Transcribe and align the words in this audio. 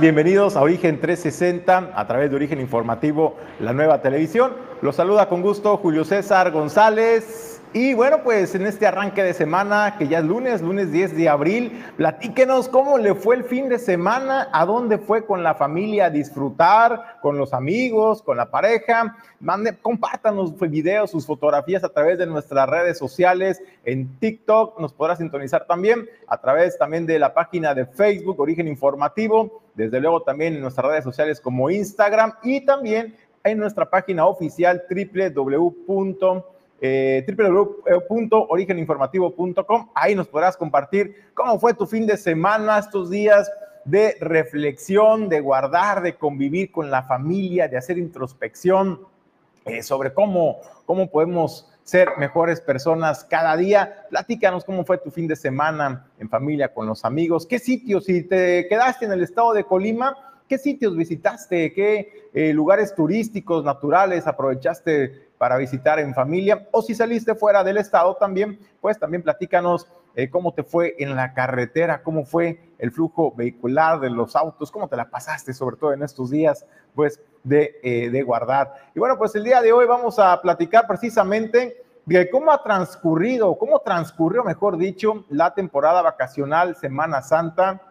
Bienvenidos 0.00 0.54
a 0.54 0.60
Origen 0.60 1.00
360 1.00 1.90
a 1.92 2.06
través 2.06 2.30
de 2.30 2.36
Origen 2.36 2.60
Informativo, 2.60 3.34
la 3.58 3.72
nueva 3.72 4.00
televisión. 4.00 4.52
Los 4.80 4.94
saluda 4.94 5.28
con 5.28 5.42
gusto 5.42 5.76
Julio 5.76 6.04
César 6.04 6.52
González. 6.52 7.57
Y 7.74 7.92
bueno, 7.92 8.22
pues 8.24 8.54
en 8.54 8.66
este 8.66 8.86
arranque 8.86 9.22
de 9.22 9.34
semana, 9.34 9.96
que 9.98 10.08
ya 10.08 10.20
es 10.20 10.24
lunes, 10.24 10.62
lunes 10.62 10.90
10 10.90 11.14
de 11.14 11.28
abril, 11.28 11.84
platíquenos 11.98 12.66
cómo 12.66 12.96
le 12.96 13.14
fue 13.14 13.36
el 13.36 13.44
fin 13.44 13.68
de 13.68 13.78
semana, 13.78 14.48
a 14.54 14.64
dónde 14.64 14.96
fue 14.96 15.26
con 15.26 15.42
la 15.42 15.54
familia 15.54 16.06
a 16.06 16.10
disfrutar, 16.10 17.18
con 17.20 17.36
los 17.36 17.52
amigos, 17.52 18.22
con 18.22 18.38
la 18.38 18.50
pareja. 18.50 19.18
Mande, 19.38 19.76
compártanos 19.76 20.58
videos, 20.58 21.10
sus 21.10 21.26
fotografías 21.26 21.84
a 21.84 21.90
través 21.90 22.16
de 22.16 22.24
nuestras 22.24 22.66
redes 22.70 22.96
sociales, 22.96 23.60
en 23.84 24.18
TikTok, 24.18 24.80
nos 24.80 24.94
podrá 24.94 25.16
sintonizar 25.16 25.66
también 25.66 26.08
a 26.26 26.40
través 26.40 26.78
también 26.78 27.04
de 27.04 27.18
la 27.18 27.34
página 27.34 27.74
de 27.74 27.84
Facebook, 27.84 28.40
Origen 28.40 28.66
Informativo, 28.66 29.60
desde 29.74 30.00
luego 30.00 30.22
también 30.22 30.54
en 30.54 30.62
nuestras 30.62 30.86
redes 30.86 31.04
sociales 31.04 31.38
como 31.38 31.68
Instagram 31.68 32.32
y 32.42 32.64
también 32.64 33.14
en 33.44 33.58
nuestra 33.58 33.90
página 33.90 34.24
oficial 34.24 34.84
www 34.88 36.57
eh, 36.80 37.26
www.origeninformativo.com. 37.26 39.90
Ahí 39.94 40.14
nos 40.14 40.28
podrás 40.28 40.56
compartir 40.56 41.16
cómo 41.34 41.58
fue 41.58 41.74
tu 41.74 41.86
fin 41.86 42.06
de 42.06 42.16
semana, 42.16 42.78
estos 42.78 43.10
días 43.10 43.50
de 43.84 44.16
reflexión, 44.20 45.28
de 45.28 45.40
guardar, 45.40 46.02
de 46.02 46.14
convivir 46.14 46.70
con 46.70 46.88
la 46.90 47.02
familia, 47.02 47.66
de 47.68 47.78
hacer 47.78 47.98
introspección 47.98 49.00
eh, 49.64 49.82
sobre 49.82 50.12
cómo, 50.12 50.58
cómo 50.84 51.10
podemos 51.10 51.68
ser 51.84 52.10
mejores 52.18 52.60
personas 52.60 53.24
cada 53.24 53.56
día. 53.56 54.04
Platícanos 54.10 54.64
cómo 54.64 54.84
fue 54.84 54.98
tu 54.98 55.10
fin 55.10 55.26
de 55.26 55.36
semana 55.36 56.06
en 56.18 56.28
familia, 56.28 56.74
con 56.74 56.86
los 56.86 57.04
amigos, 57.04 57.46
qué 57.46 57.58
sitios, 57.58 58.04
si 58.04 58.24
te 58.24 58.68
quedaste 58.68 59.06
en 59.06 59.12
el 59.12 59.22
estado 59.22 59.54
de 59.54 59.64
Colima, 59.64 60.14
qué 60.48 60.58
sitios 60.58 60.96
visitaste, 60.96 61.72
qué 61.72 62.28
eh, 62.34 62.52
lugares 62.52 62.94
turísticos, 62.94 63.64
naturales 63.64 64.26
aprovechaste 64.26 65.27
para 65.38 65.56
visitar 65.56 65.98
en 65.98 66.14
familia 66.14 66.68
o 66.72 66.82
si 66.82 66.94
saliste 66.94 67.34
fuera 67.34 67.64
del 67.64 67.78
estado 67.78 68.16
también, 68.16 68.58
pues 68.80 68.98
también 68.98 69.22
platícanos 69.22 69.88
eh, 70.14 70.28
cómo 70.28 70.52
te 70.52 70.64
fue 70.64 70.96
en 70.98 71.14
la 71.14 71.32
carretera, 71.32 72.02
cómo 72.02 72.24
fue 72.24 72.60
el 72.78 72.90
flujo 72.90 73.32
vehicular 73.36 74.00
de 74.00 74.10
los 74.10 74.34
autos, 74.34 74.70
cómo 74.70 74.88
te 74.88 74.96
la 74.96 75.08
pasaste 75.08 75.54
sobre 75.54 75.76
todo 75.76 75.92
en 75.92 76.02
estos 76.02 76.30
días 76.30 76.66
pues 76.94 77.20
de, 77.44 77.78
eh, 77.82 78.10
de 78.10 78.22
guardar. 78.22 78.74
Y 78.94 78.98
bueno, 78.98 79.16
pues 79.16 79.34
el 79.36 79.44
día 79.44 79.62
de 79.62 79.72
hoy 79.72 79.86
vamos 79.86 80.18
a 80.18 80.40
platicar 80.42 80.86
precisamente 80.86 81.82
de 82.04 82.30
cómo 82.30 82.50
ha 82.50 82.62
transcurrido, 82.62 83.56
cómo 83.58 83.80
transcurrió, 83.80 84.42
mejor 84.42 84.78
dicho, 84.78 85.24
la 85.28 85.54
temporada 85.54 86.02
vacacional 86.02 86.74
Semana 86.74 87.22
Santa. 87.22 87.82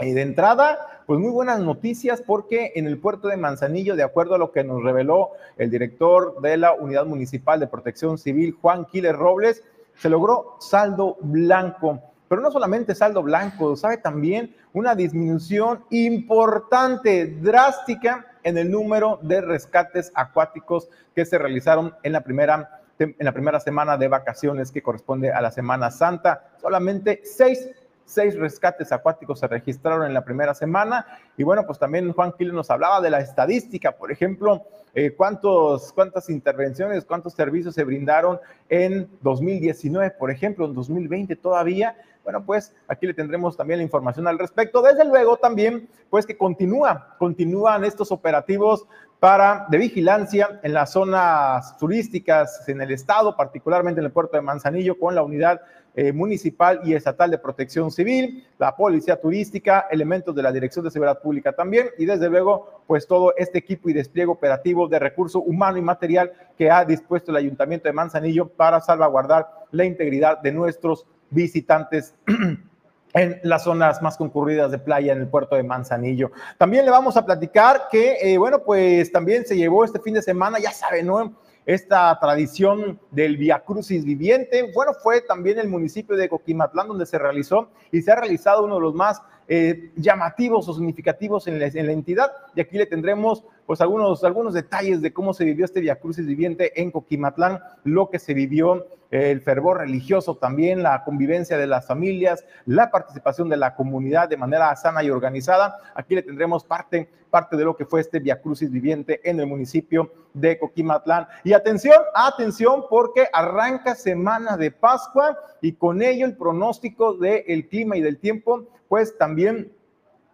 Y 0.00 0.12
de 0.12 0.22
entrada, 0.22 0.91
pues 1.06 1.20
muy 1.20 1.30
buenas 1.30 1.60
noticias 1.60 2.22
porque 2.22 2.72
en 2.74 2.86
el 2.86 2.98
puerto 2.98 3.28
de 3.28 3.36
Manzanillo, 3.36 3.96
de 3.96 4.02
acuerdo 4.02 4.34
a 4.34 4.38
lo 4.38 4.52
que 4.52 4.64
nos 4.64 4.82
reveló 4.82 5.30
el 5.56 5.70
director 5.70 6.40
de 6.40 6.56
la 6.56 6.72
Unidad 6.72 7.06
Municipal 7.06 7.60
de 7.60 7.66
Protección 7.66 8.18
Civil, 8.18 8.56
Juan 8.60 8.84
Quiles 8.84 9.14
Robles, 9.14 9.62
se 9.94 10.08
logró 10.08 10.56
saldo 10.60 11.16
blanco. 11.20 12.00
Pero 12.28 12.40
no 12.40 12.50
solamente 12.50 12.94
saldo 12.94 13.22
blanco, 13.22 13.76
sabe 13.76 13.98
también 13.98 14.54
una 14.72 14.94
disminución 14.94 15.84
importante, 15.90 17.26
drástica 17.26 18.26
en 18.42 18.56
el 18.58 18.70
número 18.70 19.18
de 19.22 19.40
rescates 19.40 20.10
acuáticos 20.14 20.88
que 21.14 21.26
se 21.26 21.38
realizaron 21.38 21.94
en 22.02 22.12
la 22.12 22.22
primera 22.22 22.78
en 22.98 23.16
la 23.18 23.32
primera 23.32 23.58
semana 23.58 23.96
de 23.96 24.06
vacaciones 24.06 24.70
que 24.70 24.82
corresponde 24.82 25.32
a 25.32 25.40
la 25.40 25.50
Semana 25.50 25.90
Santa. 25.90 26.52
Solamente 26.60 27.22
seis 27.24 27.68
seis 28.04 28.38
rescates 28.38 28.92
acuáticos 28.92 29.40
se 29.40 29.46
registraron 29.46 30.06
en 30.06 30.14
la 30.14 30.24
primera 30.24 30.54
semana. 30.54 31.06
Y 31.36 31.42
bueno, 31.42 31.64
pues 31.66 31.78
también 31.78 32.12
Juan 32.12 32.32
Gil 32.34 32.52
nos 32.52 32.70
hablaba 32.70 33.00
de 33.00 33.10
la 33.10 33.20
estadística, 33.20 33.92
por 33.92 34.12
ejemplo, 34.12 34.62
eh, 34.94 35.14
cuántos, 35.16 35.92
cuántas 35.92 36.28
intervenciones, 36.28 37.04
cuántos 37.04 37.32
servicios 37.32 37.74
se 37.74 37.84
brindaron 37.84 38.38
en 38.68 39.08
2019, 39.22 40.10
por 40.12 40.30
ejemplo, 40.30 40.66
en 40.66 40.74
2020 40.74 41.36
todavía. 41.36 41.96
Bueno, 42.24 42.44
pues 42.44 42.74
aquí 42.86 43.06
le 43.06 43.14
tendremos 43.14 43.56
también 43.56 43.78
la 43.78 43.84
información 43.84 44.28
al 44.28 44.38
respecto. 44.38 44.82
Desde 44.82 45.04
luego 45.04 45.38
también, 45.38 45.88
pues 46.10 46.26
que 46.26 46.36
continúa, 46.36 47.16
continúan 47.18 47.84
estos 47.84 48.12
operativos 48.12 48.86
para, 49.18 49.66
de 49.70 49.78
vigilancia 49.78 50.60
en 50.62 50.72
las 50.74 50.92
zonas 50.92 51.76
turísticas 51.78 52.68
en 52.68 52.80
el 52.80 52.90
estado, 52.90 53.36
particularmente 53.36 54.00
en 54.00 54.06
el 54.06 54.12
puerto 54.12 54.36
de 54.36 54.42
Manzanillo, 54.42 54.98
con 54.98 55.14
la 55.14 55.22
unidad 55.22 55.60
eh, 55.94 56.12
municipal 56.12 56.80
y 56.84 56.94
estatal 56.94 57.30
de 57.30 57.38
protección 57.38 57.90
civil, 57.90 58.46
la 58.58 58.74
policía 58.74 59.20
turística, 59.20 59.86
elementos 59.90 60.34
de 60.34 60.42
la 60.42 60.50
Dirección 60.50 60.84
de 60.84 60.90
Seguridad 60.90 61.20
Pública 61.20 61.52
también, 61.52 61.88
y 61.98 62.06
desde 62.06 62.30
luego, 62.30 62.82
pues 62.86 63.06
todo 63.06 63.34
este 63.36 63.58
equipo 63.58 63.90
y 63.90 63.92
despliegue 63.92 64.30
operativo 64.30 64.88
de 64.88 64.98
recurso 64.98 65.40
humano 65.40 65.76
y 65.76 65.82
material 65.82 66.32
que 66.56 66.70
ha 66.70 66.84
dispuesto 66.84 67.30
el 67.30 67.36
Ayuntamiento 67.36 67.88
de 67.88 67.92
Manzanillo 67.92 68.48
para 68.48 68.80
salvaguardar 68.80 69.48
la 69.70 69.84
integridad 69.84 70.38
de 70.38 70.52
nuestros 70.52 71.06
visitantes. 71.30 72.14
en 73.14 73.40
las 73.42 73.64
zonas 73.64 74.00
más 74.00 74.16
concurridas 74.16 74.70
de 74.70 74.78
playa 74.78 75.12
en 75.12 75.20
el 75.20 75.28
puerto 75.28 75.56
de 75.56 75.62
Manzanillo. 75.62 76.32
También 76.58 76.84
le 76.84 76.90
vamos 76.90 77.16
a 77.16 77.24
platicar 77.24 77.88
que, 77.90 78.16
eh, 78.22 78.38
bueno, 78.38 78.62
pues 78.62 79.12
también 79.12 79.44
se 79.44 79.56
llevó 79.56 79.84
este 79.84 80.00
fin 80.00 80.14
de 80.14 80.22
semana, 80.22 80.58
ya 80.58 80.72
saben, 80.72 81.06
¿no? 81.06 81.34
Esta 81.66 82.18
tradición 82.20 82.98
del 83.10 83.36
Via 83.36 83.60
Crucis 83.60 84.04
viviente. 84.04 84.70
Bueno, 84.74 84.92
fue 84.94 85.20
también 85.20 85.58
el 85.58 85.68
municipio 85.68 86.16
de 86.16 86.28
Coquimatlán 86.28 86.88
donde 86.88 87.06
se 87.06 87.18
realizó 87.18 87.70
y 87.90 88.02
se 88.02 88.10
ha 88.10 88.16
realizado 88.16 88.64
uno 88.64 88.76
de 88.76 88.80
los 88.80 88.94
más 88.94 89.22
eh, 89.48 89.92
llamativos 89.96 90.68
o 90.68 90.74
significativos 90.74 91.46
en 91.46 91.58
la, 91.58 91.92
entidad. 91.92 92.32
Y 92.54 92.60
aquí 92.60 92.78
le 92.78 92.86
tendremos 92.86 93.44
pues 93.66 93.80
algunos, 93.80 94.24
algunos 94.24 94.54
detalles 94.54 95.00
de 95.00 95.12
cómo 95.12 95.34
se 95.34 95.44
vivió 95.44 95.64
este 95.64 95.80
Via 95.80 95.96
Crucis 95.96 96.26
viviente 96.26 96.80
en 96.80 96.90
Coquimatlán, 96.90 97.60
lo 97.84 98.10
que 98.10 98.18
se 98.18 98.34
vivió, 98.34 98.86
el 99.10 99.42
fervor 99.42 99.78
religioso 99.78 100.36
también, 100.36 100.82
la 100.82 101.04
convivencia 101.04 101.58
de 101.58 101.66
las 101.66 101.86
familias, 101.86 102.46
la 102.64 102.90
participación 102.90 103.48
de 103.50 103.58
la 103.58 103.74
comunidad 103.74 104.28
de 104.28 104.38
manera 104.38 104.74
sana 104.74 105.02
y 105.04 105.10
organizada. 105.10 105.76
Aquí 105.94 106.14
le 106.14 106.22
tendremos 106.22 106.64
parte, 106.64 107.08
parte 107.30 107.56
de 107.56 107.64
lo 107.64 107.76
que 107.76 107.84
fue 107.84 108.00
este 108.00 108.20
Via 108.20 108.40
Crucis 108.40 108.70
viviente 108.70 109.20
en 109.28 109.38
el 109.38 109.46
municipio 109.46 110.10
de 110.32 110.58
Coquimatlán. 110.58 111.26
Y 111.44 111.52
atención, 111.52 112.00
atención, 112.14 112.84
porque 112.88 113.26
arranca 113.32 113.94
semana 113.94 114.56
de 114.56 114.70
Pascua 114.70 115.38
y 115.60 115.74
con 115.74 116.00
ello 116.00 116.24
el 116.24 116.36
pronóstico 116.36 117.12
del 117.12 117.68
clima 117.68 117.98
y 117.98 118.00
del 118.00 118.18
tiempo 118.18 118.66
pues 118.88 119.16
también 119.16 119.72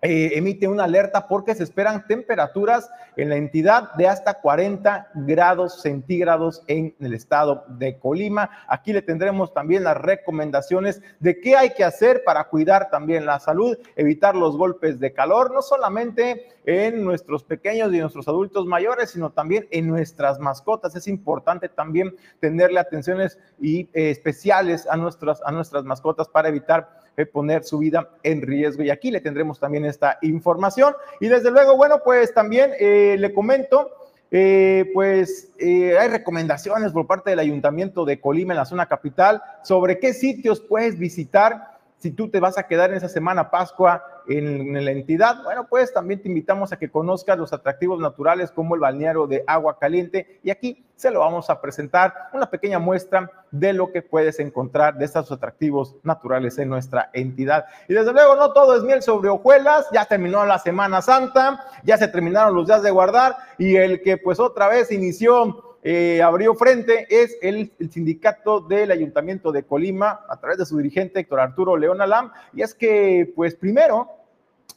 eh, 0.01 0.31
emite 0.35 0.69
una 0.69 0.85
alerta 0.85 1.27
porque 1.27 1.57
se 1.57 1.65
esperan 1.65 2.07
temperaturas 2.07 2.89
en 3.17 3.31
la 3.31 3.37
entidad 3.37 3.93
de 3.95 4.07
hasta 4.07 4.35
40 4.35 5.11
grados 5.15 5.83
centígrados 5.83 6.63
en 6.69 6.95
el 7.01 7.15
estado 7.15 7.65
de 7.67 7.99
Colima. 7.99 8.49
Aquí 8.69 8.93
le 8.93 9.03
tendremos 9.03 9.53
también 9.53 9.83
las 9.83 9.97
recomendaciones 9.97 11.03
de 11.19 11.41
qué 11.41 11.57
hay 11.57 11.71
que 11.71 11.83
hacer 11.83 12.23
para 12.25 12.45
cuidar 12.45 12.91
también 12.91 13.27
la 13.27 13.41
salud, 13.41 13.77
evitar 13.97 14.37
los 14.37 14.57
golpes 14.57 15.01
de 15.01 15.13
calor, 15.13 15.53
no 15.53 15.63
solamente 15.63 16.47
en 16.65 17.03
nuestros 17.03 17.43
pequeños 17.43 17.93
y 17.93 17.99
nuestros 17.99 18.29
adultos 18.29 18.67
mayores, 18.67 19.11
sino 19.11 19.31
también 19.31 19.67
en 19.71 19.89
nuestras 19.89 20.39
mascotas. 20.39 20.95
Es 20.95 21.09
importante 21.09 21.69
también 21.69 22.15
tenerle 22.41 22.79
atenciones 22.79 23.39
y, 23.61 23.89
eh, 23.95 24.11
especiales 24.11 24.87
a 24.87 24.97
nuestras, 24.97 25.41
a 25.45 25.51
nuestras 25.51 25.85
mascotas 25.85 26.29
para 26.29 26.49
evitar 26.49 27.08
poner 27.27 27.65
su 27.65 27.79
vida 27.79 28.11
en 28.23 28.43
riesgo. 28.43 28.83
Y 28.83 28.91
aquí 28.91 29.11
le 29.11 29.21
tendremos 29.21 29.59
también 29.59 29.85
esta 29.85 30.19
información. 30.23 30.95
Y 31.21 31.29
desde 31.29 31.51
luego, 31.51 31.77
bueno, 31.77 32.03
pues 32.05 32.33
también 32.35 32.73
eh, 32.79 33.17
le 33.19 33.33
comento. 33.33 33.91
Eh, 34.31 34.91
pues 34.93 35.49
eh, 35.59 35.97
hay 35.99 36.09
recomendaciones 36.09 36.93
por 36.93 37.07
parte 37.07 37.31
del 37.31 37.39
Ayuntamiento 37.39 38.05
de 38.05 38.21
Colima 38.21 38.53
en 38.53 38.59
la 38.59 38.67
zona 38.67 38.85
capital 38.85 39.43
sobre 39.63 39.99
qué 39.99 40.13
sitios 40.13 40.61
puedes 40.61 40.99
visitar 40.99 41.78
si 41.99 42.13
tú 42.13 42.31
te 42.31 42.41
vas 42.41 42.59
a 42.59 42.67
quedar 42.67 42.91
en 42.91 42.97
esa 42.97 43.09
semana 43.09 43.51
Pascua 43.51 44.05
en, 44.29 44.85
la 44.85 44.91
entidad, 44.91 45.43
bueno, 45.43 45.67
pues 45.69 45.93
también 45.93 46.21
te 46.21 46.29
invitamos 46.29 46.73
a 46.73 46.79
que 46.79 46.91
conozcas 46.91 47.39
los 47.39 47.53
atractivos 47.53 47.99
naturales 47.99 48.51
como 48.51 48.75
el 48.75 48.81
balneario 48.81 49.27
de 49.27 49.43
agua 49.47 49.79
caliente 49.79 50.39
y 50.43 50.51
aquí 50.51 50.85
se 50.97 51.11
lo 51.11 51.21
vamos 51.21 51.49
a 51.49 51.61
presentar 51.61 52.13
una 52.33 52.51
pequeña 52.51 52.79
muestra 52.79 53.31
de 53.51 53.73
lo 53.73 53.91
que 53.91 54.03
puedes 54.03 54.39
encontrar 54.41 54.99
de 54.99 55.05
estos 55.05 55.31
atractivos 55.33 55.97
naturales 56.03 56.59
en 56.59 56.69
nuestra 56.69 57.11
entidad. 57.13 57.67
Y 57.89 57.95
desde 57.95 58.13
luego 58.13 58.37
no 58.37 58.53
todo 58.53 58.77
es 58.77 58.83
miel 58.83 59.03
sobre 59.03 59.31
hojuelas, 59.31 59.87
ya 59.93 60.05
terminó 60.05 60.45
la 60.45 60.59
Semana 60.59 61.01
Santa, 61.01 61.65
ya 61.85 61.97
se 61.97 62.09
terminaron 62.09 62.55
los 62.55 62.67
días 62.67 62.83
de 62.83 62.91
guardar 62.91 63.37
y 63.59 63.77
el 63.77 64.03
que 64.03 64.19
pues 64.19 64.41
otra 64.41 64.69
vez 64.69 64.91
inició 64.91 65.68
eh, 65.91 66.21
abrió 66.21 66.55
frente 66.55 67.07
es 67.09 67.39
el, 67.41 67.73
sindicato 67.91 68.61
del 68.61 68.91
Ayuntamiento 68.91 69.53
de 69.53 69.63
Colima 69.63 70.21
a 70.29 70.39
través 70.39 70.59
de 70.59 70.67
su 70.67 70.77
dirigente 70.77 71.21
Héctor 71.21 71.41
Arturo 71.41 71.79
León 71.79 72.03
Alam. 72.03 72.31
Y 72.53 72.61
es 72.61 72.75
que, 72.75 73.33
pues 73.35 73.55
primero, 73.55 74.07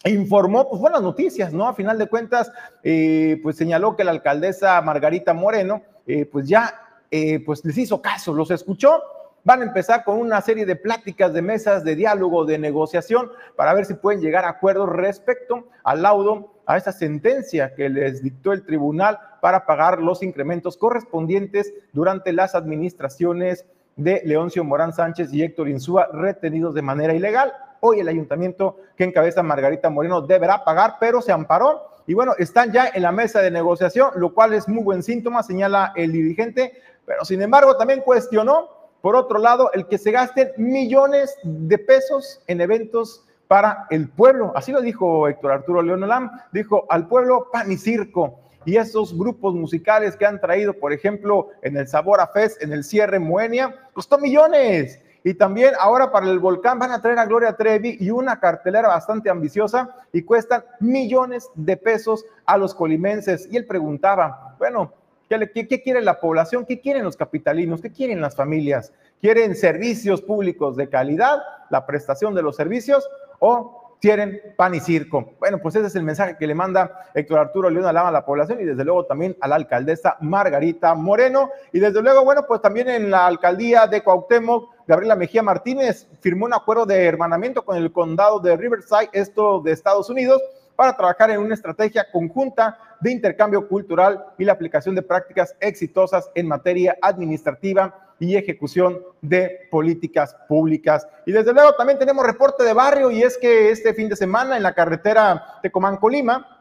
informó 0.05 0.69
pues 0.69 0.79
buenas 0.79 1.01
noticias, 1.01 1.51
¿no? 1.51 1.67
A 1.67 1.73
final 1.73 1.97
de 1.97 2.07
cuentas, 2.07 2.49
eh, 2.81 3.41
pues 3.43 3.57
señaló 3.57 3.97
que 3.97 4.05
la 4.05 4.11
alcaldesa 4.11 4.81
Margarita 4.81 5.33
Moreno, 5.33 5.81
eh, 6.07 6.25
pues 6.25 6.47
ya, 6.47 6.79
eh, 7.11 7.43
pues 7.45 7.65
les 7.65 7.77
hizo 7.77 8.01
caso, 8.01 8.33
los 8.33 8.49
escuchó 8.49 9.01
van 9.43 9.61
a 9.61 9.65
empezar 9.65 10.03
con 10.03 10.17
una 10.17 10.41
serie 10.41 10.65
de 10.65 10.75
pláticas, 10.75 11.33
de 11.33 11.41
mesas, 11.41 11.83
de 11.83 11.95
diálogo, 11.95 12.45
de 12.45 12.57
negociación, 12.57 13.31
para 13.55 13.73
ver 13.73 13.85
si 13.85 13.95
pueden 13.95 14.21
llegar 14.21 14.45
a 14.45 14.49
acuerdos 14.49 14.89
respecto 14.89 15.67
al 15.83 16.03
laudo, 16.03 16.60
a 16.71 16.77
esa 16.77 16.91
sentencia 16.91 17.75
que 17.75 17.89
les 17.89 18.23
dictó 18.23 18.53
el 18.53 18.63
tribunal 18.63 19.19
para 19.41 19.65
pagar 19.65 20.01
los 20.01 20.23
incrementos 20.23 20.77
correspondientes 20.77 21.73
durante 21.91 22.31
las 22.31 22.55
administraciones 22.55 23.65
de 23.97 24.21
Leoncio 24.25 24.63
Morán 24.63 24.93
Sánchez 24.93 25.33
y 25.33 25.43
Héctor 25.43 25.67
Insúa 25.67 26.07
retenidos 26.13 26.73
de 26.73 26.81
manera 26.81 27.13
ilegal. 27.13 27.51
Hoy 27.81 27.99
el 27.99 28.07
ayuntamiento 28.07 28.77
que 28.95 29.03
encabeza 29.03 29.43
Margarita 29.43 29.89
Moreno 29.89 30.21
deberá 30.21 30.63
pagar, 30.63 30.95
pero 30.99 31.21
se 31.21 31.31
amparó 31.31 31.91
y 32.07 32.13
bueno, 32.13 32.33
están 32.37 32.71
ya 32.71 32.89
en 32.93 33.03
la 33.03 33.11
mesa 33.11 33.41
de 33.41 33.51
negociación, 33.51 34.11
lo 34.15 34.33
cual 34.33 34.53
es 34.53 34.67
muy 34.67 34.83
buen 34.83 35.03
síntoma, 35.03 35.43
señala 35.43 35.93
el 35.95 36.11
dirigente, 36.11 36.73
pero 37.05 37.25
sin 37.25 37.41
embargo 37.41 37.77
también 37.77 38.01
cuestionó, 38.01 38.69
por 39.01 39.15
otro 39.15 39.39
lado, 39.39 39.71
el 39.73 39.87
que 39.87 39.97
se 39.97 40.11
gasten 40.11 40.51
millones 40.57 41.37
de 41.43 41.77
pesos 41.77 42.41
en 42.47 42.61
eventos 42.61 43.25
para 43.51 43.85
el 43.89 44.07
pueblo. 44.07 44.53
Así 44.55 44.71
lo 44.71 44.79
dijo 44.79 45.27
Héctor 45.27 45.51
Arturo 45.51 45.81
León 45.81 46.31
dijo 46.53 46.85
al 46.87 47.09
pueblo 47.09 47.49
pan 47.51 47.69
y 47.69 47.75
circo. 47.75 48.39
Y 48.63 48.77
esos 48.77 49.13
grupos 49.17 49.55
musicales 49.55 50.15
que 50.15 50.25
han 50.25 50.39
traído, 50.39 50.71
por 50.71 50.93
ejemplo, 50.93 51.49
en 51.61 51.75
el 51.75 51.85
Sabor 51.85 52.21
a 52.21 52.27
Fest, 52.27 52.63
en 52.63 52.71
el 52.71 52.85
cierre 52.85 53.19
Moenia, 53.19 53.89
costó 53.91 54.17
millones. 54.19 55.01
Y 55.25 55.33
también 55.33 55.73
ahora 55.81 56.13
para 56.13 56.29
el 56.29 56.39
volcán 56.39 56.79
van 56.79 56.91
a 56.91 57.01
traer 57.01 57.19
a 57.19 57.25
Gloria 57.25 57.57
Trevi 57.57 57.97
y 57.99 58.09
una 58.09 58.39
cartelera 58.39 58.87
bastante 58.87 59.29
ambiciosa 59.29 59.97
y 60.13 60.21
cuestan 60.21 60.63
millones 60.79 61.49
de 61.53 61.75
pesos 61.75 62.23
a 62.45 62.57
los 62.57 62.73
colimenses. 62.73 63.49
Y 63.51 63.57
él 63.57 63.65
preguntaba, 63.65 64.55
bueno, 64.59 64.93
¿qué, 65.27 65.67
qué 65.67 65.81
quiere 65.83 66.01
la 66.01 66.21
población? 66.21 66.65
¿Qué 66.65 66.79
quieren 66.79 67.03
los 67.03 67.17
capitalinos? 67.17 67.81
¿Qué 67.81 67.91
quieren 67.91 68.21
las 68.21 68.33
familias? 68.33 68.93
¿Quieren 69.19 69.55
servicios 69.55 70.21
públicos 70.21 70.77
de 70.77 70.87
calidad, 70.87 71.39
la 71.69 71.85
prestación 71.85 72.33
de 72.33 72.43
los 72.43 72.55
servicios 72.55 73.05
o 73.43 73.97
quieren 73.99 74.41
pan 74.55 74.73
y 74.73 74.79
circo. 74.79 75.33
Bueno, 75.39 75.59
pues 75.59 75.75
ese 75.75 75.87
es 75.87 75.95
el 75.95 76.03
mensaje 76.03 76.35
que 76.37 76.47
le 76.47 76.55
manda 76.55 77.09
Héctor 77.13 77.39
Arturo 77.39 77.69
León 77.69 77.85
Alama 77.85 78.09
a 78.09 78.11
la 78.11 78.25
población 78.25 78.59
y 78.61 78.65
desde 78.65 78.83
luego 78.83 79.05
también 79.05 79.37
a 79.41 79.47
la 79.47 79.55
alcaldesa 79.55 80.17
Margarita 80.21 80.95
Moreno. 80.95 81.49
Y 81.71 81.79
desde 81.79 82.01
luego, 82.01 82.23
bueno, 82.23 82.45
pues 82.47 82.61
también 82.61 82.89
en 82.89 83.11
la 83.11 83.27
alcaldía 83.27 83.87
de 83.87 84.01
Cuauhtémoc, 84.01 84.69
Gabriela 84.87 85.15
Mejía 85.15 85.43
Martínez 85.43 86.07
firmó 86.19 86.45
un 86.45 86.53
acuerdo 86.53 86.85
de 86.85 87.05
hermanamiento 87.05 87.63
con 87.63 87.77
el 87.77 87.91
condado 87.91 88.39
de 88.39 88.57
Riverside, 88.57 89.09
esto 89.13 89.61
de 89.61 89.71
Estados 89.71 90.09
Unidos, 90.09 90.41
para 90.75 90.95
trabajar 90.95 91.29
en 91.31 91.39
una 91.39 91.53
estrategia 91.53 92.07
conjunta 92.11 92.77
de 92.99 93.11
intercambio 93.11 93.67
cultural 93.67 94.25
y 94.37 94.45
la 94.45 94.53
aplicación 94.53 94.95
de 94.95 95.03
prácticas 95.03 95.55
exitosas 95.59 96.29
en 96.33 96.47
materia 96.47 96.97
administrativa 97.01 98.10
y 98.21 98.35
ejecución 98.35 99.01
de 99.21 99.67
políticas 99.71 100.35
públicas. 100.47 101.07
Y 101.25 101.31
desde 101.31 101.53
luego 101.53 101.73
también 101.73 101.97
tenemos 101.97 102.23
reporte 102.23 102.63
de 102.63 102.71
barrio 102.71 103.09
y 103.09 103.23
es 103.23 103.35
que 103.35 103.71
este 103.71 103.95
fin 103.95 104.07
de 104.09 104.15
semana 104.15 104.55
en 104.55 104.63
la 104.63 104.75
carretera 104.75 105.59
Tecomán-Colima, 105.63 106.59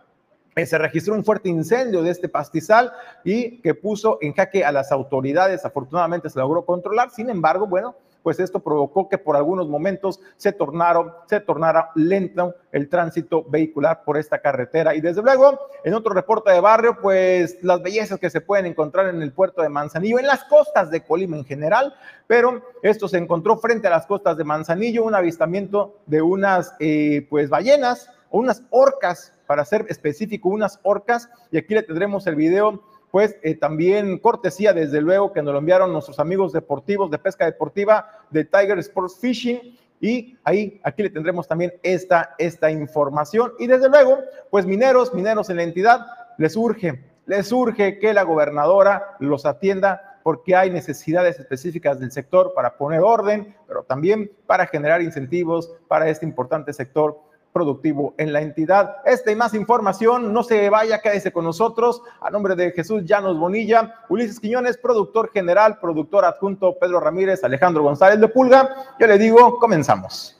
eh, 0.56 0.64
se 0.64 0.78
registró 0.78 1.14
un 1.14 1.22
fuerte 1.22 1.50
incendio 1.50 2.02
de 2.02 2.10
este 2.10 2.30
pastizal 2.30 2.92
y 3.24 3.60
que 3.60 3.74
puso 3.74 4.16
en 4.22 4.32
jaque 4.32 4.64
a 4.64 4.72
las 4.72 4.90
autoridades. 4.90 5.64
Afortunadamente 5.66 6.30
se 6.30 6.38
logró 6.38 6.64
controlar. 6.64 7.10
Sin 7.10 7.28
embargo, 7.28 7.66
bueno, 7.66 7.94
pues 8.22 8.40
esto 8.40 8.60
provocó 8.60 9.08
que 9.08 9.18
por 9.18 9.36
algunos 9.36 9.68
momentos 9.68 10.20
se 10.36 10.52
tornaron, 10.52 11.12
se 11.26 11.40
tornara 11.40 11.90
lento 11.94 12.54
el 12.72 12.88
tránsito 12.88 13.44
vehicular 13.48 14.04
por 14.04 14.16
esta 14.18 14.40
carretera. 14.40 14.94
Y 14.94 15.00
desde 15.00 15.22
luego, 15.22 15.58
en 15.84 15.94
otro 15.94 16.12
reporte 16.12 16.50
de 16.50 16.60
barrio, 16.60 16.98
pues 17.00 17.58
las 17.62 17.82
bellezas 17.82 18.18
que 18.18 18.30
se 18.30 18.40
pueden 18.40 18.66
encontrar 18.66 19.08
en 19.08 19.22
el 19.22 19.32
puerto 19.32 19.62
de 19.62 19.68
Manzanillo, 19.68 20.18
en 20.18 20.26
las 20.26 20.44
costas 20.44 20.90
de 20.90 21.02
Colima 21.02 21.36
en 21.36 21.44
general, 21.44 21.94
pero 22.26 22.62
esto 22.82 23.08
se 23.08 23.18
encontró 23.18 23.56
frente 23.56 23.88
a 23.88 23.90
las 23.90 24.06
costas 24.06 24.36
de 24.36 24.44
Manzanillo, 24.44 25.04
un 25.04 25.14
avistamiento 25.14 25.96
de 26.06 26.22
unas 26.22 26.74
eh, 26.78 27.26
pues 27.28 27.48
ballenas 27.50 28.10
o 28.30 28.38
unas 28.38 28.62
orcas, 28.70 29.34
para 29.46 29.64
ser 29.64 29.84
específico, 29.88 30.48
unas 30.48 30.78
orcas, 30.84 31.28
y 31.50 31.58
aquí 31.58 31.74
le 31.74 31.82
tendremos 31.82 32.24
el 32.28 32.36
video 32.36 32.84
pues 33.10 33.36
eh, 33.42 33.54
también 33.54 34.18
cortesía, 34.18 34.72
desde 34.72 35.00
luego, 35.00 35.32
que 35.32 35.42
nos 35.42 35.52
lo 35.52 35.58
enviaron 35.58 35.92
nuestros 35.92 36.18
amigos 36.20 36.52
deportivos 36.52 37.10
de 37.10 37.18
pesca 37.18 37.44
deportiva 37.44 38.08
de 38.30 38.44
Tiger 38.44 38.78
Sports 38.78 39.18
Fishing. 39.20 39.76
Y 40.00 40.36
ahí, 40.44 40.80
aquí 40.82 41.02
le 41.02 41.10
tendremos 41.10 41.46
también 41.46 41.72
esta, 41.82 42.34
esta 42.38 42.70
información. 42.70 43.52
Y 43.58 43.66
desde 43.66 43.88
luego, 43.88 44.18
pues 44.50 44.64
mineros, 44.64 45.12
mineros 45.12 45.50
en 45.50 45.56
la 45.56 45.62
entidad, 45.64 46.06
les 46.38 46.56
urge, 46.56 47.04
les 47.26 47.52
urge 47.52 47.98
que 47.98 48.14
la 48.14 48.22
gobernadora 48.22 49.16
los 49.18 49.44
atienda 49.44 50.18
porque 50.22 50.54
hay 50.54 50.70
necesidades 50.70 51.38
específicas 51.38 51.98
del 51.98 52.12
sector 52.12 52.52
para 52.54 52.76
poner 52.76 53.00
orden, 53.00 53.54
pero 53.66 53.82
también 53.82 54.30
para 54.46 54.66
generar 54.66 55.02
incentivos 55.02 55.72
para 55.88 56.08
este 56.08 56.26
importante 56.26 56.72
sector 56.72 57.18
productivo 57.52 58.14
en 58.18 58.32
la 58.32 58.40
entidad. 58.40 58.96
Esta 59.04 59.30
y 59.30 59.36
más 59.36 59.54
información, 59.54 60.32
no 60.32 60.42
se 60.42 60.68
vaya, 60.70 61.00
quédese 61.00 61.32
con 61.32 61.44
nosotros. 61.44 62.02
A 62.20 62.30
nombre 62.30 62.54
de 62.54 62.72
Jesús 62.72 63.04
Llanos 63.04 63.38
Bonilla, 63.38 63.94
Ulises 64.08 64.40
Quiñones, 64.40 64.76
productor 64.76 65.30
general, 65.32 65.78
productor 65.80 66.24
adjunto 66.24 66.76
Pedro 66.78 67.00
Ramírez, 67.00 67.42
Alejandro 67.44 67.82
González 67.82 68.20
de 68.20 68.28
Pulga, 68.28 68.74
yo 68.98 69.06
le 69.06 69.18
digo, 69.18 69.58
comenzamos. 69.58 70.36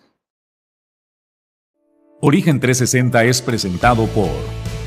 Origen 2.23 2.61
360 2.61 3.25
es 3.25 3.41
presentado 3.41 4.06
por 4.09 4.29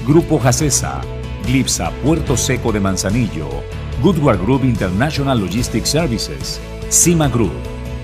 Grupo 0.07 0.37
Jacesa, 0.37 1.01
Glipsa 1.47 1.91
Puerto 2.03 2.37
Seco 2.37 2.71
de 2.71 2.79
Manzanillo, 2.79 3.47
Goodward 4.03 4.39
Group 4.39 4.63
International 4.63 5.39
Logistics 5.39 5.89
Services, 5.89 6.61
Cima 6.89 7.27
Group, 7.29 7.53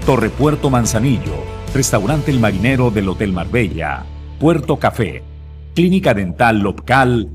Torre 0.05 0.29
Puerto 0.29 0.71
Manzanillo, 0.71 1.58
Restaurante 1.73 2.31
El 2.31 2.39
Marinero 2.39 2.89
del 2.89 3.07
Hotel 3.09 3.31
Marbella, 3.31 4.03
Puerto 4.39 4.77
Café, 4.77 5.23
Clínica 5.75 6.13
Dental 6.13 6.59
Local. 6.59 7.29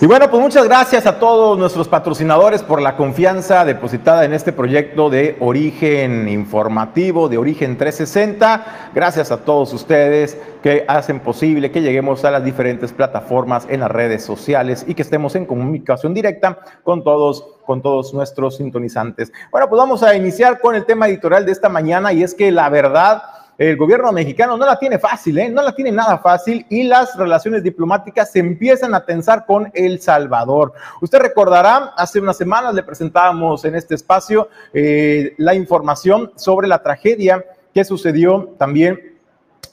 Y 0.00 0.06
bueno, 0.06 0.30
pues 0.30 0.40
muchas 0.40 0.64
gracias 0.64 1.06
a 1.06 1.18
todos 1.18 1.58
nuestros 1.58 1.88
patrocinadores 1.88 2.62
por 2.62 2.80
la 2.80 2.96
confianza 2.96 3.64
depositada 3.64 4.24
en 4.24 4.32
este 4.32 4.52
proyecto 4.52 5.10
de 5.10 5.36
origen 5.40 6.28
informativo, 6.28 7.28
de 7.28 7.36
origen 7.36 7.76
360. 7.76 8.90
Gracias 8.94 9.32
a 9.32 9.38
todos 9.38 9.72
ustedes 9.72 10.40
que 10.62 10.84
hacen 10.86 11.18
posible 11.18 11.72
que 11.72 11.82
lleguemos 11.82 12.24
a 12.24 12.30
las 12.30 12.44
diferentes 12.44 12.92
plataformas 12.92 13.66
en 13.68 13.80
las 13.80 13.90
redes 13.90 14.24
sociales 14.24 14.84
y 14.86 14.94
que 14.94 15.02
estemos 15.02 15.34
en 15.34 15.46
comunicación 15.46 16.14
directa 16.14 16.60
con 16.84 17.02
todos 17.02 17.58
con 17.66 17.82
todos 17.82 18.14
nuestros 18.14 18.56
sintonizantes. 18.56 19.32
Bueno, 19.50 19.68
pues 19.68 19.78
vamos 19.78 20.04
a 20.04 20.14
iniciar 20.14 20.60
con 20.60 20.76
el 20.76 20.86
tema 20.86 21.08
editorial 21.08 21.44
de 21.44 21.52
esta 21.52 21.68
mañana 21.68 22.12
y 22.12 22.22
es 22.22 22.34
que 22.34 22.50
la 22.52 22.70
verdad, 22.70 23.20
el 23.58 23.76
gobierno 23.76 24.12
mexicano 24.12 24.56
no 24.56 24.64
la 24.64 24.78
tiene 24.78 25.00
fácil, 25.00 25.36
¿eh? 25.36 25.50
no 25.50 25.62
la 25.62 25.74
tiene 25.74 25.90
nada 25.90 26.18
fácil 26.18 26.64
y 26.70 26.84
las 26.84 27.16
relaciones 27.16 27.64
diplomáticas 27.64 28.30
se 28.30 28.38
empiezan 28.38 28.94
a 28.94 29.04
tensar 29.04 29.44
con 29.46 29.70
El 29.74 30.00
Salvador. 30.00 30.72
Usted 31.00 31.18
recordará, 31.18 31.92
hace 31.96 32.20
unas 32.20 32.36
semanas 32.36 32.72
le 32.72 32.84
presentábamos 32.84 33.64
en 33.64 33.74
este 33.74 33.96
espacio 33.96 34.48
eh, 34.72 35.34
la 35.38 35.54
información 35.56 36.30
sobre 36.36 36.68
la 36.68 36.80
tragedia 36.84 37.44
que 37.74 37.84
sucedió 37.84 38.54
también 38.58 39.17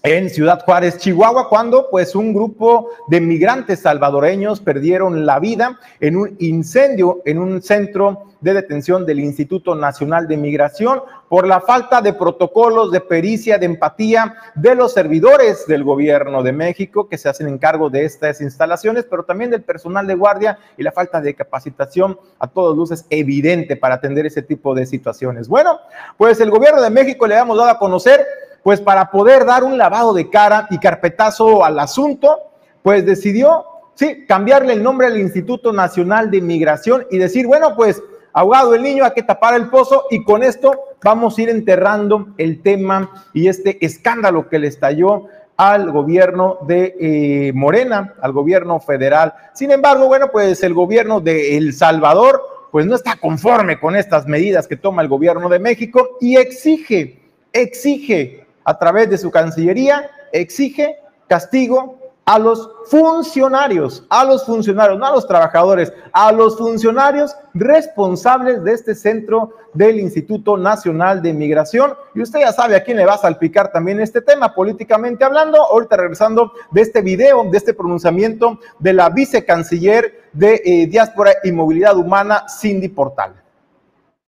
en 0.05 0.29
Ciudad 0.29 0.63
Juárez, 0.63 0.99
Chihuahua, 0.99 1.49
cuando 1.49 1.89
pues 1.89 2.13
un 2.13 2.31
grupo 2.31 2.91
de 3.07 3.19
migrantes 3.19 3.79
salvadoreños 3.79 4.61
perdieron 4.61 5.25
la 5.25 5.39
vida 5.39 5.79
en 5.99 6.15
un 6.15 6.35
incendio 6.39 7.23
en 7.25 7.39
un 7.39 7.59
centro 7.63 8.27
de 8.39 8.53
detención 8.53 9.07
del 9.07 9.19
Instituto 9.19 9.73
Nacional 9.73 10.27
de 10.27 10.37
Migración 10.37 11.01
por 11.27 11.47
la 11.47 11.59
falta 11.59 12.03
de 12.03 12.13
protocolos 12.13 12.91
de 12.91 13.01
pericia, 13.01 13.57
de 13.57 13.65
empatía 13.65 14.35
de 14.53 14.75
los 14.75 14.93
servidores 14.93 15.65
del 15.65 15.83
gobierno 15.83 16.43
de 16.43 16.51
México 16.51 17.09
que 17.09 17.17
se 17.17 17.27
hacen 17.27 17.47
encargo 17.47 17.89
de 17.89 18.05
estas 18.05 18.41
instalaciones, 18.41 19.07
pero 19.09 19.23
también 19.23 19.49
del 19.49 19.63
personal 19.63 20.05
de 20.05 20.13
guardia 20.13 20.59
y 20.77 20.83
la 20.83 20.91
falta 20.91 21.19
de 21.19 21.33
capacitación 21.33 22.19
a 22.37 22.45
todos 22.45 22.77
luces 22.77 23.07
evidente 23.09 23.75
para 23.75 23.95
atender 23.95 24.27
ese 24.27 24.43
tipo 24.43 24.75
de 24.75 24.85
situaciones. 24.85 25.47
Bueno, 25.47 25.79
pues 26.15 26.39
el 26.39 26.51
gobierno 26.51 26.79
de 26.79 26.91
México 26.91 27.25
le 27.25 27.35
hemos 27.35 27.57
dado 27.57 27.71
a 27.71 27.79
conocer 27.79 28.23
pues 28.65 28.81
para 28.81 29.11
poder 29.11 29.45
dar 29.45 29.63
un 29.63 29.77
lavado 29.77 30.11
de 30.11 30.27
cara 30.27 30.65
y 30.71 30.79
carpetazo 30.79 31.63
al 31.63 31.77
asunto, 31.77 32.39
pues 32.81 33.05
decidió, 33.05 33.63
sí, 33.93 34.25
cambiarle 34.27 34.73
el 34.73 34.81
nombre 34.81 35.05
al 35.05 35.19
Instituto 35.19 35.71
Nacional 35.71 36.31
de 36.31 36.41
Migración 36.41 37.05
y 37.11 37.19
decir, 37.19 37.45
bueno, 37.45 37.75
pues 37.75 38.01
ahogado 38.33 38.73
el 38.73 38.81
niño, 38.81 39.05
hay 39.05 39.11
que 39.11 39.21
tapar 39.21 39.53
el 39.53 39.69
pozo 39.69 40.05
y 40.09 40.23
con 40.23 40.41
esto 40.41 40.81
vamos 41.03 41.37
a 41.37 41.43
ir 41.43 41.49
enterrando 41.49 42.29
el 42.39 42.63
tema 42.63 43.27
y 43.33 43.49
este 43.49 43.85
escándalo 43.85 44.49
que 44.49 44.57
le 44.57 44.65
estalló 44.65 45.25
al 45.57 45.91
gobierno 45.91 46.57
de 46.65 46.95
eh, 46.99 47.53
Morena, 47.53 48.15
al 48.19 48.31
gobierno 48.31 48.79
federal. 48.79 49.35
Sin 49.53 49.69
embargo, 49.69 50.07
bueno, 50.07 50.31
pues 50.31 50.63
el 50.63 50.73
gobierno 50.73 51.21
de 51.21 51.55
El 51.55 51.71
Salvador, 51.71 52.41
pues 52.71 52.87
no 52.87 52.95
está 52.95 53.15
conforme 53.17 53.79
con 53.79 53.95
estas 53.95 54.25
medidas 54.25 54.67
que 54.67 54.75
toma 54.75 55.03
el 55.03 55.07
gobierno 55.07 55.49
de 55.49 55.59
México 55.59 56.17
y 56.19 56.37
exige, 56.37 57.21
exige 57.53 58.44
a 58.65 58.77
través 58.77 59.09
de 59.09 59.17
su 59.17 59.31
Cancillería 59.31 60.09
exige 60.33 60.97
castigo 61.27 62.05
a 62.25 62.39
los 62.39 62.71
funcionarios, 62.87 64.03
a 64.09 64.25
los 64.25 64.45
funcionarios, 64.45 64.97
no 64.97 65.05
a 65.05 65.11
los 65.11 65.27
trabajadores, 65.27 65.93
a 66.11 66.31
los 66.31 66.57
funcionarios 66.57 67.35
responsables 67.53 68.63
de 68.63 68.73
este 68.73 68.95
centro 68.95 69.53
del 69.73 69.99
Instituto 69.99 70.57
Nacional 70.57 71.21
de 71.21 71.33
Migración. 71.33 71.93
Y 72.15 72.21
usted 72.21 72.39
ya 72.39 72.51
sabe 72.51 72.75
a 72.75 72.83
quién 72.83 72.97
le 72.97 73.05
va 73.05 73.13
a 73.13 73.19
salpicar 73.19 73.71
también 73.71 73.99
este 73.99 74.21
tema 74.21 74.55
políticamente 74.55 75.23
hablando. 75.23 75.61
Ahorita 75.61 75.97
regresando 75.97 76.51
de 76.71 76.81
este 76.81 77.01
video, 77.01 77.43
de 77.43 77.57
este 77.57 77.75
pronunciamiento 77.75 78.59
de 78.79 78.93
la 78.93 79.09
vicecanciller 79.09 80.29
de 80.33 80.61
eh, 80.65 80.87
Diáspora 80.87 81.33
y 81.43 81.51
Movilidad 81.51 81.95
Humana, 81.95 82.45
Cindy 82.49 82.89
Portal. 82.89 83.35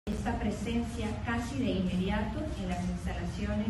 Esta 0.07 0.37
presencia 0.39 1.07
casi 1.25 1.59
de 1.59 1.69
inmediato 1.69 2.39
en 2.59 2.69
las 2.69 2.83
instalaciones 2.83 3.67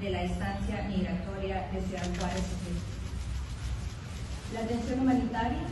de 0.00 0.10
la 0.10 0.22
estancia 0.22 0.86
migratoria 0.88 1.68
de 1.72 1.80
Ciudad 1.80 2.06
Juárez. 2.18 2.42
La 4.62 4.68
atención 4.68 5.00
humanitaria, 5.00 5.66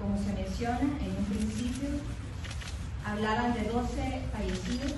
como 0.00 0.16
se 0.16 0.32
menciona 0.32 0.80
en 0.80 1.12
un 1.18 1.24
principio, 1.28 1.90
hablaban 3.04 3.52
de 3.52 3.68
12 3.68 4.22
fallecidos 4.32 4.94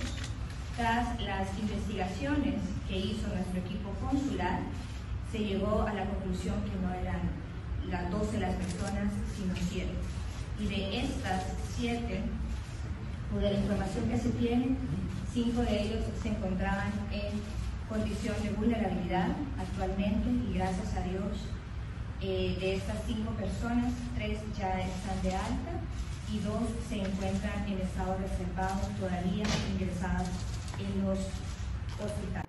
tras 0.77 1.21
las 1.21 1.49
investigaciones 1.59 2.55
que 2.89 2.97
hizo 2.97 3.27
nuestro 3.35 3.59
equipo 3.59 3.91
consular, 4.01 4.61
se 5.33 5.39
llegó 5.41 5.83
a 5.83 5.93
la 5.93 6.05
conclusión 6.05 6.55
que 6.63 6.79
no 6.79 6.95
eran 6.95 7.19
las 7.91 8.13
12 8.13 8.39
las 8.39 8.55
personas, 8.55 9.11
sino 9.37 9.55
7. 9.57 9.89
Y 10.61 10.67
de 10.67 11.01
estas 11.01 11.47
7, 11.77 12.23
o 13.35 13.41
de 13.41 13.55
la 13.55 13.59
información 13.59 14.09
que 14.09 14.19
se 14.19 14.29
tiene, 14.31 14.77
5 15.35 15.63
de 15.63 15.83
ellos 15.83 16.05
se 16.23 16.29
encontraban 16.29 16.93
en 17.11 17.43
condición 17.89 18.37
de 18.41 18.51
vulnerabilidad 18.51 19.31
actualmente 19.59 20.31
y 20.31 20.55
gracias 20.55 20.95
a 20.95 21.01
Dios 21.01 21.58
eh, 22.21 22.57
de 22.61 22.75
estas 22.75 22.97
5 23.07 23.31
personas, 23.33 23.93
3 24.17 24.39
ya 24.59 24.81
están 24.81 25.23
de 25.23 25.35
alta 25.35 25.73
y 26.33 26.41
2 26.41 26.55
se 26.89 26.97
encuentran 26.97 27.65
en 27.69 27.79
estado 27.81 28.17
reservado 28.19 28.81
todavía 28.99 29.45
ingresados 29.73 30.29
en 30.79 31.07
los 31.07 31.19
hospitales. 32.05 32.49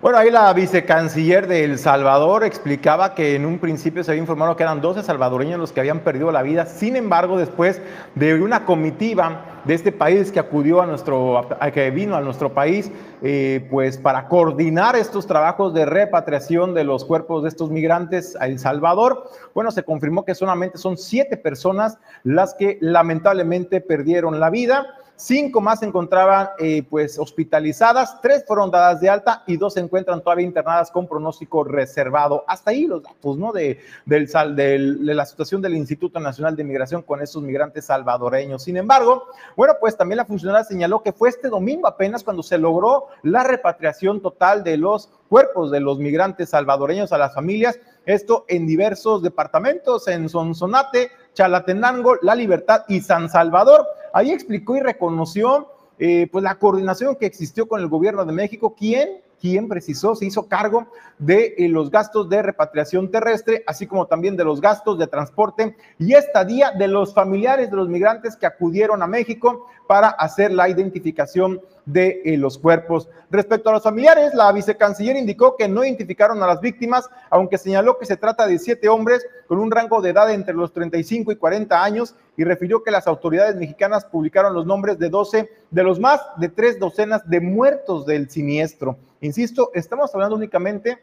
Bueno, 0.00 0.16
ahí 0.16 0.30
la 0.30 0.50
vicecanciller 0.54 1.46
de 1.46 1.64
El 1.64 1.78
Salvador 1.78 2.44
explicaba 2.44 3.14
que 3.14 3.34
en 3.34 3.44
un 3.44 3.58
principio 3.58 4.02
se 4.02 4.12
había 4.12 4.22
informado 4.22 4.56
que 4.56 4.62
eran 4.62 4.80
12 4.80 5.02
salvadoreños 5.02 5.60
los 5.60 5.72
que 5.72 5.80
habían 5.80 6.00
perdido 6.00 6.32
la 6.32 6.40
vida. 6.40 6.64
Sin 6.64 6.96
embargo, 6.96 7.36
después 7.36 7.82
de 8.14 8.40
una 8.40 8.64
comitiva 8.64 9.44
de 9.64 9.74
este 9.74 9.92
país 9.92 10.32
que 10.32 10.40
acudió 10.40 10.80
a 10.80 10.86
nuestro, 10.86 11.48
que 11.72 11.90
vino 11.90 12.16
a 12.16 12.20
nuestro 12.20 12.54
país, 12.54 12.90
eh, 13.22 13.66
pues 13.70 13.98
para 13.98 14.28
coordinar 14.28 14.96
estos 14.96 15.26
trabajos 15.26 15.74
de 15.74 15.86
repatriación 15.86 16.74
de 16.74 16.84
los 16.84 17.04
cuerpos 17.04 17.42
de 17.42 17.48
estos 17.48 17.70
migrantes 17.70 18.36
a 18.40 18.46
El 18.46 18.58
Salvador, 18.58 19.30
bueno, 19.54 19.70
se 19.70 19.82
confirmó 19.82 20.24
que 20.24 20.34
solamente 20.34 20.78
son 20.78 20.96
siete 20.96 21.36
personas 21.36 21.98
las 22.24 22.54
que 22.54 22.78
lamentablemente 22.80 23.80
perdieron 23.80 24.40
la 24.40 24.50
vida. 24.50 24.86
Cinco 25.20 25.60
más 25.60 25.80
se 25.80 25.86
encontraban 25.86 26.48
eh, 26.58 26.82
pues 26.88 27.18
hospitalizadas, 27.18 28.20
tres 28.22 28.42
fueron 28.46 28.70
dadas 28.70 29.02
de 29.02 29.10
alta 29.10 29.44
y 29.46 29.58
dos 29.58 29.74
se 29.74 29.80
encuentran 29.80 30.22
todavía 30.22 30.46
internadas 30.46 30.90
con 30.90 31.06
pronóstico 31.06 31.62
reservado. 31.62 32.42
Hasta 32.48 32.70
ahí 32.70 32.86
los 32.86 33.02
datos, 33.02 33.36
¿no? 33.36 33.52
De, 33.52 33.80
del, 34.06 34.26
de 34.56 35.14
la 35.14 35.26
situación 35.26 35.60
del 35.60 35.76
Instituto 35.76 36.18
Nacional 36.20 36.56
de 36.56 36.64
Migración 36.64 37.02
con 37.02 37.20
esos 37.20 37.42
migrantes 37.42 37.84
salvadoreños. 37.84 38.62
Sin 38.62 38.78
embargo, 38.78 39.26
bueno, 39.56 39.74
pues 39.78 39.94
también 39.94 40.16
la 40.16 40.24
funcionaria 40.24 40.64
señaló 40.64 41.02
que 41.02 41.12
fue 41.12 41.28
este 41.28 41.48
domingo 41.48 41.86
apenas 41.86 42.24
cuando 42.24 42.42
se 42.42 42.56
logró 42.56 43.08
la 43.22 43.44
repatriación 43.44 44.22
total 44.22 44.64
de 44.64 44.78
los 44.78 45.10
cuerpos 45.28 45.70
de 45.70 45.80
los 45.80 45.98
migrantes 45.98 46.48
salvadoreños 46.48 47.12
a 47.12 47.18
las 47.18 47.34
familias, 47.34 47.78
esto 48.06 48.46
en 48.48 48.66
diversos 48.66 49.22
departamentos, 49.22 50.08
en 50.08 50.28
Sonsonate, 50.28 51.10
Chalatenango, 51.34 52.16
La 52.22 52.34
Libertad 52.34 52.84
y 52.88 53.00
San 53.00 53.28
Salvador. 53.28 53.86
Ahí 54.12 54.30
explicó 54.30 54.76
y 54.76 54.80
reconoció 54.80 55.68
eh, 55.98 56.28
pues 56.30 56.42
la 56.42 56.56
coordinación 56.56 57.16
que 57.16 57.26
existió 57.26 57.68
con 57.68 57.80
el 57.80 57.88
gobierno 57.88 58.24
de 58.24 58.32
México, 58.32 58.74
quien 58.74 59.20
quien 59.40 59.68
precisó, 59.68 60.14
se 60.14 60.26
hizo 60.26 60.46
cargo 60.46 60.86
de 61.18 61.54
eh, 61.56 61.68
los 61.68 61.90
gastos 61.90 62.28
de 62.28 62.42
repatriación 62.42 63.10
terrestre, 63.10 63.64
así 63.66 63.86
como 63.86 64.06
también 64.06 64.36
de 64.36 64.44
los 64.44 64.60
gastos 64.60 64.98
de 64.98 65.06
transporte 65.06 65.76
y 65.98 66.12
estadía 66.12 66.72
de 66.72 66.88
los 66.88 67.14
familiares 67.14 67.70
de 67.70 67.76
los 67.76 67.88
migrantes 67.88 68.36
que 68.36 68.46
acudieron 68.46 69.02
a 69.02 69.06
México 69.06 69.66
para 69.88 70.08
hacer 70.08 70.52
la 70.52 70.68
identificación 70.68 71.60
de 71.92 72.22
eh, 72.24 72.36
los 72.36 72.58
cuerpos. 72.58 73.08
Respecto 73.30 73.70
a 73.70 73.72
los 73.72 73.82
familiares, 73.82 74.34
la 74.34 74.50
vicecanciller 74.52 75.16
indicó 75.16 75.56
que 75.56 75.68
no 75.68 75.84
identificaron 75.84 76.42
a 76.42 76.46
las 76.46 76.60
víctimas, 76.60 77.08
aunque 77.30 77.58
señaló 77.58 77.98
que 77.98 78.06
se 78.06 78.16
trata 78.16 78.46
de 78.46 78.58
siete 78.58 78.88
hombres 78.88 79.26
con 79.46 79.58
un 79.58 79.70
rango 79.70 80.00
de 80.00 80.10
edad 80.10 80.32
entre 80.32 80.54
los 80.54 80.72
35 80.72 81.32
y 81.32 81.36
40 81.36 81.82
años 81.82 82.14
y 82.36 82.44
refirió 82.44 82.82
que 82.82 82.90
las 82.90 83.06
autoridades 83.06 83.56
mexicanas 83.56 84.04
publicaron 84.04 84.54
los 84.54 84.66
nombres 84.66 84.98
de 84.98 85.08
12 85.08 85.50
de 85.70 85.82
los 85.82 85.98
más 86.00 86.20
de 86.36 86.48
tres 86.48 86.78
docenas 86.78 87.28
de 87.28 87.40
muertos 87.40 88.06
del 88.06 88.30
siniestro. 88.30 88.96
Insisto, 89.20 89.70
estamos 89.74 90.14
hablando 90.14 90.36
únicamente 90.36 90.98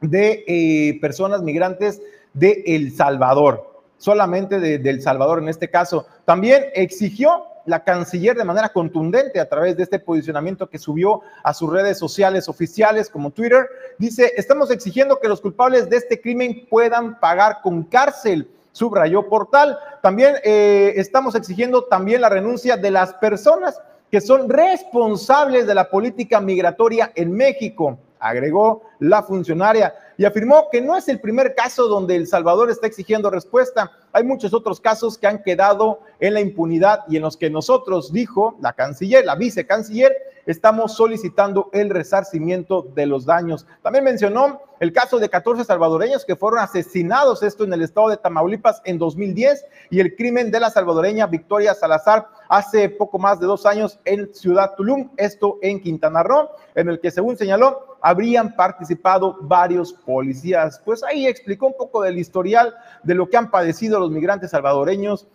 de 0.00 0.44
eh, 0.46 0.98
personas 1.00 1.42
migrantes 1.42 2.00
de 2.34 2.62
El 2.66 2.94
Salvador, 2.94 3.82
solamente 3.96 4.60
de, 4.60 4.78
de 4.78 4.90
El 4.90 5.02
Salvador 5.02 5.40
en 5.40 5.48
este 5.48 5.70
caso. 5.70 6.06
También 6.24 6.66
exigió 6.74 7.47
la 7.68 7.84
canciller 7.84 8.36
de 8.36 8.44
manera 8.44 8.70
contundente 8.70 9.38
a 9.38 9.48
través 9.48 9.76
de 9.76 9.82
este 9.82 9.98
posicionamiento 9.98 10.68
que 10.68 10.78
subió 10.78 11.20
a 11.42 11.52
sus 11.52 11.70
redes 11.70 11.98
sociales 11.98 12.48
oficiales 12.48 13.10
como 13.10 13.30
Twitter. 13.30 13.68
Dice, 13.98 14.32
estamos 14.36 14.70
exigiendo 14.70 15.20
que 15.20 15.28
los 15.28 15.40
culpables 15.40 15.88
de 15.90 15.98
este 15.98 16.20
crimen 16.20 16.66
puedan 16.68 17.20
pagar 17.20 17.58
con 17.62 17.84
cárcel 17.84 18.50
subrayó 18.72 19.28
Portal. 19.28 19.78
También 20.02 20.36
eh, 20.44 20.94
estamos 20.96 21.34
exigiendo 21.34 21.84
también 21.84 22.20
la 22.20 22.28
renuncia 22.28 22.76
de 22.76 22.90
las 22.90 23.12
personas 23.14 23.80
que 24.10 24.20
son 24.20 24.48
responsables 24.48 25.66
de 25.66 25.74
la 25.74 25.90
política 25.90 26.40
migratoria 26.40 27.12
en 27.14 27.32
México, 27.32 27.98
agregó 28.20 28.82
la 28.98 29.22
funcionaria 29.22 29.94
y 30.16 30.24
afirmó 30.24 30.68
que 30.70 30.80
no 30.80 30.96
es 30.96 31.08
el 31.08 31.20
primer 31.20 31.54
caso 31.54 31.86
donde 31.86 32.16
El 32.16 32.26
Salvador 32.26 32.70
está 32.70 32.86
exigiendo 32.86 33.30
respuesta. 33.30 33.92
Hay 34.12 34.24
muchos 34.24 34.52
otros 34.52 34.80
casos 34.80 35.16
que 35.16 35.28
han 35.28 35.42
quedado 35.42 36.00
en 36.18 36.34
la 36.34 36.40
impunidad 36.40 37.04
y 37.08 37.16
en 37.16 37.22
los 37.22 37.36
que 37.36 37.50
nosotros, 37.50 38.12
dijo 38.12 38.56
la 38.60 38.72
canciller, 38.72 39.24
la 39.24 39.36
vicecanciller, 39.36 40.16
estamos 40.46 40.94
solicitando 40.94 41.68
el 41.72 41.90
resarcimiento 41.90 42.82
de 42.94 43.06
los 43.06 43.26
daños. 43.26 43.66
También 43.82 44.04
mencionó 44.04 44.62
el 44.80 44.92
caso 44.92 45.18
de 45.18 45.28
14 45.28 45.64
salvadoreños 45.64 46.24
que 46.24 46.36
fueron 46.36 46.60
asesinados, 46.60 47.42
esto 47.42 47.64
en 47.64 47.72
el 47.72 47.82
estado 47.82 48.08
de 48.08 48.16
Tamaulipas 48.16 48.80
en 48.84 48.98
2010, 48.98 49.66
y 49.90 50.00
el 50.00 50.16
crimen 50.16 50.50
de 50.50 50.60
la 50.60 50.70
salvadoreña 50.70 51.26
Victoria 51.26 51.74
Salazar 51.74 52.28
hace 52.48 52.88
poco 52.88 53.18
más 53.18 53.40
de 53.40 53.46
dos 53.46 53.66
años 53.66 54.00
en 54.04 54.32
Ciudad 54.34 54.74
Tulum, 54.76 55.10
esto 55.16 55.58
en 55.62 55.80
Quintana 55.80 56.22
Roo, 56.22 56.48
en 56.74 56.88
el 56.88 56.98
que 56.98 57.10
según 57.10 57.36
señaló, 57.36 57.87
habrían 58.00 58.54
participado 58.54 59.38
varios 59.40 59.92
policías. 59.92 60.80
Pues 60.84 61.02
ahí 61.02 61.26
explicó 61.26 61.66
un 61.66 61.76
poco 61.76 62.02
del 62.02 62.18
historial 62.18 62.74
de 63.02 63.14
lo 63.14 63.28
que 63.28 63.36
han 63.36 63.50
padecido 63.50 63.98
los 64.00 64.10
migrantes 64.10 64.50
salvadoreños 64.50 65.26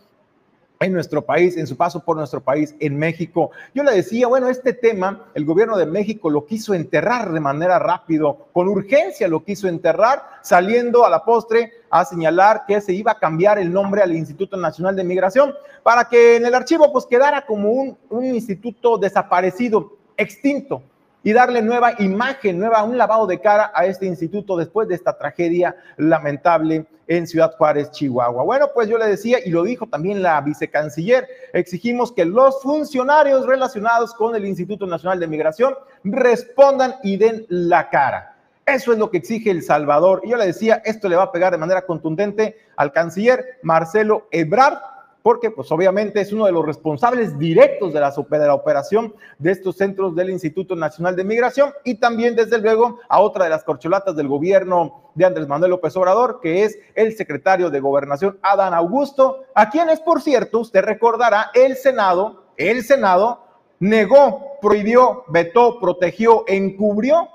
en 0.79 0.91
nuestro 0.91 1.21
país, 1.21 1.55
en 1.55 1.65
su 1.65 1.77
paso 1.77 2.03
por 2.03 2.17
nuestro 2.17 2.41
país, 2.41 2.75
en 2.79 2.97
México. 2.97 3.51
Yo 3.73 3.83
le 3.83 3.93
decía, 3.93 4.27
bueno, 4.27 4.49
este 4.49 4.73
tema, 4.73 5.27
el 5.33 5.45
gobierno 5.45 5.77
de 5.77 5.85
México 5.85 6.29
lo 6.29 6.45
quiso 6.45 6.73
enterrar 6.73 7.31
de 7.31 7.39
manera 7.39 7.79
rápido, 7.79 8.47
con 8.51 8.67
urgencia 8.67 9.27
lo 9.27 9.43
quiso 9.43 9.67
enterrar, 9.67 10.23
saliendo 10.41 11.05
a 11.05 11.09
la 11.09 11.23
postre 11.23 11.71
a 11.89 12.03
señalar 12.03 12.65
que 12.67 12.81
se 12.81 12.93
iba 12.93 13.13
a 13.13 13.19
cambiar 13.19 13.59
el 13.59 13.71
nombre 13.71 14.01
al 14.01 14.13
Instituto 14.13 14.57
Nacional 14.57 14.95
de 14.95 15.03
Migración 15.03 15.53
para 15.83 16.05
que 16.05 16.35
en 16.35 16.45
el 16.45 16.53
archivo 16.53 16.91
pues 16.91 17.05
quedara 17.05 17.45
como 17.45 17.71
un, 17.71 17.97
un 18.09 18.25
instituto 18.25 18.97
desaparecido, 18.97 19.97
extinto 20.17 20.83
y 21.23 21.33
darle 21.33 21.61
nueva 21.61 21.93
imagen, 21.99 22.59
nueva, 22.59 22.83
un 22.83 22.97
lavado 22.97 23.25
de 23.25 23.39
cara 23.39 23.71
a 23.73 23.85
este 23.85 24.05
instituto 24.05 24.57
después 24.57 24.87
de 24.87 24.95
esta 24.95 25.17
tragedia 25.17 25.75
lamentable 25.97 26.85
en 27.07 27.27
Ciudad 27.27 27.55
Juárez, 27.57 27.91
Chihuahua. 27.91 28.43
Bueno, 28.43 28.69
pues 28.73 28.89
yo 28.89 28.97
le 28.97 29.07
decía, 29.07 29.37
y 29.43 29.49
lo 29.49 29.63
dijo 29.63 29.87
también 29.87 30.21
la 30.21 30.39
vicecanciller, 30.41 31.27
exigimos 31.53 32.11
que 32.11 32.25
los 32.25 32.61
funcionarios 32.61 33.45
relacionados 33.45 34.13
con 34.13 34.35
el 34.35 34.45
Instituto 34.45 34.85
Nacional 34.85 35.19
de 35.19 35.27
Migración 35.27 35.75
respondan 36.03 36.95
y 37.03 37.17
den 37.17 37.45
la 37.49 37.89
cara. 37.89 38.35
Eso 38.65 38.93
es 38.93 38.99
lo 38.99 39.09
que 39.09 39.17
exige 39.17 39.51
El 39.51 39.61
Salvador. 39.61 40.21
Y 40.23 40.29
yo 40.29 40.37
le 40.37 40.45
decía, 40.45 40.81
esto 40.85 41.09
le 41.09 41.17
va 41.17 41.23
a 41.23 41.31
pegar 41.31 41.51
de 41.51 41.57
manera 41.57 41.85
contundente 41.85 42.57
al 42.77 42.93
canciller 42.93 43.59
Marcelo 43.61 44.27
Ebrard, 44.31 44.77
porque 45.23 45.49
pues 45.49 45.71
obviamente 45.71 46.19
es 46.21 46.33
uno 46.33 46.45
de 46.45 46.51
los 46.51 46.65
responsables 46.65 47.39
directos 47.39 47.93
de 47.93 47.99
la, 48.01 48.53
operación 48.53 49.15
de 49.39 49.51
estos 49.51 49.77
centros 49.77 50.15
del 50.15 50.29
Instituto 50.29 50.75
Nacional 50.75 51.15
de 51.15 51.23
Migración 51.23 51.71
y 51.85 51.95
también 51.95 52.35
desde 52.35 52.59
luego 52.59 52.99
a 53.07 53.21
otra 53.21 53.45
de 53.45 53.49
las 53.49 53.63
corcholatas 53.63 54.15
del 54.15 54.27
gobierno 54.27 55.11
de 55.15 55.25
Andrés 55.25 55.47
Manuel 55.47 55.71
López 55.71 55.95
Obrador, 55.95 56.39
que 56.41 56.63
es 56.63 56.77
el 56.93 57.15
secretario 57.15 57.69
de 57.69 57.79
Gobernación 57.79 58.37
Adán 58.41 58.73
Augusto, 58.73 59.45
a 59.55 59.69
quienes 59.69 60.01
por 60.01 60.21
cierto 60.21 60.59
usted 60.59 60.83
recordará 60.83 61.51
el 61.53 61.77
Senado, 61.77 62.43
el 62.57 62.83
Senado 62.83 63.45
negó, 63.79 64.57
prohibió, 64.61 65.23
vetó, 65.29 65.79
protegió, 65.79 66.43
encubrió 66.47 67.29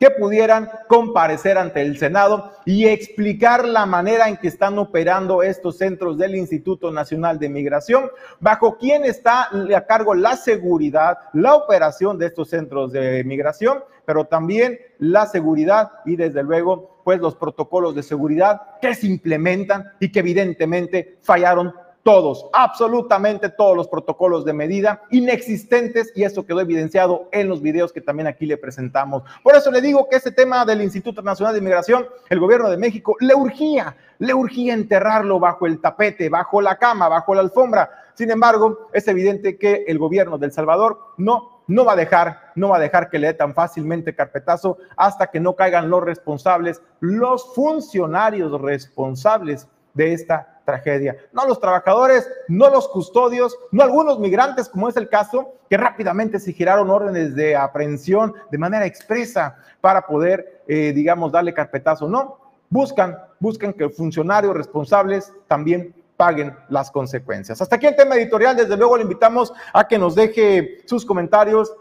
que 0.00 0.10
pudieran 0.10 0.70
comparecer 0.88 1.58
ante 1.58 1.82
el 1.82 1.98
Senado 1.98 2.52
y 2.64 2.86
explicar 2.86 3.68
la 3.68 3.84
manera 3.84 4.30
en 4.30 4.38
que 4.38 4.48
están 4.48 4.78
operando 4.78 5.42
estos 5.42 5.76
centros 5.76 6.16
del 6.16 6.36
Instituto 6.36 6.90
Nacional 6.90 7.38
de 7.38 7.50
Migración, 7.50 8.10
bajo 8.40 8.78
quién 8.78 9.04
está 9.04 9.48
a 9.52 9.80
cargo 9.82 10.14
la 10.14 10.36
seguridad, 10.36 11.18
la 11.34 11.54
operación 11.54 12.16
de 12.18 12.26
estos 12.26 12.48
centros 12.48 12.92
de 12.92 13.22
migración, 13.24 13.84
pero 14.06 14.24
también 14.24 14.78
la 14.98 15.26
seguridad 15.26 15.90
y 16.06 16.16
desde 16.16 16.42
luego 16.42 17.02
pues 17.04 17.20
los 17.20 17.36
protocolos 17.36 17.94
de 17.94 18.02
seguridad 18.02 18.78
que 18.80 18.94
se 18.94 19.06
implementan 19.06 19.84
y 20.00 20.10
que 20.10 20.20
evidentemente 20.20 21.18
fallaron 21.20 21.74
todos, 22.02 22.46
absolutamente 22.52 23.50
todos 23.50 23.76
los 23.76 23.88
protocolos 23.88 24.44
de 24.44 24.52
medida 24.52 25.02
inexistentes 25.10 26.12
y 26.14 26.24
eso 26.24 26.46
quedó 26.46 26.60
evidenciado 26.60 27.28
en 27.32 27.48
los 27.48 27.60
videos 27.60 27.92
que 27.92 28.00
también 28.00 28.26
aquí 28.26 28.46
le 28.46 28.56
presentamos. 28.56 29.22
Por 29.42 29.54
eso 29.54 29.70
le 29.70 29.80
digo 29.80 30.08
que 30.08 30.16
ese 30.16 30.32
tema 30.32 30.64
del 30.64 30.82
Instituto 30.82 31.22
Nacional 31.22 31.54
de 31.54 31.60
Inmigración, 31.60 32.06
el 32.28 32.40
gobierno 32.40 32.70
de 32.70 32.78
México 32.78 33.16
le 33.20 33.34
urgía, 33.34 33.96
le 34.18 34.32
urgía 34.32 34.74
enterrarlo 34.74 35.38
bajo 35.38 35.66
el 35.66 35.80
tapete, 35.80 36.28
bajo 36.28 36.62
la 36.62 36.76
cama, 36.76 37.08
bajo 37.08 37.34
la 37.34 37.42
alfombra. 37.42 37.90
Sin 38.14 38.30
embargo, 38.30 38.88
es 38.92 39.06
evidente 39.08 39.58
que 39.58 39.84
el 39.86 39.98
gobierno 39.98 40.38
del 40.38 40.52
Salvador 40.52 40.98
no 41.18 41.60
no 41.70 41.84
va 41.84 41.92
a 41.92 41.96
dejar, 41.96 42.50
no 42.56 42.70
va 42.70 42.78
a 42.78 42.80
dejar 42.80 43.08
que 43.08 43.20
le 43.20 43.28
dé 43.28 43.34
tan 43.34 43.54
fácilmente 43.54 44.12
carpetazo 44.12 44.78
hasta 44.96 45.28
que 45.28 45.38
no 45.38 45.54
caigan 45.54 45.88
los 45.88 46.02
responsables, 46.02 46.82
los 46.98 47.54
funcionarios 47.54 48.60
responsables 48.60 49.68
de 49.94 50.12
esta 50.12 50.59
tragedia. 50.70 51.16
No 51.32 51.46
los 51.46 51.60
trabajadores, 51.60 52.28
no 52.48 52.70
los 52.70 52.88
custodios, 52.88 53.58
no 53.72 53.82
algunos 53.82 54.18
migrantes, 54.18 54.68
como 54.68 54.88
es 54.88 54.96
el 54.96 55.08
caso, 55.08 55.54
que 55.68 55.76
rápidamente 55.76 56.38
se 56.38 56.52
giraron 56.52 56.90
órdenes 56.90 57.34
de 57.34 57.56
aprehensión 57.56 58.34
de 58.50 58.58
manera 58.58 58.86
expresa 58.86 59.56
para 59.80 60.06
poder, 60.06 60.62
eh, 60.68 60.92
digamos, 60.94 61.32
darle 61.32 61.54
carpetazo. 61.54 62.08
No, 62.08 62.38
buscan, 62.68 63.18
buscan 63.38 63.72
que 63.72 63.88
funcionarios 63.88 64.54
responsables 64.54 65.32
también 65.48 65.94
paguen 66.16 66.54
las 66.68 66.90
consecuencias. 66.90 67.60
Hasta 67.60 67.76
aquí 67.76 67.86
el 67.86 67.96
tema 67.96 68.14
editorial. 68.16 68.54
Desde 68.54 68.76
luego 68.76 68.96
le 68.96 69.04
invitamos 69.04 69.52
a 69.72 69.88
que 69.88 69.98
nos 69.98 70.14
deje 70.14 70.82
sus 70.84 71.04
comentarios 71.04 71.72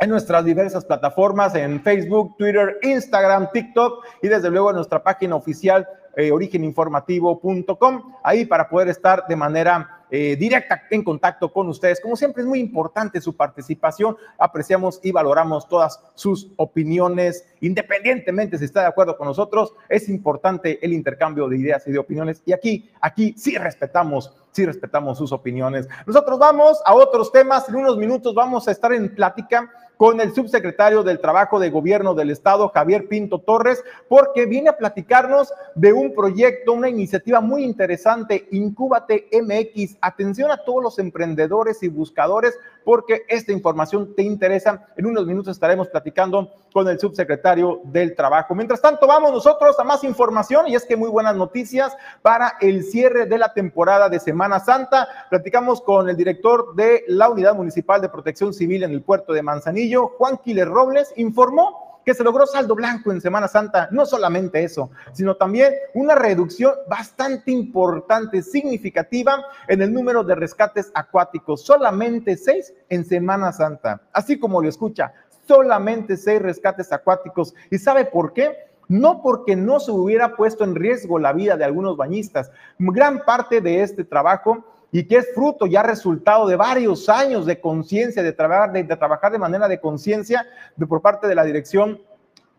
en 0.00 0.10
nuestras 0.10 0.44
diversas 0.44 0.84
plataformas, 0.84 1.54
en 1.54 1.80
Facebook, 1.82 2.36
Twitter, 2.36 2.78
Instagram, 2.82 3.48
TikTok 3.52 4.04
y 4.22 4.28
desde 4.28 4.50
luego 4.50 4.70
en 4.70 4.76
nuestra 4.76 5.02
página 5.02 5.36
oficial 5.36 5.86
eh, 6.18 6.32
origeninformativo.com, 6.32 8.12
ahí 8.24 8.44
para 8.44 8.68
poder 8.68 8.88
estar 8.88 9.24
de 9.28 9.36
manera 9.36 10.02
eh, 10.10 10.34
directa 10.34 10.82
en 10.90 11.04
contacto 11.04 11.52
con 11.52 11.68
ustedes. 11.68 12.00
Como 12.00 12.16
siempre, 12.16 12.42
es 12.42 12.48
muy 12.48 12.58
importante 12.58 13.20
su 13.20 13.36
participación. 13.36 14.16
Apreciamos 14.36 14.98
y 15.04 15.12
valoramos 15.12 15.68
todas 15.68 16.00
sus 16.16 16.50
opiniones, 16.56 17.46
independientemente 17.60 18.58
si 18.58 18.64
está 18.64 18.80
de 18.80 18.86
acuerdo 18.88 19.16
con 19.16 19.28
nosotros. 19.28 19.72
Es 19.88 20.08
importante 20.08 20.84
el 20.84 20.92
intercambio 20.92 21.46
de 21.46 21.56
ideas 21.56 21.86
y 21.86 21.92
de 21.92 22.00
opiniones. 22.00 22.42
Y 22.44 22.52
aquí, 22.52 22.90
aquí 23.00 23.34
sí 23.36 23.56
respetamos, 23.56 24.34
sí 24.50 24.66
respetamos 24.66 25.18
sus 25.18 25.30
opiniones. 25.30 25.86
Nosotros 26.04 26.36
vamos 26.36 26.82
a 26.84 26.94
otros 26.94 27.30
temas. 27.30 27.68
En 27.68 27.76
unos 27.76 27.96
minutos 27.96 28.34
vamos 28.34 28.66
a 28.66 28.72
estar 28.72 28.92
en 28.92 29.14
plática 29.14 29.70
con 29.98 30.20
el 30.20 30.32
subsecretario 30.32 31.02
del 31.02 31.20
Trabajo 31.20 31.58
de 31.58 31.70
Gobierno 31.70 32.14
del 32.14 32.30
Estado, 32.30 32.70
Javier 32.72 33.08
Pinto 33.08 33.40
Torres, 33.40 33.84
porque 34.08 34.46
viene 34.46 34.70
a 34.70 34.76
platicarnos 34.76 35.52
de 35.74 35.92
un 35.92 36.14
proyecto, 36.14 36.72
una 36.72 36.88
iniciativa 36.88 37.40
muy 37.40 37.64
interesante, 37.64 38.46
Incúbate 38.52 39.28
MX. 39.32 39.98
Atención 40.00 40.52
a 40.52 40.64
todos 40.64 40.82
los 40.84 40.98
emprendedores 41.00 41.82
y 41.82 41.88
buscadores, 41.88 42.56
porque 42.88 43.26
esta 43.28 43.52
información 43.52 44.14
te 44.14 44.22
interesa. 44.22 44.86
En 44.96 45.04
unos 45.04 45.26
minutos 45.26 45.52
estaremos 45.52 45.88
platicando 45.88 46.54
con 46.72 46.88
el 46.88 46.98
subsecretario 46.98 47.82
del 47.84 48.14
Trabajo. 48.14 48.54
Mientras 48.54 48.80
tanto, 48.80 49.06
vamos 49.06 49.30
nosotros 49.30 49.78
a 49.78 49.84
más 49.84 50.04
información 50.04 50.66
y 50.68 50.74
es 50.74 50.86
que 50.86 50.96
muy 50.96 51.10
buenas 51.10 51.36
noticias 51.36 51.94
para 52.22 52.54
el 52.62 52.82
cierre 52.82 53.26
de 53.26 53.36
la 53.36 53.52
temporada 53.52 54.08
de 54.08 54.18
Semana 54.18 54.58
Santa. 54.58 55.06
Platicamos 55.28 55.82
con 55.82 56.08
el 56.08 56.16
director 56.16 56.74
de 56.76 57.04
la 57.08 57.28
Unidad 57.28 57.54
Municipal 57.54 58.00
de 58.00 58.08
Protección 58.08 58.54
Civil 58.54 58.82
en 58.82 58.92
el 58.92 59.02
puerto 59.02 59.34
de 59.34 59.42
Manzanillo 59.42 60.14
Juan 60.16 60.38
Quiles 60.38 60.66
Robles, 60.66 61.12
informó 61.16 61.87
que 62.08 62.14
se 62.14 62.24
logró 62.24 62.46
saldo 62.46 62.74
blanco 62.74 63.12
en 63.12 63.20
Semana 63.20 63.48
Santa. 63.48 63.86
No 63.90 64.06
solamente 64.06 64.64
eso, 64.64 64.90
sino 65.12 65.36
también 65.36 65.74
una 65.92 66.14
reducción 66.14 66.72
bastante 66.88 67.50
importante, 67.50 68.40
significativa 68.40 69.44
en 69.66 69.82
el 69.82 69.92
número 69.92 70.24
de 70.24 70.34
rescates 70.34 70.90
acuáticos. 70.94 71.66
Solamente 71.66 72.38
seis 72.38 72.72
en 72.88 73.04
Semana 73.04 73.52
Santa. 73.52 74.00
Así 74.10 74.38
como 74.38 74.62
lo 74.62 74.70
escucha, 74.70 75.12
solamente 75.46 76.16
seis 76.16 76.40
rescates 76.40 76.90
acuáticos. 76.94 77.52
¿Y 77.70 77.76
sabe 77.76 78.06
por 78.06 78.32
qué? 78.32 78.56
No 78.88 79.20
porque 79.20 79.54
no 79.54 79.78
se 79.78 79.90
hubiera 79.90 80.34
puesto 80.34 80.64
en 80.64 80.76
riesgo 80.76 81.18
la 81.18 81.34
vida 81.34 81.58
de 81.58 81.64
algunos 81.66 81.98
bañistas. 81.98 82.50
Gran 82.78 83.22
parte 83.26 83.60
de 83.60 83.82
este 83.82 84.02
trabajo 84.02 84.64
y 84.90 85.04
que 85.06 85.16
es 85.16 85.34
fruto 85.34 85.66
ya 85.66 85.82
resultado 85.82 86.46
de 86.46 86.56
varios 86.56 87.08
años 87.08 87.44
de 87.44 87.60
conciencia, 87.60 88.22
de, 88.22 88.32
trabajar 88.32 88.72
de, 88.72 88.84
trabajar 88.84 89.32
de 89.32 89.38
manera 89.38 89.68
de 89.68 89.80
conciencia 89.80 90.46
por 90.88 91.02
parte 91.02 91.26
de 91.26 91.34
la 91.34 91.44
dirección 91.44 92.00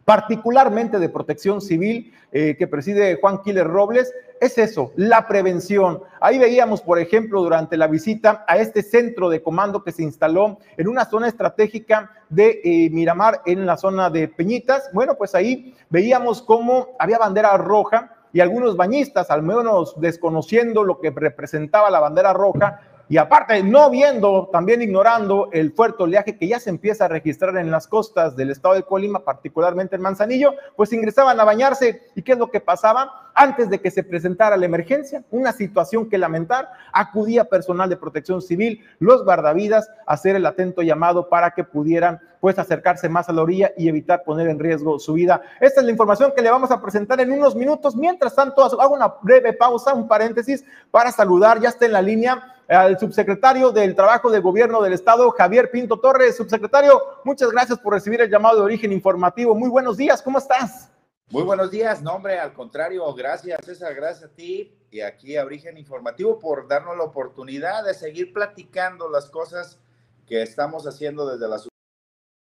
particularmente 0.10 0.98
de 0.98 1.08
protección 1.08 1.62
civil 1.62 2.12
eh, 2.32 2.56
que 2.58 2.66
preside 2.66 3.20
Juan 3.22 3.44
Quiles 3.44 3.64
Robles, 3.64 4.12
es 4.42 4.58
eso, 4.58 4.92
la 4.96 5.28
prevención. 5.28 6.02
Ahí 6.20 6.40
veíamos, 6.40 6.82
por 6.82 6.98
ejemplo, 6.98 7.44
durante 7.44 7.78
la 7.78 7.86
visita 7.86 8.44
a 8.48 8.58
este 8.58 8.82
centro 8.82 9.30
de 9.30 9.44
comando 9.44 9.84
que 9.84 9.92
se 9.92 10.02
instaló 10.02 10.58
en 10.78 10.88
una 10.88 11.06
zona 11.06 11.28
estratégica 11.28 12.10
de 12.28 12.60
eh, 12.64 12.90
Miramar, 12.90 13.44
en 13.46 13.68
la 13.68 13.78
zona 13.78 14.10
de 14.10 14.28
Peñitas. 14.28 14.90
Bueno, 14.94 15.14
pues 15.14 15.36
ahí 15.36 15.76
veíamos 15.92 16.42
cómo 16.42 16.88
había 16.98 17.20
bandera 17.20 17.56
roja 17.58 18.16
y 18.34 18.40
algunos 18.40 18.76
bañistas, 18.78 19.30
al 19.30 19.44
menos 19.44 19.94
desconociendo 20.02 20.84
lo 20.84 21.00
que 21.00 21.12
representaba 21.12 21.92
la 21.92 22.00
bandera 22.00 22.34
roja, 22.34 22.82
y 23.10 23.18
aparte 23.18 23.64
no 23.64 23.90
viendo, 23.90 24.50
también 24.52 24.84
ignorando 24.84 25.50
el 25.52 25.72
fuerte 25.72 26.04
oleaje 26.04 26.38
que 26.38 26.48
ya 26.48 26.60
se 26.60 26.70
empieza 26.70 27.06
a 27.06 27.08
registrar 27.08 27.58
en 27.58 27.72
las 27.72 27.88
costas 27.88 28.36
del 28.36 28.52
estado 28.52 28.76
de 28.76 28.84
Colima, 28.84 29.26
particularmente 29.26 29.96
en 29.96 30.04
Manzanillo, 30.04 30.54
pues 30.76 30.94
ingresaban 30.94 31.40
a 31.40 31.44
bañarse. 31.44 32.04
¿Y 32.14 32.22
qué 32.22 32.34
es 32.34 32.38
lo 32.38 32.52
que 32.52 32.60
pasaba? 32.60 33.32
Antes 33.34 33.68
de 33.72 33.82
que 33.82 33.90
se 33.90 34.04
presentara 34.04 34.58
la 34.58 34.66
emergencia, 34.68 35.24
una 35.32 35.52
situación 35.54 36.08
que 36.08 36.20
lamentar, 36.20 36.70
acudía 36.94 37.46
personal 37.46 37.90
de 37.90 37.98
protección 37.98 38.44
civil, 38.44 38.86
los 39.00 39.24
guardavidas, 39.26 39.90
a 40.06 40.14
hacer 40.14 40.36
el 40.36 40.46
atento 40.46 40.84
llamado 40.84 41.30
para 41.30 41.50
que 41.52 41.64
pudieran 41.64 42.20
pues 42.40 42.58
acercarse 42.58 43.10
más 43.10 43.30
a 43.30 43.34
la 43.34 43.42
orilla 43.42 43.72
y 43.78 43.88
evitar 43.90 44.24
poner 44.24 44.48
en 44.48 44.60
riesgo 44.60 45.00
su 45.00 45.14
vida. 45.14 45.42
Esta 45.60 45.82
es 45.82 45.86
la 45.86 45.92
información 45.92 46.34
que 46.36 46.42
le 46.42 46.50
vamos 46.50 46.72
a 46.72 46.82
presentar 46.82 47.20
en 47.20 47.32
unos 47.32 47.56
minutos. 47.56 47.96
Mientras 47.96 48.36
tanto, 48.36 48.64
hago 48.64 48.94
una 48.94 49.08
breve 49.22 49.54
pausa, 49.54 49.94
un 49.94 50.08
paréntesis, 50.08 50.64
para 50.92 51.12
saludar, 51.12 51.60
ya 51.60 51.70
está 51.70 51.86
en 51.86 51.94
la 51.94 52.02
línea 52.02 52.56
al 52.68 53.00
subsecretario 53.00 53.72
del 53.72 53.96
Trabajo 53.96 54.30
del 54.30 54.42
Gobierno 54.42 54.82
del 54.82 54.94
Estado, 54.94 55.30
Javier 55.32 55.72
Pinto 55.72 56.00
Torres. 56.00 56.38
Subsecretario, 56.38 57.02
muchas 57.24 57.50
gracias 57.52 57.80
por 57.80 57.94
recibir 57.94 58.22
el 58.22 58.30
llamado 58.30 58.58
de 58.58 58.64
origen 58.64 58.92
informativo. 58.92 59.56
Muy 59.56 59.70
buenos 59.70 59.98
días, 59.98 60.22
¿cómo 60.22 60.38
estás? 60.38 60.90
Muy 61.32 61.44
buenos 61.44 61.70
días, 61.70 62.02
no 62.02 62.16
hombre, 62.16 62.40
al 62.40 62.54
contrario, 62.54 63.14
gracias 63.14 63.60
César, 63.64 63.94
gracias 63.94 64.32
a 64.32 64.34
ti 64.34 64.76
y 64.90 65.02
aquí 65.02 65.38
a 65.38 65.46
Origen 65.46 65.78
Informativo 65.78 66.40
por 66.40 66.68
darnos 66.68 66.98
la 66.98 67.04
oportunidad 67.04 67.84
de 67.84 67.94
seguir 67.94 68.34
platicando 68.34 69.08
las 69.10 69.30
cosas 69.30 69.80
que 70.26 70.42
estamos 70.42 70.88
haciendo 70.88 71.30
desde 71.30 71.48
la 71.48 71.60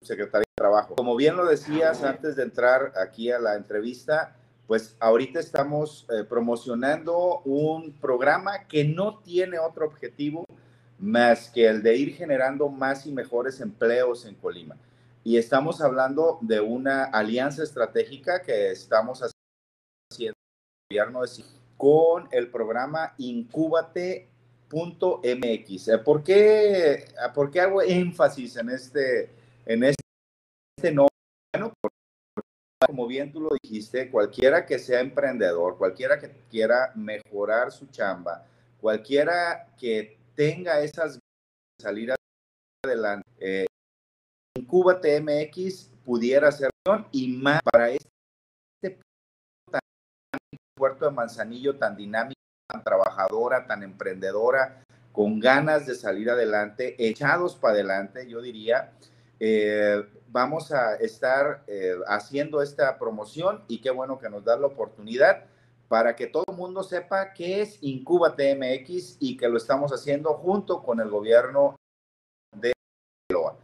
Subsecretaría 0.00 0.44
de 0.48 0.54
Trabajo. 0.54 0.94
Como 0.94 1.16
bien 1.16 1.36
lo 1.36 1.46
decías 1.46 2.02
antes 2.02 2.36
de 2.36 2.44
entrar 2.44 2.92
aquí 2.96 3.30
a 3.30 3.38
la 3.38 3.56
entrevista, 3.56 4.36
pues 4.66 4.96
ahorita 5.00 5.40
estamos 5.40 6.06
eh, 6.10 6.24
promocionando 6.24 7.40
un 7.44 7.92
programa 7.92 8.66
que 8.68 8.84
no 8.84 9.18
tiene 9.18 9.58
otro 9.58 9.86
objetivo 9.86 10.44
más 10.98 11.50
que 11.50 11.66
el 11.66 11.82
de 11.82 11.96
ir 11.96 12.14
generando 12.14 12.68
más 12.68 13.06
y 13.06 13.12
mejores 13.12 13.60
empleos 13.60 14.26
en 14.26 14.34
Colima. 14.34 14.76
Y 15.24 15.36
estamos 15.36 15.80
hablando 15.80 16.38
de 16.40 16.60
una 16.60 17.04
alianza 17.04 17.62
estratégica 17.62 18.42
que 18.42 18.70
estamos 18.70 19.22
haciendo 20.10 20.34
con 21.76 22.28
el 22.32 22.50
programa 22.50 23.14
Incúbate.mx. 23.18 24.28
Eh, 25.88 25.98
¿Por 25.98 26.22
qué, 26.22 27.04
¿Por 27.34 27.50
qué 27.50 27.60
hago 27.60 27.82
énfasis 27.82 28.56
en 28.56 28.70
este, 28.70 29.30
en 29.68 29.84
este 29.84 30.92
nombre? 30.92 31.14
Bueno, 31.54 31.74
como 32.86 33.06
bien 33.06 33.30
tú 33.30 33.40
lo 33.40 33.50
dijiste, 33.62 34.10
cualquiera 34.10 34.64
que 34.64 34.78
sea 34.78 35.00
emprendedor, 35.00 35.76
cualquiera 35.76 36.18
que 36.18 36.30
quiera 36.50 36.92
mejorar 36.94 37.70
su 37.70 37.86
chamba, 37.86 38.46
cualquiera 38.80 39.68
que 39.78 40.18
tenga 40.34 40.80
esas 40.80 41.18
salir 41.80 42.14
adelante, 42.84 43.28
eh, 43.38 43.66
Cuba 44.66 45.00
TMX 45.00 45.90
pudiera 46.04 46.50
ser 46.50 46.70
y 47.12 47.28
más 47.28 47.60
para 47.62 47.90
este 47.90 48.98
puerto 50.76 51.04
de 51.04 51.10
Manzanillo 51.10 51.76
tan 51.76 51.96
dinámico, 51.96 52.40
tan 52.70 52.82
trabajadora, 52.82 53.66
tan 53.66 53.82
emprendedora, 53.82 54.82
con 55.12 55.40
ganas 55.40 55.86
de 55.86 55.94
salir 55.94 56.30
adelante, 56.30 56.94
echados 56.98 57.56
para 57.56 57.74
adelante, 57.74 58.28
yo 58.28 58.40
diría, 58.40 58.92
eh, 59.40 60.04
vamos 60.28 60.72
a 60.72 60.96
estar 60.96 61.64
eh, 61.66 61.96
haciendo 62.06 62.60
esta 62.62 62.98
promoción 62.98 63.64
y 63.68 63.80
qué 63.80 63.90
bueno 63.90 64.18
que 64.18 64.28
nos 64.28 64.44
da 64.44 64.56
la 64.56 64.66
oportunidad 64.66 65.44
para 65.88 66.14
que 66.16 66.26
todo 66.26 66.44
el 66.48 66.56
mundo 66.56 66.82
sepa 66.82 67.32
qué 67.32 67.62
es 67.62 67.78
Incuba 67.82 68.36
TMX 68.36 69.16
y 69.20 69.36
que 69.36 69.48
lo 69.48 69.56
estamos 69.56 69.92
haciendo 69.92 70.34
junto 70.34 70.82
con 70.82 71.00
el 71.00 71.08
gobierno 71.08 71.76
de 72.54 72.72
Loa. 73.30 73.56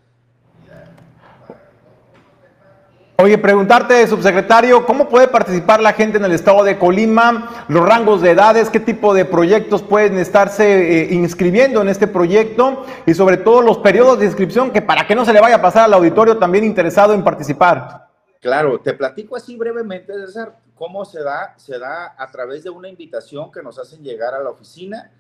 Oye, 3.17 3.39
preguntarte, 3.39 4.05
subsecretario, 4.09 4.85
¿cómo 4.85 5.09
puede 5.09 5.29
participar 5.29 5.81
la 5.81 5.93
gente 5.93 6.19
en 6.19 6.25
el 6.25 6.33
estado 6.33 6.65
de 6.65 6.77
Colima? 6.81 7.65
Los 7.69 7.87
rangos 7.87 8.21
de 8.21 8.33
edades, 8.33 8.71
qué 8.71 8.81
tipo 8.81 9.15
de 9.15 9.25
proyectos 9.25 9.83
pueden 9.83 10.19
estarse 10.19 11.03
eh, 11.03 11.15
inscribiendo 11.15 11.81
en 11.81 11.89
este 11.89 12.09
proyecto 12.09 12.85
y 13.07 13.15
sobre 13.15 13.37
todo 13.37 13.63
los 13.63 13.79
periodos 13.79 14.19
de 14.19 14.27
inscripción, 14.27 14.73
que 14.73 14.83
para 14.83 15.07
que 15.07 15.15
no 15.15 15.25
se 15.25 15.33
le 15.33 15.41
vaya 15.41 15.57
a 15.57 15.63
pasar 15.63 15.85
al 15.85 15.95
auditorio 15.95 16.39
también 16.39 16.65
interesado 16.65 17.15
en 17.15 17.23
participar. 17.23 18.09
Claro, 18.41 18.81
te 18.81 18.93
platico 18.95 19.37
así 19.37 19.57
brevemente, 19.57 20.13
César, 20.13 20.57
cómo 20.75 21.05
se 21.05 21.23
da. 21.23 21.55
Se 21.57 21.79
da 21.79 22.17
a 22.19 22.31
través 22.33 22.65
de 22.65 22.71
una 22.71 22.89
invitación 22.89 23.53
que 23.53 23.63
nos 23.63 23.79
hacen 23.79 24.03
llegar 24.03 24.35
a 24.35 24.43
la 24.43 24.51
oficina 24.51 25.13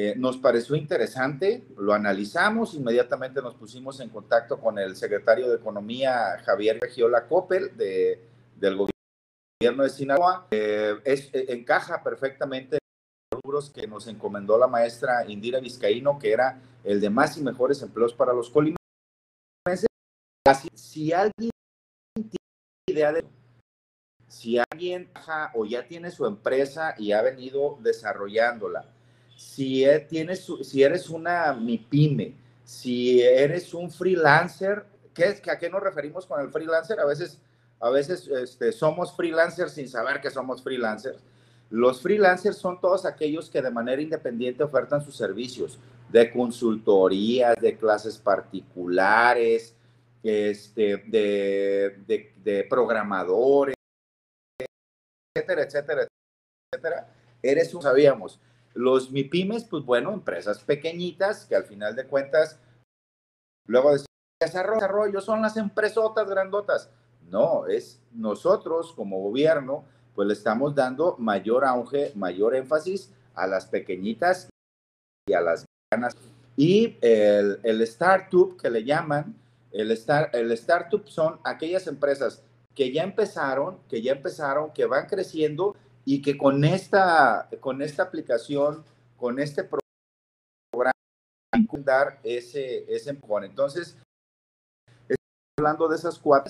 eh, 0.00 0.14
nos 0.16 0.36
pareció 0.36 0.76
interesante, 0.76 1.66
lo 1.76 1.92
analizamos, 1.92 2.74
inmediatamente 2.74 3.42
nos 3.42 3.56
pusimos 3.56 3.98
en 3.98 4.10
contacto 4.10 4.60
con 4.60 4.78
el 4.78 4.94
secretario 4.94 5.48
de 5.48 5.56
Economía, 5.56 6.38
Javier 6.44 6.78
Giola 6.88 7.26
Coppel, 7.26 7.76
de, 7.76 8.24
del 8.54 8.76
gobierno 8.76 9.82
de 9.82 9.90
Sinaloa. 9.90 10.46
Eh, 10.52 11.00
es, 11.04 11.34
eh, 11.34 11.46
encaja 11.48 12.04
perfectamente 12.04 12.76
en 12.76 12.78
los 13.32 13.40
rubros 13.42 13.70
que 13.70 13.88
nos 13.88 14.06
encomendó 14.06 14.56
la 14.56 14.68
maestra 14.68 15.26
Indira 15.26 15.58
Vizcaíno, 15.58 16.16
que 16.16 16.30
era 16.30 16.60
el 16.84 17.00
de 17.00 17.10
más 17.10 17.36
y 17.36 17.42
mejores 17.42 17.82
empleos 17.82 18.14
para 18.14 18.32
los 18.32 18.50
colimenses. 18.50 18.78
Si 20.74 21.12
alguien 21.12 21.50
tiene 22.14 22.88
idea 22.88 23.12
de 23.12 23.24
si 24.28 24.60
alguien 24.60 25.10
o 25.54 25.64
ya 25.64 25.88
tiene 25.88 26.12
su 26.12 26.24
empresa 26.24 26.94
y 26.96 27.10
ha 27.10 27.20
venido 27.20 27.78
desarrollándola, 27.80 28.94
si, 29.38 29.84
e, 29.84 30.00
tienes, 30.00 30.44
si 30.62 30.82
eres 30.82 31.08
una 31.08 31.52
MIPYME, 31.52 32.34
si 32.64 33.22
eres 33.22 33.72
un 33.72 33.88
freelancer, 33.88 34.84
¿qué, 35.14 35.40
¿a 35.48 35.56
qué 35.56 35.70
nos 35.70 35.80
referimos 35.80 36.26
con 36.26 36.40
el 36.40 36.50
freelancer? 36.50 36.98
A 36.98 37.04
veces, 37.04 37.38
a 37.78 37.88
veces 37.88 38.26
este, 38.26 38.72
somos 38.72 39.14
freelancers 39.14 39.74
sin 39.74 39.88
saber 39.88 40.20
que 40.20 40.28
somos 40.28 40.60
freelancers. 40.60 41.22
Los 41.70 42.02
freelancers 42.02 42.56
son 42.56 42.80
todos 42.80 43.06
aquellos 43.06 43.48
que 43.48 43.62
de 43.62 43.70
manera 43.70 44.02
independiente 44.02 44.64
ofertan 44.64 45.04
sus 45.04 45.16
servicios 45.16 45.78
de 46.08 46.32
consultorías, 46.32 47.54
de 47.60 47.76
clases 47.76 48.18
particulares, 48.18 49.72
este, 50.24 50.96
de, 50.96 51.96
de, 52.08 52.32
de 52.42 52.64
programadores, 52.64 53.76
etcétera, 55.32 55.62
etcétera, 55.62 56.08
etcétera. 56.72 57.14
Eres 57.40 57.72
un, 57.72 57.82
sabíamos, 57.82 58.40
los 58.78 59.10
MIPIMES, 59.10 59.64
pues 59.64 59.84
bueno, 59.84 60.12
empresas 60.12 60.60
pequeñitas 60.60 61.46
que 61.46 61.56
al 61.56 61.64
final 61.64 61.96
de 61.96 62.06
cuentas, 62.06 62.60
luego 63.66 63.92
de 63.92 64.04
desarrollo, 64.40 65.20
son 65.20 65.42
las 65.42 65.56
empresotas 65.56 66.30
grandotas. 66.30 66.88
No, 67.28 67.66
es 67.66 68.00
nosotros 68.12 68.92
como 68.92 69.18
gobierno, 69.18 69.84
pues 70.14 70.28
le 70.28 70.34
estamos 70.34 70.76
dando 70.76 71.16
mayor 71.18 71.64
auge, 71.64 72.12
mayor 72.14 72.54
énfasis 72.54 73.12
a 73.34 73.48
las 73.48 73.66
pequeñitas 73.66 74.48
y 75.28 75.32
a 75.32 75.40
las 75.40 75.64
ganas. 75.92 76.14
Y 76.56 76.98
el, 77.00 77.58
el 77.64 77.80
startup 77.80 78.56
que 78.56 78.70
le 78.70 78.84
llaman, 78.84 79.34
el, 79.72 79.90
start, 79.96 80.32
el 80.36 80.52
startup 80.52 81.08
son 81.08 81.40
aquellas 81.42 81.88
empresas 81.88 82.44
que 82.76 82.92
ya 82.92 83.02
empezaron, 83.02 83.80
que 83.88 84.02
ya 84.02 84.12
empezaron, 84.12 84.72
que 84.72 84.86
van 84.86 85.06
creciendo 85.06 85.74
y 86.10 86.22
que 86.22 86.38
con 86.38 86.64
esta, 86.64 87.50
con 87.60 87.82
esta 87.82 88.02
aplicación, 88.02 88.82
con 89.14 89.38
este 89.38 89.62
programa, 89.62 90.94
dar 91.84 92.18
ese, 92.22 92.90
ese 92.90 93.10
empujón. 93.10 93.44
Entonces, 93.44 93.94
hablando 95.58 95.86
de 95.86 95.96
esas 95.96 96.18
cuatro, 96.18 96.48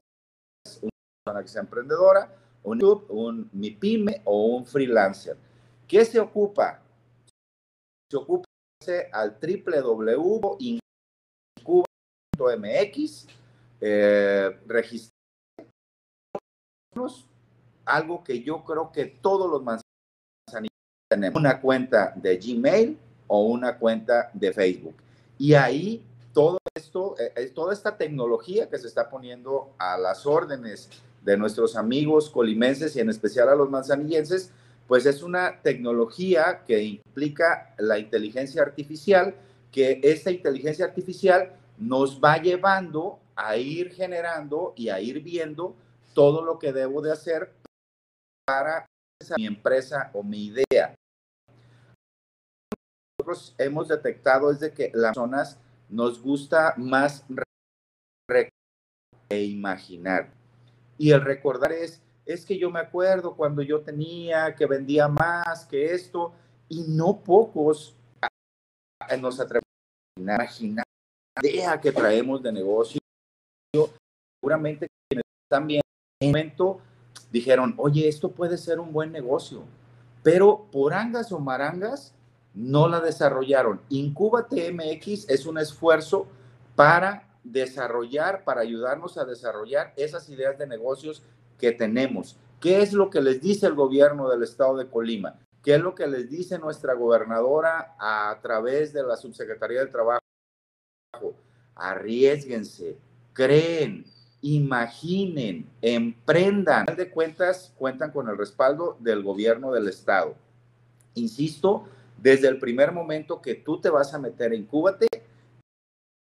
una 0.81 0.93
persona 1.25 1.43
que 1.43 1.49
sea 1.49 1.63
emprendedora, 1.63 2.33
un 2.63 2.79
YouTube, 2.79 3.11
un 3.11 3.51
MIPYME 3.53 4.23
o 4.27 4.47
un 4.47 4.65
freelancer. 4.65 5.37
¿Qué 5.89 6.05
se 6.05 6.21
ocupa? 6.21 6.81
Se 8.13 8.17
ocupa 8.17 8.45
al 9.11 9.41
www.incuba.mx, 9.41 10.87
eh, 13.81 14.61
registrarnos 14.69 15.11
algo 17.89 18.23
que 18.23 18.43
yo 18.43 18.65
creo 18.65 18.93
que 18.93 19.07
todos 19.07 19.51
los 19.51 19.63
manzanillos 19.63 20.73
tenemos, 21.09 21.41
una 21.41 21.61
cuenta 21.61 22.13
de 22.15 22.37
Gmail 22.37 22.99
o 23.27 23.43
una 23.47 23.79
cuenta 23.79 24.31
de 24.35 24.53
Facebook. 24.53 24.95
Y 25.39 25.55
ahí 25.55 26.05
todo 26.33 26.59
esto, 26.75 27.17
eh, 27.19 27.51
toda 27.55 27.73
esta 27.73 27.97
tecnología 27.97 28.69
que 28.69 28.79
se 28.79 28.87
está 28.87 29.09
poniendo 29.09 29.71
a 29.79 29.97
las 29.97 30.27
órdenes 30.27 30.91
de 31.23 31.37
nuestros 31.37 31.77
amigos 31.77 32.31
colimenses 32.31 32.95
y 32.97 33.01
en 33.01 33.11
especial 33.11 33.49
a 33.49 33.55
los 33.55 33.71
manzanillenses, 33.71 34.53
pues 34.87 35.05
es 35.07 35.23
una 35.23 35.61
tecnología 35.63 36.63
que 36.67 36.83
implica 36.83 37.75
la 37.79 37.99
inteligencia 37.99 38.63
artificial, 38.63 39.35
que 39.71 40.01
esta 40.03 40.31
inteligencia 40.31 40.85
artificial 40.85 41.53
nos 41.77 42.21
va 42.21 42.39
llevando 42.39 43.19
a 43.37 43.57
ir 43.57 43.93
generando 43.93 44.73
y 44.77 44.89
a 44.89 45.01
ir 45.01 45.23
viendo 45.23 45.75
todo 46.15 46.43
lo 46.43 46.59
que 46.59 46.73
debo 46.73 47.03
de 47.03 47.13
hacer 47.13 47.53
para 48.49 48.87
mi 49.37 49.47
empresa 49.47 50.11
o 50.15 50.23
mi 50.23 50.47
idea. 50.47 50.95
Nosotros 53.19 53.55
hemos 53.59 53.89
detectado 53.89 54.51
es 54.51 54.61
de 54.61 54.73
que 54.73 54.91
las 54.95 55.15
personas 55.15 55.61
nos 55.91 56.23
gusta 56.23 56.73
más 56.79 57.27
e 59.29 59.45
imaginar. 59.45 60.33
Y 60.97 61.11
el 61.11 61.21
recordar 61.21 61.73
es, 61.73 62.01
es 62.25 62.47
que 62.47 62.59
yo 62.59 62.71
me 62.71 62.81
acuerdo 62.81 63.37
cuando 63.37 63.61
yo 63.61 63.83
tenía, 63.83 64.55
que 64.55 64.65
vendía 64.65 65.09
más 65.09 65.67
que 65.67 65.93
esto, 65.93 66.33
y 66.71 66.85
no 66.89 67.23
pocos 67.23 67.95
nos 69.21 69.39
atrevemos 69.41 69.69
a 70.17 70.21
imaginar 70.21 70.85
la 71.43 71.49
idea 71.51 71.81
que 71.81 71.93
traemos 71.93 72.43
de 72.43 72.53
negocio. 72.53 72.99
Seguramente 74.41 74.89
quienes 75.07 75.25
también 75.51 75.83
en 76.21 76.29
momento 76.31 76.81
dijeron, 77.33 77.75
oye, 77.77 78.09
esto 78.09 78.31
puede 78.31 78.59
ser 78.59 78.81
un 78.81 78.93
buen 78.93 79.13
negocio, 79.13 79.63
pero 80.23 80.67
por 80.73 80.95
angas 80.95 81.33
o 81.33 81.39
marangas 81.39 82.15
no 82.55 82.89
la 82.89 83.01
desarrollaron. 83.01 83.81
Incuba 83.89 84.47
TMX 84.49 85.29
es 85.29 85.47
un 85.47 85.59
esfuerzo 85.59 86.27
para 86.75 87.29
desarrollar, 87.45 88.45
para 88.45 88.61
ayudarnos 88.63 89.19
a 89.19 89.25
desarrollar 89.25 89.93
esas 89.97 90.29
ideas 90.29 90.59
de 90.59 90.67
negocios 90.67 91.23
que 91.59 91.73
tenemos. 91.73 92.37
¿Qué 92.61 92.83
es 92.83 92.93
lo 92.93 93.11
que 93.11 93.21
les 93.21 93.41
dice 93.41 93.67
el 93.67 93.75
gobierno 93.75 94.29
del 94.29 94.43
estado 94.43 94.77
de 94.77 94.89
Colima? 94.89 95.39
¿Qué 95.63 95.75
es 95.75 95.81
lo 95.81 95.95
que 95.95 96.07
les 96.07 96.29
dice 96.29 96.59
nuestra 96.59 96.95
gobernadora 96.95 97.95
a 97.99 98.39
través 98.43 98.93
de 98.93 99.03
la 99.03 99.17
Subsecretaría 99.17 99.81
del 99.81 99.91
Trabajo? 99.91 100.21
Arriesguense, 101.75 102.97
creen, 103.33 104.05
imaginen, 104.43 105.69
emprendan. 105.83 106.89
Al 106.89 106.97
de 106.97 107.11
cuentas, 107.11 107.73
cuentan 107.77 108.13
con 108.13 108.29
el 108.29 108.39
respaldo 108.39 108.97
del 109.01 109.23
gobierno 109.23 109.73
del 109.73 109.89
estado. 109.89 110.37
Insisto, 111.15 111.89
desde 112.17 112.49
el 112.49 112.59
primer 112.59 112.93
momento 112.93 113.41
que 113.41 113.55
tú 113.55 113.81
te 113.81 113.91
vas 113.91 114.15
a 114.15 114.19
meter 114.19 114.53
en 114.53 114.65
Cúbate, 114.67 115.09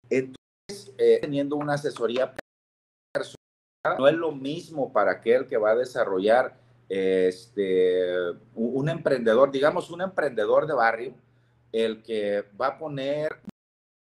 entonces 0.10 0.94
eh, 0.98 1.20
teniendo 1.22 1.56
una 1.56 1.74
asesoría 1.74 2.34
personal, 3.12 3.98
no 3.98 4.08
es 4.08 4.16
lo 4.16 4.32
mismo 4.32 4.92
para 4.92 5.14
aquel 5.14 5.48
que 5.48 5.58
va 5.58 5.72
a 5.72 5.76
desarrollar 5.76 6.58
este, 6.90 8.14
un 8.56 8.90
emprendedor, 8.90 9.52
digamos 9.52 9.90
un 9.90 10.02
emprendedor 10.02 10.68
de 10.68 10.74
barrio, 10.74 11.14
el 11.72 12.04
que 12.04 12.46
va 12.60 12.68
a 12.68 12.78
poner 12.78 13.40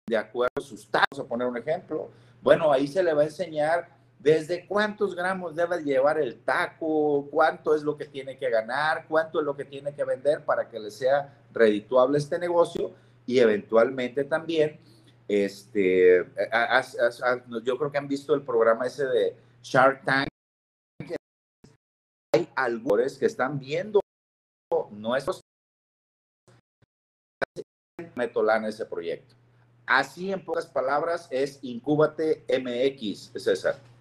de 0.07 0.16
acuerdo 0.16 0.61
sus 0.61 0.90
tacos, 0.90 1.18
a 1.18 1.25
poner 1.25 1.48
un 1.48 1.57
ejemplo, 1.57 2.11
bueno, 2.42 2.70
ahí 2.72 2.87
se 2.87 3.03
le 3.03 3.14
va 3.14 3.22
a 3.22 3.27
enseñar 3.27 4.01
desde 4.22 4.66
cuántos 4.68 5.16
gramos 5.16 5.56
debe 5.56 5.82
llevar 5.82 6.20
el 6.20 6.38
taco, 6.44 7.26
cuánto 7.28 7.74
es 7.74 7.82
lo 7.82 7.96
que 7.96 8.06
tiene 8.06 8.38
que 8.38 8.48
ganar, 8.48 9.06
cuánto 9.08 9.40
es 9.40 9.44
lo 9.44 9.56
que 9.56 9.64
tiene 9.64 9.92
que 9.94 10.04
vender 10.04 10.44
para 10.44 10.68
que 10.68 10.78
le 10.78 10.92
sea 10.92 11.37
redituable 11.52 12.18
este 12.18 12.38
negocio 12.38 12.92
y 13.26 13.40
eventualmente 13.40 14.22
también, 14.22 14.78
este, 15.26 16.24
yo 17.64 17.78
creo 17.78 17.90
que 17.90 17.98
han 17.98 18.06
visto 18.06 18.32
el 18.35 18.42
programa 18.42 18.87
ese 18.87 19.06
de 19.06 19.37
Shark 19.61 20.04
Tank. 20.04 20.28
Hay 22.32 22.48
algunos 22.54 23.18
que 23.18 23.26
están 23.26 23.58
viendo 23.58 24.00
nuestros 24.92 25.40
metolán 28.14 28.64
ese 28.66 28.87
proyecto. 28.87 29.35
Así 29.85 30.32
en 30.32 30.44
pocas 30.44 30.66
palabras 30.66 31.26
es 31.30 31.58
Incúbate 31.62 32.44
MX, 32.48 33.32
César. 33.35 33.91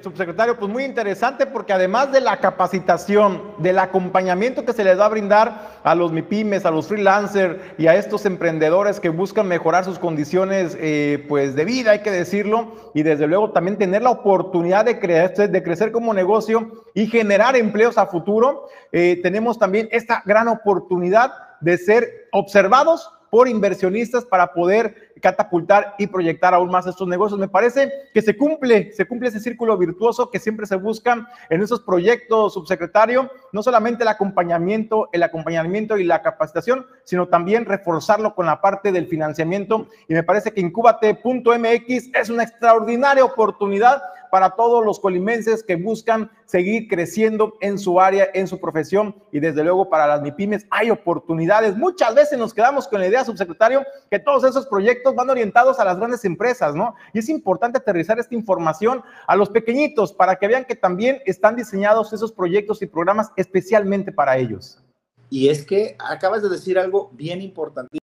Subsecretario, 0.00 0.58
pues 0.58 0.72
muy 0.72 0.84
interesante 0.84 1.44
porque 1.44 1.74
además 1.74 2.10
de 2.12 2.22
la 2.22 2.38
capacitación, 2.38 3.42
del 3.58 3.78
acompañamiento 3.78 4.64
que 4.64 4.72
se 4.72 4.84
les 4.84 4.98
va 4.98 5.04
a 5.04 5.10
brindar 5.10 5.80
a 5.84 5.94
los 5.94 6.12
MIPIMES, 6.12 6.64
a 6.64 6.70
los 6.70 6.86
freelancers 6.86 7.58
y 7.76 7.88
a 7.88 7.94
estos 7.96 8.24
emprendedores 8.24 9.00
que 9.00 9.10
buscan 9.10 9.48
mejorar 9.48 9.84
sus 9.84 9.98
condiciones 9.98 10.78
eh, 10.80 11.26
pues 11.28 11.54
de 11.54 11.66
vida, 11.66 11.90
hay 11.90 11.98
que 11.98 12.10
decirlo, 12.10 12.72
y 12.94 13.02
desde 13.02 13.26
luego 13.26 13.50
también 13.50 13.76
tener 13.76 14.00
la 14.00 14.12
oportunidad 14.12 14.86
de, 14.86 14.98
crecer, 14.98 15.50
de 15.50 15.62
crecer 15.62 15.92
como 15.92 16.14
negocio 16.14 16.84
y 16.94 17.06
generar 17.08 17.54
empleos 17.54 17.98
a 17.98 18.06
futuro, 18.06 18.68
eh, 18.92 19.20
tenemos 19.22 19.58
también 19.58 19.90
esta 19.92 20.22
gran 20.24 20.48
oportunidad 20.48 21.32
de 21.60 21.76
ser 21.76 22.28
observados 22.32 23.10
por 23.32 23.48
inversionistas 23.48 24.26
para 24.26 24.52
poder 24.52 25.14
catapultar 25.22 25.94
y 25.98 26.06
proyectar 26.06 26.52
aún 26.52 26.70
más 26.70 26.86
estos 26.86 27.08
negocios. 27.08 27.40
Me 27.40 27.48
parece 27.48 27.90
que 28.12 28.20
se 28.20 28.36
cumple, 28.36 28.92
se 28.92 29.06
cumple 29.06 29.30
ese 29.30 29.40
círculo 29.40 29.78
virtuoso 29.78 30.30
que 30.30 30.38
siempre 30.38 30.66
se 30.66 30.76
busca 30.76 31.26
en 31.48 31.62
esos 31.62 31.80
proyectos, 31.80 32.52
subsecretario, 32.52 33.30
no 33.52 33.62
solamente 33.62 34.02
el 34.02 34.08
acompañamiento, 34.08 35.08
el 35.14 35.22
acompañamiento 35.22 35.96
y 35.96 36.04
la 36.04 36.20
capacitación, 36.20 36.84
sino 37.04 37.26
también 37.26 37.64
reforzarlo 37.64 38.34
con 38.34 38.44
la 38.44 38.60
parte 38.60 38.92
del 38.92 39.06
financiamiento. 39.06 39.88
Y 40.08 40.12
me 40.12 40.24
parece 40.24 40.52
que 40.52 40.60
Incubate.mx 40.60 42.10
es 42.12 42.28
una 42.28 42.42
extraordinaria 42.42 43.24
oportunidad 43.24 44.02
para 44.32 44.56
todos 44.56 44.82
los 44.82 44.98
colimenses 44.98 45.62
que 45.62 45.76
buscan 45.76 46.30
seguir 46.46 46.88
creciendo 46.88 47.58
en 47.60 47.78
su 47.78 48.00
área, 48.00 48.30
en 48.32 48.48
su 48.48 48.58
profesión 48.58 49.14
y 49.30 49.40
desde 49.40 49.62
luego 49.62 49.90
para 49.90 50.06
las 50.06 50.22
MIPIMES 50.22 50.66
hay 50.70 50.88
oportunidades. 50.88 51.76
Muchas 51.76 52.14
veces 52.14 52.38
nos 52.38 52.54
quedamos 52.54 52.88
con 52.88 53.00
la 53.00 53.08
idea, 53.08 53.26
subsecretario, 53.26 53.84
que 54.10 54.18
todos 54.18 54.44
esos 54.44 54.66
proyectos 54.66 55.14
van 55.14 55.28
orientados 55.28 55.78
a 55.78 55.84
las 55.84 55.98
grandes 55.98 56.24
empresas, 56.24 56.74
¿no? 56.74 56.94
Y 57.12 57.18
es 57.18 57.28
importante 57.28 57.76
aterrizar 57.76 58.18
esta 58.18 58.34
información 58.34 59.02
a 59.26 59.36
los 59.36 59.50
pequeñitos 59.50 60.14
para 60.14 60.36
que 60.36 60.48
vean 60.48 60.64
que 60.64 60.76
también 60.76 61.20
están 61.26 61.54
diseñados 61.54 62.14
esos 62.14 62.32
proyectos 62.32 62.80
y 62.80 62.86
programas 62.86 63.32
especialmente 63.36 64.12
para 64.12 64.38
ellos. 64.38 64.82
Y 65.28 65.50
es 65.50 65.66
que 65.66 65.94
acabas 65.98 66.42
de 66.42 66.48
decir 66.48 66.78
algo 66.78 67.10
bien 67.12 67.42
importante 67.42 68.01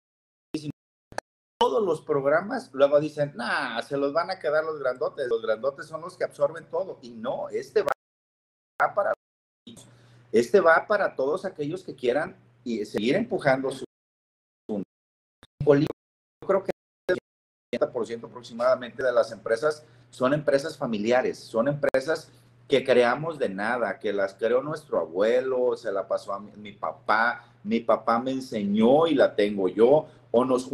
todos 1.65 1.83
los 1.83 1.99
programas 2.01 2.69
luego 2.73 2.99
dicen, 2.99 3.31
nah, 3.35 3.81
se 3.81 3.97
los 3.97 4.13
van 4.13 4.29
a 4.29 4.37
quedar 4.37 4.63
los 4.63 4.79
grandotes, 4.79 5.27
los 5.27 5.41
grandotes 5.41 5.87
son 5.87 6.01
los 6.01 6.15
que 6.15 6.23
absorben 6.23 6.69
todo. 6.69 6.99
Y 7.01 7.09
no, 7.09 7.49
este 7.49 7.81
va 7.81 7.91
para 8.93 9.13
este 10.31 10.59
va 10.59 10.85
para 10.87 11.15
todos 11.15 11.43
aquellos 11.43 11.81
que 11.83 11.95
quieran 11.95 12.35
y 12.63 12.85
seguir 12.85 13.15
empujando 13.15 13.71
su 13.71 13.83
yo 15.65 16.47
creo 16.47 16.63
que 16.63 16.71
el 17.07 17.17
70% 17.73 18.25
aproximadamente 18.25 19.01
de 19.01 19.11
las 19.11 19.31
empresas 19.31 19.83
son 20.11 20.35
empresas 20.35 20.77
familiares, 20.77 21.39
son 21.39 21.67
empresas 21.67 22.29
que 22.67 22.83
creamos 22.83 23.39
de 23.39 23.49
nada, 23.49 23.97
que 23.97 24.13
las 24.13 24.35
creó 24.35 24.61
nuestro 24.61 24.99
abuelo, 24.99 25.75
se 25.75 25.91
la 25.91 26.07
pasó 26.07 26.31
a 26.33 26.39
mi, 26.39 26.73
papá, 26.73 27.43
mi 27.63 27.79
papá 27.79 28.19
me 28.19 28.31
enseñó 28.31 29.07
y 29.07 29.15
la 29.15 29.35
tengo 29.35 29.67
yo, 29.67 30.05
o 30.29 30.45
nos 30.45 30.69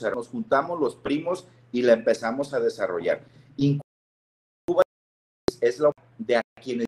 nos 0.00 0.28
juntamos 0.28 0.80
los 0.80 0.96
primos 0.96 1.46
y 1.72 1.82
la 1.82 1.92
empezamos 1.92 2.54
a 2.54 2.60
desarrollar. 2.60 3.22
Incuba 3.56 4.82
es 5.60 5.78
la 5.78 5.92
de 6.18 6.36
a 6.36 6.42
quienes 6.60 6.86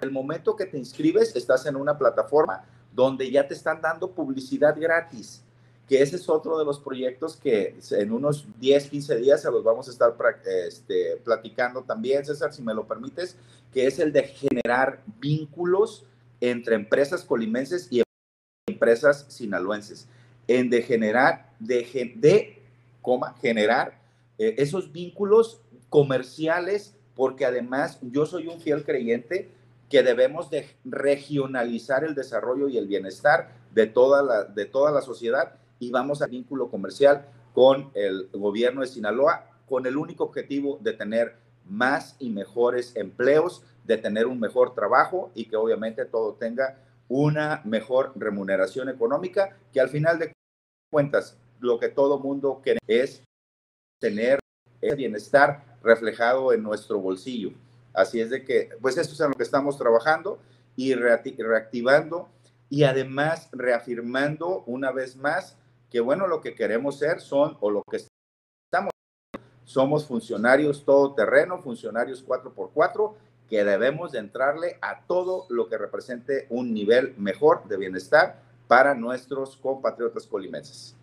el 0.00 0.10
momento 0.10 0.56
que 0.56 0.66
te 0.66 0.78
inscribes 0.78 1.36
estás 1.36 1.66
en 1.66 1.76
una 1.76 1.96
plataforma 1.96 2.64
donde 2.92 3.30
ya 3.30 3.46
te 3.46 3.54
están 3.54 3.80
dando 3.80 4.10
publicidad 4.10 4.76
gratis 4.78 5.44
que 5.88 6.02
ese 6.02 6.16
es 6.16 6.28
otro 6.28 6.58
de 6.58 6.66
los 6.66 6.78
proyectos 6.78 7.36
que 7.36 7.74
en 7.92 8.12
unos 8.12 8.46
10, 8.60 8.90
15 8.90 9.16
días 9.16 9.40
se 9.40 9.50
los 9.50 9.64
vamos 9.64 9.88
a 9.88 9.90
estar 9.90 10.14
este, 10.66 11.16
platicando 11.24 11.82
también, 11.82 12.26
César, 12.26 12.52
si 12.52 12.62
me 12.62 12.74
lo 12.74 12.86
permites, 12.86 13.36
que 13.72 13.86
es 13.86 13.98
el 13.98 14.12
de 14.12 14.24
generar 14.24 15.02
vínculos 15.18 16.04
entre 16.42 16.74
empresas 16.74 17.24
colimenses 17.24 17.88
y 17.90 18.02
empresas 18.68 19.24
sinaloenses, 19.28 20.06
en 20.46 20.68
de 20.68 20.82
generar, 20.82 21.50
de, 21.58 22.12
de 22.16 22.62
coma, 23.00 23.34
generar 23.40 23.98
eh, 24.36 24.56
esos 24.58 24.92
vínculos 24.92 25.62
comerciales, 25.88 26.94
porque 27.16 27.46
además 27.46 27.98
yo 28.02 28.26
soy 28.26 28.46
un 28.46 28.60
fiel 28.60 28.84
creyente 28.84 29.48
que 29.88 30.02
debemos 30.02 30.50
de 30.50 30.68
regionalizar 30.84 32.04
el 32.04 32.14
desarrollo 32.14 32.68
y 32.68 32.76
el 32.76 32.86
bienestar 32.86 33.52
de 33.74 33.86
toda 33.86 34.22
la, 34.22 34.44
de 34.44 34.66
toda 34.66 34.92
la 34.92 35.00
sociedad 35.00 35.54
y 35.78 35.90
vamos 35.90 36.22
a 36.22 36.26
vínculo 36.26 36.70
comercial 36.70 37.26
con 37.52 37.90
el 37.94 38.28
gobierno 38.32 38.80
de 38.82 38.86
Sinaloa 38.86 39.48
con 39.68 39.86
el 39.86 39.96
único 39.96 40.24
objetivo 40.24 40.78
de 40.80 40.94
tener 40.94 41.36
más 41.64 42.16
y 42.18 42.30
mejores 42.30 42.96
empleos, 42.96 43.62
de 43.84 43.98
tener 43.98 44.26
un 44.26 44.40
mejor 44.40 44.74
trabajo 44.74 45.30
y 45.34 45.44
que 45.44 45.56
obviamente 45.56 46.04
todo 46.06 46.34
tenga 46.34 46.78
una 47.08 47.62
mejor 47.64 48.12
remuneración 48.16 48.88
económica, 48.88 49.56
que 49.72 49.80
al 49.80 49.88
final 49.88 50.18
de 50.18 50.32
cuentas 50.90 51.36
lo 51.60 51.78
que 51.78 51.88
todo 51.88 52.18
mundo 52.18 52.60
quiere 52.62 52.78
es 52.86 53.22
tener 54.00 54.38
el 54.80 54.96
bienestar 54.96 55.78
reflejado 55.82 56.52
en 56.52 56.62
nuestro 56.62 56.98
bolsillo. 56.98 57.52
Así 57.92 58.20
es 58.20 58.30
de 58.30 58.44
que, 58.44 58.70
pues 58.80 58.96
eso 58.96 59.12
es 59.12 59.20
en 59.20 59.30
lo 59.30 59.34
que 59.34 59.42
estamos 59.42 59.76
trabajando 59.76 60.38
y 60.76 60.94
reactivando 60.94 62.28
y 62.70 62.84
además 62.84 63.48
reafirmando 63.52 64.62
una 64.66 64.92
vez 64.92 65.16
más 65.16 65.56
que 65.90 66.00
bueno, 66.00 66.26
lo 66.26 66.40
que 66.40 66.54
queremos 66.54 66.98
ser 66.98 67.20
son, 67.20 67.56
o 67.60 67.70
lo 67.70 67.82
que 67.90 67.96
estamos, 67.96 68.90
somos 69.64 70.06
funcionarios 70.06 70.84
todoterreno, 70.84 71.62
funcionarios 71.62 72.26
4x4, 72.26 73.14
que 73.48 73.64
debemos 73.64 74.12
de 74.12 74.18
entrarle 74.18 74.78
a 74.82 75.00
todo 75.06 75.46
lo 75.48 75.68
que 75.68 75.78
represente 75.78 76.46
un 76.50 76.74
nivel 76.74 77.14
mejor 77.16 77.66
de 77.66 77.78
bienestar 77.78 78.40
para 78.66 78.94
nuestros 78.94 79.56
compatriotas 79.56 80.26
colimenses. 80.26 80.94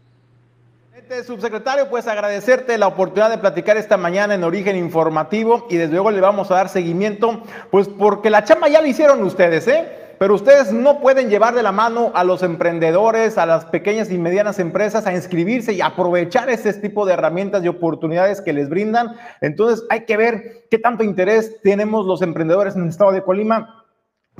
Subsecretario, 1.26 1.90
pues 1.90 2.08
agradecerte 2.08 2.78
la 2.78 2.88
oportunidad 2.88 3.30
de 3.30 3.38
platicar 3.38 3.76
esta 3.76 3.98
mañana 3.98 4.34
en 4.34 4.46
Origen 4.46 4.78
Informativo 4.78 5.68
y 5.70 5.76
desde 5.76 5.94
luego 5.94 6.10
le 6.10 6.22
vamos 6.22 6.50
a 6.52 6.56
dar 6.56 6.70
seguimiento, 6.70 7.44
pues 7.70 7.90
porque 7.90 8.30
la 8.30 8.46
chamba 8.46 8.70
ya 8.70 8.82
la 8.82 8.88
hicieron 8.88 9.22
ustedes, 9.24 9.68
¿eh? 9.68 10.05
Pero 10.18 10.36
ustedes 10.36 10.72
no 10.72 11.00
pueden 11.00 11.30
llevar 11.30 11.54
de 11.56 11.64
la 11.64 11.72
mano 11.72 12.12
a 12.14 12.24
los 12.24 12.44
emprendedores, 12.44 13.38
a 13.38 13.46
las 13.46 13.66
pequeñas 13.66 14.12
y 14.12 14.18
medianas 14.18 14.60
empresas 14.60 15.06
a 15.08 15.14
inscribirse 15.14 15.74
y 15.74 15.82
aprovechar 15.82 16.50
ese 16.50 16.74
tipo 16.74 17.06
de 17.06 17.14
herramientas 17.14 17.64
y 17.64 17.68
oportunidades 17.68 18.42
que 18.42 18.54
les 18.54 18.70
brindan. 18.70 19.16
Entonces 19.42 19.86
hay 19.90 20.06
que 20.06 20.18
ver 20.18 20.68
qué 20.70 20.80
tanto 20.80 21.04
interés 21.04 21.62
tenemos 21.62 22.06
los 22.06 22.22
emprendedores 22.22 22.76
en 22.76 22.84
el 22.84 22.90
estado 22.90 23.12
de 23.12 23.24
Colima 23.24 23.86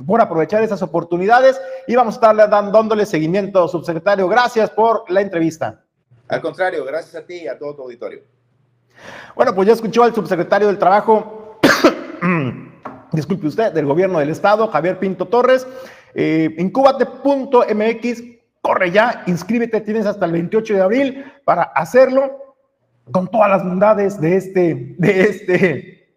por 0.06 0.20
aprovechar 0.20 0.62
esas 0.62 0.82
oportunidades 0.82 1.60
y 1.86 1.94
vamos 1.94 2.14
a 2.14 2.16
estar 2.16 2.50
dándole 2.50 3.06
seguimiento, 3.06 3.66
subsecretario. 3.68 4.28
Gracias 4.28 4.70
por 4.70 5.10
la 5.10 5.20
entrevista. 5.20 5.82
Al 6.28 6.40
contrario, 6.40 6.84
gracias 6.84 7.14
a 7.14 7.26
ti 7.26 7.42
y 7.42 7.48
a 7.48 7.58
todo 7.58 7.74
tu 7.74 7.82
auditorio. 7.82 8.20
Bueno, 9.34 9.54
pues 9.54 9.68
ya 9.68 9.74
escuchó 9.74 10.02
al 10.02 10.14
subsecretario 10.14 10.66
del 10.68 10.78
Trabajo. 10.78 11.60
disculpe 13.12 13.46
usted, 13.46 13.72
del 13.72 13.86
gobierno 13.86 14.18
del 14.18 14.30
estado, 14.30 14.68
Javier 14.68 14.98
Pinto 14.98 15.26
Torres. 15.26 15.66
Eh, 16.14 16.54
incubate.mx, 16.58 18.22
corre 18.60 18.90
ya, 18.90 19.22
inscríbete, 19.26 19.80
tienes 19.80 20.06
hasta 20.06 20.26
el 20.26 20.32
28 20.32 20.74
de 20.74 20.82
abril 20.82 21.24
para 21.44 21.62
hacerlo 21.62 22.56
con 23.12 23.28
todas 23.28 23.50
las 23.50 23.64
bondades 23.64 24.20
de 24.20 24.36
este, 24.36 24.94
de 24.98 25.20
este, 25.20 26.08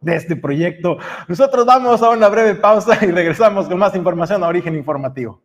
de 0.00 0.16
este 0.16 0.36
proyecto. 0.36 0.98
Nosotros 1.26 1.66
vamos 1.66 2.02
a 2.02 2.10
una 2.10 2.28
breve 2.28 2.54
pausa 2.54 2.98
y 3.04 3.10
regresamos 3.10 3.68
con 3.68 3.78
más 3.78 3.94
información 3.94 4.44
a 4.44 4.48
Origen 4.48 4.76
Informativo. 4.76 5.40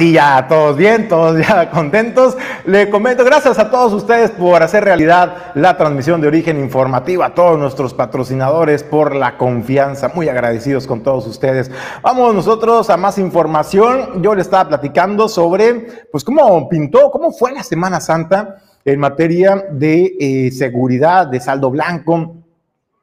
Sí, 0.00 0.12
ya 0.12 0.46
todos 0.48 0.78
bien, 0.78 1.08
todos 1.08 1.46
ya 1.46 1.68
contentos. 1.74 2.34
Le 2.64 2.88
comento, 2.88 3.22
gracias 3.22 3.58
a 3.58 3.70
todos 3.70 3.92
ustedes 3.92 4.30
por 4.30 4.62
hacer 4.62 4.82
realidad 4.82 5.52
la 5.54 5.76
transmisión 5.76 6.22
de 6.22 6.28
origen 6.28 6.58
informativa, 6.58 7.26
a 7.26 7.34
todos 7.34 7.58
nuestros 7.58 7.92
patrocinadores 7.92 8.82
por 8.82 9.14
la 9.14 9.36
confianza, 9.36 10.10
muy 10.14 10.30
agradecidos 10.30 10.86
con 10.86 11.02
todos 11.02 11.26
ustedes. 11.26 11.70
Vamos 12.02 12.34
nosotros 12.34 12.88
a 12.88 12.96
más 12.96 13.18
información. 13.18 14.22
Yo 14.22 14.34
le 14.34 14.40
estaba 14.40 14.68
platicando 14.68 15.28
sobre, 15.28 16.06
pues, 16.10 16.24
cómo 16.24 16.66
pintó, 16.70 17.10
cómo 17.10 17.30
fue 17.30 17.52
la 17.52 17.62
Semana 17.62 18.00
Santa 18.00 18.56
en 18.86 18.98
materia 18.98 19.66
de 19.70 20.16
eh, 20.18 20.50
seguridad, 20.50 21.26
de 21.26 21.40
saldo 21.40 21.70
blanco 21.70 22.39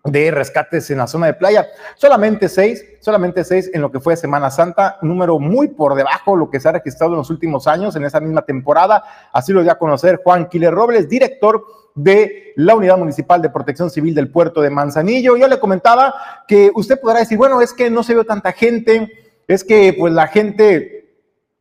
de 0.07 0.31
rescates 0.31 0.89
en 0.89 0.97
la 0.97 1.07
zona 1.07 1.27
de 1.27 1.33
playa. 1.33 1.67
Solamente 1.95 2.49
seis, 2.49 2.83
solamente 2.99 3.43
seis 3.43 3.69
en 3.73 3.81
lo 3.81 3.91
que 3.91 3.99
fue 3.99 4.15
Semana 4.15 4.49
Santa, 4.49 4.97
un 5.01 5.09
número 5.09 5.39
muy 5.39 5.67
por 5.67 5.95
debajo 5.95 6.33
de 6.33 6.39
lo 6.39 6.49
que 6.49 6.59
se 6.59 6.69
ha 6.69 6.73
registrado 6.73 7.13
en 7.13 7.17
los 7.17 7.29
últimos 7.29 7.67
años 7.67 7.95
en 7.95 8.05
esa 8.05 8.19
misma 8.19 8.43
temporada. 8.43 9.03
Así 9.31 9.53
lo 9.53 9.61
dio 9.61 9.71
a 9.71 9.77
conocer 9.77 10.21
Juan 10.23 10.47
Quiles 10.47 10.71
Robles, 10.71 11.09
director 11.09 11.63
de 11.95 12.53
la 12.55 12.75
Unidad 12.75 12.97
Municipal 12.97 13.41
de 13.41 13.49
Protección 13.49 13.89
Civil 13.89 14.13
del 14.13 14.31
puerto 14.31 14.61
de 14.61 14.69
Manzanillo. 14.69 15.35
Yo 15.35 15.47
le 15.47 15.59
comentaba 15.59 16.13
que 16.47 16.71
usted 16.73 16.99
podrá 16.99 17.19
decir, 17.19 17.37
bueno, 17.37 17.61
es 17.61 17.73
que 17.73 17.89
no 17.89 18.03
se 18.03 18.13
vio 18.13 18.23
tanta 18.23 18.51
gente, 18.51 19.11
es 19.47 19.63
que 19.63 19.95
pues 19.97 20.13
la 20.13 20.27
gente 20.27 20.96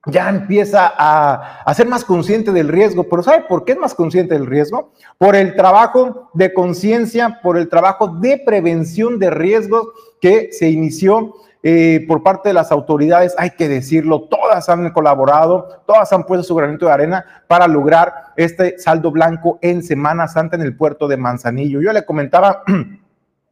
ya 0.07 0.29
empieza 0.29 0.93
a, 0.97 1.75
ser 1.75 1.89
más 1.89 2.05
consciente 2.05 2.53
del 2.53 2.69
riesgo. 2.69 3.05
Pero 3.05 3.23
¿sabe 3.23 3.45
por 3.49 3.65
qué 3.65 3.73
es 3.73 3.79
más 3.79 3.95
consciente 3.95 4.35
del 4.35 4.47
riesgo? 4.47 4.93
Por 5.19 5.35
el 5.35 5.57
trabajo 5.57 6.31
de 6.33 6.55
conciencia, 6.55 7.41
por 7.43 7.59
el 7.59 7.69
trabajo 7.69 8.09
de 8.09 8.39
prevención 8.39 9.19
de 9.19 9.31
riesgos 9.31 9.89
que 10.21 10.51
se 10.53 10.71
inició 10.71 11.35
eh, 11.63 12.05
por 12.07 12.23
parte 12.23 12.51
de 12.51 12.55
las 12.55 12.71
autoridades. 12.71 13.35
Hay 13.37 13.51
que 13.51 13.69
decirlo, 13.69 14.23
todas 14.23 14.69
han 14.69 14.91
colaborado, 14.91 15.83
todas 15.87 16.13
han 16.13 16.25
puesto 16.25 16.45
su 16.45 16.55
granito 16.55 16.87
de 16.87 16.93
arena 16.93 17.25
para 17.49 17.67
lograr 17.67 18.13
este 18.37 18.79
saldo 18.79 19.11
blanco 19.11 19.59
en 19.61 19.83
Semana 19.83 20.29
Santa 20.29 20.55
en 20.55 20.63
el 20.63 20.77
puerto 20.77 21.09
de 21.09 21.17
Manzanillo. 21.17 21.81
Yo 21.83 21.93
le 21.93 22.05
comentaba... 22.05 22.63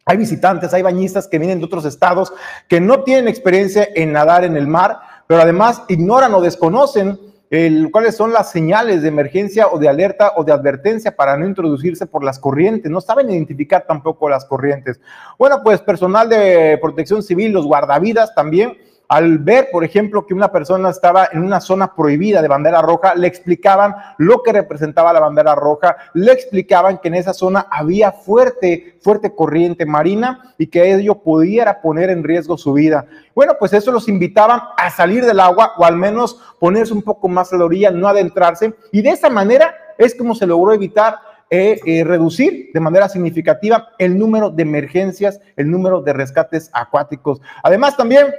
Hay 0.06 0.18
visitantes, 0.18 0.74
hay 0.74 0.82
bañistas 0.82 1.26
que 1.26 1.38
vienen 1.38 1.60
de 1.60 1.64
otros 1.64 1.86
estados 1.86 2.30
que 2.68 2.78
no 2.78 3.04
tienen 3.04 3.26
experiencia 3.26 3.88
en 3.94 4.12
nadar 4.12 4.44
en 4.44 4.54
el 4.54 4.66
mar, 4.66 4.98
pero 5.26 5.40
además 5.40 5.82
ignoran 5.88 6.34
o 6.34 6.40
desconocen 6.40 7.18
el, 7.50 7.90
cuáles 7.92 8.16
son 8.16 8.32
las 8.32 8.50
señales 8.50 9.02
de 9.02 9.08
emergencia 9.08 9.68
o 9.68 9.78
de 9.78 9.88
alerta 9.88 10.32
o 10.36 10.44
de 10.44 10.52
advertencia 10.52 11.14
para 11.14 11.36
no 11.36 11.46
introducirse 11.46 12.06
por 12.06 12.24
las 12.24 12.38
corrientes. 12.38 12.90
No 12.90 13.00
saben 13.00 13.30
identificar 13.30 13.84
tampoco 13.86 14.28
las 14.28 14.44
corrientes. 14.44 15.00
Bueno, 15.38 15.60
pues 15.62 15.80
personal 15.80 16.28
de 16.28 16.78
protección 16.80 17.22
civil, 17.22 17.52
los 17.52 17.66
guardavidas 17.66 18.34
también 18.34 18.76
al 19.08 19.38
ver, 19.38 19.68
por 19.70 19.84
ejemplo, 19.84 20.26
que 20.26 20.34
una 20.34 20.50
persona 20.50 20.90
estaba 20.90 21.28
en 21.32 21.42
una 21.42 21.60
zona 21.60 21.94
prohibida 21.94 22.40
de 22.40 22.48
bandera 22.48 22.80
roja, 22.82 23.14
le 23.14 23.26
explicaban 23.26 23.94
lo 24.18 24.42
que 24.42 24.52
representaba 24.52 25.12
la 25.12 25.20
bandera 25.20 25.54
roja, 25.54 25.96
le 26.14 26.32
explicaban 26.32 26.98
que 26.98 27.08
en 27.08 27.14
esa 27.14 27.34
zona 27.34 27.66
había 27.70 28.12
fuerte, 28.12 28.96
fuerte 29.00 29.34
corriente 29.34 29.86
marina 29.86 30.54
y 30.58 30.68
que 30.68 30.94
ello 30.94 31.16
pudiera 31.16 31.80
poner 31.80 32.10
en 32.10 32.24
riesgo 32.24 32.56
su 32.56 32.72
vida. 32.72 33.06
Bueno, 33.34 33.54
pues 33.58 33.72
eso 33.72 33.92
los 33.92 34.08
invitaban 34.08 34.60
a 34.76 34.90
salir 34.90 35.24
del 35.24 35.40
agua 35.40 35.72
o 35.76 35.84
al 35.84 35.96
menos 35.96 36.40
ponerse 36.58 36.94
un 36.94 37.02
poco 37.02 37.28
más 37.28 37.52
a 37.52 37.56
la 37.56 37.64
orilla, 37.64 37.90
no 37.90 38.08
adentrarse. 38.08 38.74
Y 38.92 39.02
de 39.02 39.10
esa 39.10 39.28
manera 39.28 39.74
es 39.98 40.14
como 40.14 40.34
se 40.34 40.46
logró 40.46 40.72
evitar 40.72 41.18
eh, 41.50 41.78
eh, 41.84 42.04
reducir 42.04 42.70
de 42.72 42.80
manera 42.80 43.08
significativa 43.08 43.90
el 43.98 44.18
número 44.18 44.50
de 44.50 44.62
emergencias, 44.62 45.40
el 45.56 45.70
número 45.70 46.00
de 46.00 46.12
rescates 46.12 46.70
acuáticos. 46.72 47.40
Además, 47.62 47.96
también 47.96 48.34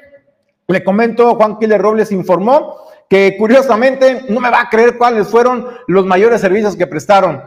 le 0.67 0.83
comento, 0.83 1.35
Juan 1.35 1.57
Quiles 1.59 1.79
Robles 1.79 2.11
informó 2.11 2.77
que 3.09 3.35
curiosamente 3.37 4.25
no 4.29 4.39
me 4.39 4.49
va 4.49 4.61
a 4.61 4.69
creer 4.69 4.97
cuáles 4.97 5.27
fueron 5.27 5.67
los 5.87 6.05
mayores 6.05 6.41
servicios 6.41 6.75
que 6.75 6.87
prestaron. 6.87 7.43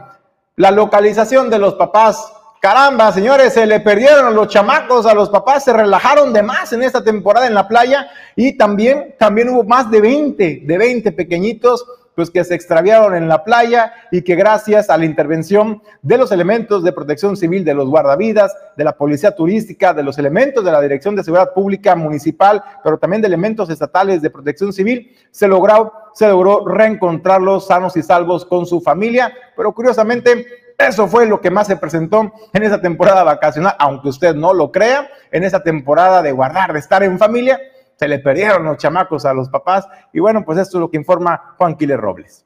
La 0.55 0.71
localización 0.71 1.49
de 1.49 1.59
los 1.59 1.75
papás. 1.75 2.33
Caramba, 2.61 3.11
señores, 3.11 3.53
se 3.53 3.65
le 3.65 3.79
perdieron 3.79 4.35
los 4.35 4.49
chamacos, 4.49 5.05
a 5.05 5.13
los 5.13 5.29
papás, 5.29 5.63
se 5.63 5.71
relajaron 5.71 6.33
de 6.33 6.43
más 6.43 6.73
en 6.73 6.83
esta 6.83 7.03
temporada 7.03 7.47
en 7.47 7.53
la 7.53 7.67
playa 7.67 8.09
y 8.35 8.57
también, 8.57 9.15
también 9.17 9.49
hubo 9.49 9.63
más 9.63 9.89
de 9.89 10.01
20, 10.01 10.63
de 10.65 10.77
20 10.77 11.11
pequeñitos 11.13 11.85
pues 12.19 12.31
que 12.31 12.43
se 12.43 12.53
extraviaron 12.53 13.15
en 13.15 13.29
la 13.29 13.45
playa 13.45 13.93
y 14.11 14.23
que 14.23 14.35
gracias 14.35 14.89
a 14.89 14.97
la 14.97 15.05
intervención 15.05 15.81
de 16.01 16.17
los 16.17 16.33
elementos 16.33 16.83
de 16.83 16.91
protección 16.91 17.37
civil, 17.37 17.63
de 17.63 17.73
los 17.73 17.87
guardavidas, 17.87 18.53
de 18.75 18.83
la 18.83 18.91
policía 18.91 19.33
turística, 19.33 19.93
de 19.93 20.03
los 20.03 20.17
elementos 20.17 20.65
de 20.65 20.69
la 20.73 20.81
Dirección 20.81 21.15
de 21.15 21.23
Seguridad 21.23 21.53
Pública 21.53 21.95
Municipal, 21.95 22.61
pero 22.83 22.97
también 22.97 23.21
de 23.21 23.29
elementos 23.29 23.69
estatales 23.69 24.21
de 24.21 24.29
protección 24.29 24.73
civil, 24.73 25.15
se 25.31 25.47
logró, 25.47 25.93
se 26.13 26.27
logró 26.27 26.67
reencontrarlos 26.67 27.67
sanos 27.67 27.95
y 27.95 28.03
salvos 28.03 28.45
con 28.45 28.65
su 28.65 28.81
familia, 28.81 29.33
pero 29.55 29.71
curiosamente 29.71 30.45
eso 30.77 31.07
fue 31.07 31.25
lo 31.25 31.39
que 31.39 31.51
más 31.51 31.67
se 31.67 31.77
presentó 31.77 32.33
en 32.51 32.63
esa 32.63 32.81
temporada 32.81 33.23
vacacional, 33.23 33.77
aunque 33.79 34.09
usted 34.09 34.35
no 34.35 34.53
lo 34.53 34.73
crea, 34.73 35.09
en 35.31 35.45
esa 35.45 35.63
temporada 35.63 36.21
de 36.21 36.33
guardar, 36.33 36.73
de 36.73 36.79
estar 36.79 37.01
en 37.01 37.17
familia, 37.17 37.61
se 37.99 38.07
le 38.07 38.19
perdieron 38.19 38.63
los 38.63 38.77
chamacos 38.77 39.25
a 39.25 39.33
los 39.33 39.49
papás. 39.49 39.85
Y 40.13 40.21
bueno, 40.21 40.45
pues 40.45 40.57
esto 40.57 40.77
es 40.77 40.81
lo 40.81 40.89
que 40.89 40.95
informa 40.95 41.55
Juan 41.57 41.75
Quiles 41.75 41.97
Robles. 41.97 42.45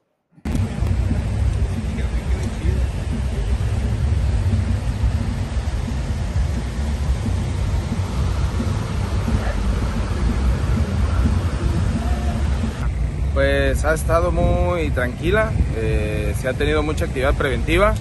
Pues 13.35 13.83
ha 13.83 13.93
estado 13.95 14.31
muy 14.31 14.91
tranquila, 14.91 15.51
eh, 15.75 16.35
se 16.37 16.47
ha 16.47 16.53
tenido 16.53 16.83
mucha 16.83 17.05
actividad 17.05 17.33
preventiva, 17.33 17.95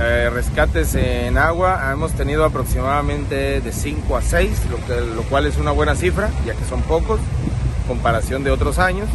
eh, 0.00 0.30
rescates 0.30 0.94
en 0.94 1.36
agua, 1.38 1.90
hemos 1.92 2.12
tenido 2.12 2.44
aproximadamente 2.44 3.60
de 3.60 3.72
5 3.72 4.16
a 4.16 4.22
6, 4.22 4.50
lo, 5.16 5.22
cual 5.24 5.46
es 5.46 5.56
una 5.56 5.72
buena 5.72 5.96
cifra, 5.96 6.30
ya 6.46 6.54
que 6.54 6.64
son 6.64 6.82
pocos, 6.82 7.18
comparación 7.88 8.44
de 8.44 8.52
otros 8.52 8.78
años. 8.78 9.08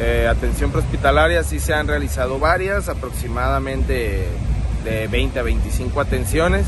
Eh, 0.00 0.26
atención 0.28 0.72
prehospitalaria 0.72 1.44
sí 1.44 1.60
se 1.60 1.72
han 1.72 1.86
realizado 1.86 2.40
varias, 2.40 2.88
aproximadamente 2.88 4.26
de 4.84 5.06
20 5.06 5.38
a 5.38 5.42
25 5.42 6.00
atenciones, 6.00 6.66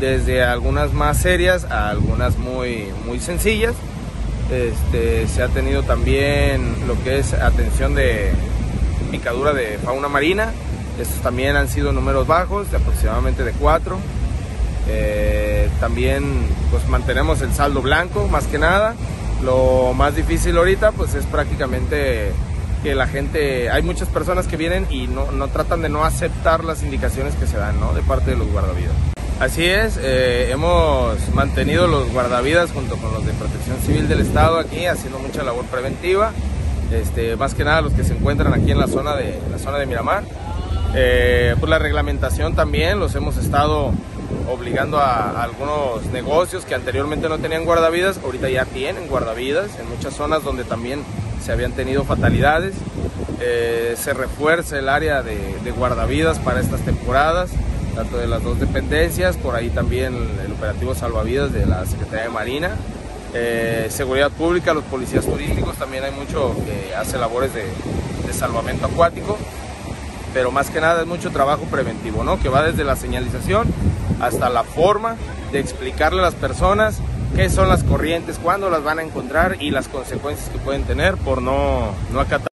desde 0.00 0.42
algunas 0.42 0.94
más 0.94 1.18
serias 1.18 1.64
a 1.64 1.90
algunas 1.90 2.38
muy, 2.38 2.88
muy 3.04 3.20
sencillas. 3.20 3.74
Este, 4.50 5.26
se 5.26 5.42
ha 5.42 5.48
tenido 5.48 5.82
también 5.82 6.86
lo 6.86 7.02
que 7.02 7.18
es 7.18 7.34
atención 7.34 7.94
de 7.94 8.32
picadura 9.10 9.52
de 9.52 9.78
fauna 9.84 10.08
marina. 10.08 10.52
Estos 11.00 11.20
también 11.20 11.56
han 11.56 11.68
sido 11.68 11.92
números 11.92 12.26
bajos, 12.26 12.70
de 12.70 12.78
aproximadamente 12.78 13.44
de 13.44 13.52
4. 13.52 13.98
Eh, 14.88 15.68
también 15.80 16.46
pues 16.70 16.88
mantenemos 16.88 17.42
el 17.42 17.52
saldo 17.52 17.82
blanco 17.82 18.28
más 18.28 18.46
que 18.46 18.58
nada. 18.58 18.94
Lo 19.42 19.92
más 19.94 20.16
difícil 20.16 20.56
ahorita 20.56 20.92
pues 20.92 21.14
es 21.14 21.26
prácticamente 21.26 22.32
que 22.82 22.94
la 22.94 23.06
gente, 23.06 23.70
hay 23.70 23.82
muchas 23.82 24.08
personas 24.08 24.46
que 24.46 24.56
vienen 24.56 24.86
y 24.90 25.06
no, 25.06 25.30
no 25.32 25.48
tratan 25.48 25.82
de 25.82 25.88
no 25.88 26.04
aceptar 26.04 26.64
las 26.64 26.82
indicaciones 26.82 27.34
que 27.34 27.46
se 27.46 27.56
dan 27.56 27.80
¿no? 27.80 27.92
de 27.92 28.02
parte 28.02 28.30
de 28.30 28.36
los 28.36 28.50
guardavidas. 28.50 28.92
Así 29.40 29.66
es, 29.66 29.98
eh, 30.02 30.50
hemos 30.50 31.16
mantenido 31.34 31.86
los 31.86 32.10
guardavidas 32.10 32.72
junto 32.72 32.96
con 32.96 33.12
los 33.12 33.26
de 33.26 33.32
Protección 33.32 33.76
Civil 33.84 34.08
del 34.08 34.20
Estado 34.20 34.58
aquí 34.58 34.86
haciendo 34.86 35.18
mucha 35.18 35.42
labor 35.42 35.66
preventiva, 35.66 36.32
este, 36.90 37.36
más 37.36 37.52
que 37.54 37.62
nada 37.62 37.82
los 37.82 37.92
que 37.92 38.02
se 38.02 38.14
encuentran 38.14 38.54
aquí 38.54 38.70
en 38.70 38.78
la 38.78 38.86
zona 38.86 39.14
de, 39.14 39.38
la 39.50 39.58
zona 39.58 39.76
de 39.76 39.84
Miramar. 39.84 40.24
Eh, 40.98 41.54
pues 41.60 41.68
la 41.68 41.78
reglamentación 41.78 42.54
también 42.54 42.98
los 42.98 43.14
hemos 43.14 43.36
estado 43.36 43.92
obligando 44.50 44.98
a, 44.98 45.42
algunos 45.42 46.06
negocios 46.06 46.64
que 46.64 46.74
anteriormente 46.74 47.28
no 47.28 47.38
tenían 47.38 47.66
guardavidas, 47.66 48.18
ahorita 48.24 48.48
ya 48.48 48.64
tienen 48.64 49.06
guardavidas 49.06 49.78
en 49.78 49.88
muchas 49.90 50.14
zonas 50.14 50.42
donde 50.42 50.64
también 50.64 51.04
se 51.44 51.52
habían 51.52 51.72
tenido 51.72 52.04
fatalidades. 52.04 52.74
Eh, 53.40 53.94
se 53.98 54.14
refuerza 54.14 54.78
el 54.78 54.88
área 54.88 55.22
de, 55.22 55.70
guardavidas 55.76 56.38
para 56.38 56.60
estas 56.60 56.80
temporadas 56.80 57.50
tanto 57.94 58.18
de 58.18 58.26
las 58.26 58.42
dos 58.42 58.60
dependencias, 58.60 59.38
por 59.38 59.54
ahí 59.56 59.70
también 59.70 60.14
el 60.44 60.52
operativo 60.52 60.94
salvavidas 60.94 61.52
de 61.52 61.64
la 61.64 61.86
Secretaría 61.86 62.24
de 62.24 62.28
Marina, 62.28 62.70
eh, 63.32 63.86
seguridad 63.88 64.30
pública, 64.30 64.74
los 64.74 64.84
policías 64.84 65.24
turísticos, 65.24 65.76
también 65.76 66.04
hay 66.04 66.12
mucho 66.12 66.54
que 66.66 66.94
hace 66.94 67.16
labores 67.16 67.52
de, 67.54 67.64
salvamento 68.34 68.84
acuático, 68.84 69.38
pero 70.36 70.50
más 70.50 70.68
que 70.68 70.82
nada 70.82 71.00
es 71.00 71.06
mucho 71.06 71.30
trabajo 71.30 71.62
preventivo, 71.62 72.22
¿no? 72.22 72.38
que 72.38 72.50
va 72.50 72.62
desde 72.62 72.84
la 72.84 72.94
señalización 72.94 73.72
hasta 74.20 74.50
la 74.50 74.64
forma 74.64 75.16
de 75.50 75.60
explicarle 75.60 76.18
a 76.18 76.24
las 76.24 76.34
personas 76.34 76.98
qué 77.34 77.48
son 77.48 77.70
las 77.70 77.82
corrientes, 77.82 78.38
cuándo 78.38 78.68
las 78.68 78.84
van 78.84 78.98
a 78.98 79.02
encontrar 79.02 79.56
y 79.62 79.70
las 79.70 79.88
consecuencias 79.88 80.50
que 80.50 80.58
pueden 80.58 80.82
tener 80.82 81.16
por 81.16 81.40
no, 81.40 81.90
no 82.12 82.20
acatar. 82.20 82.55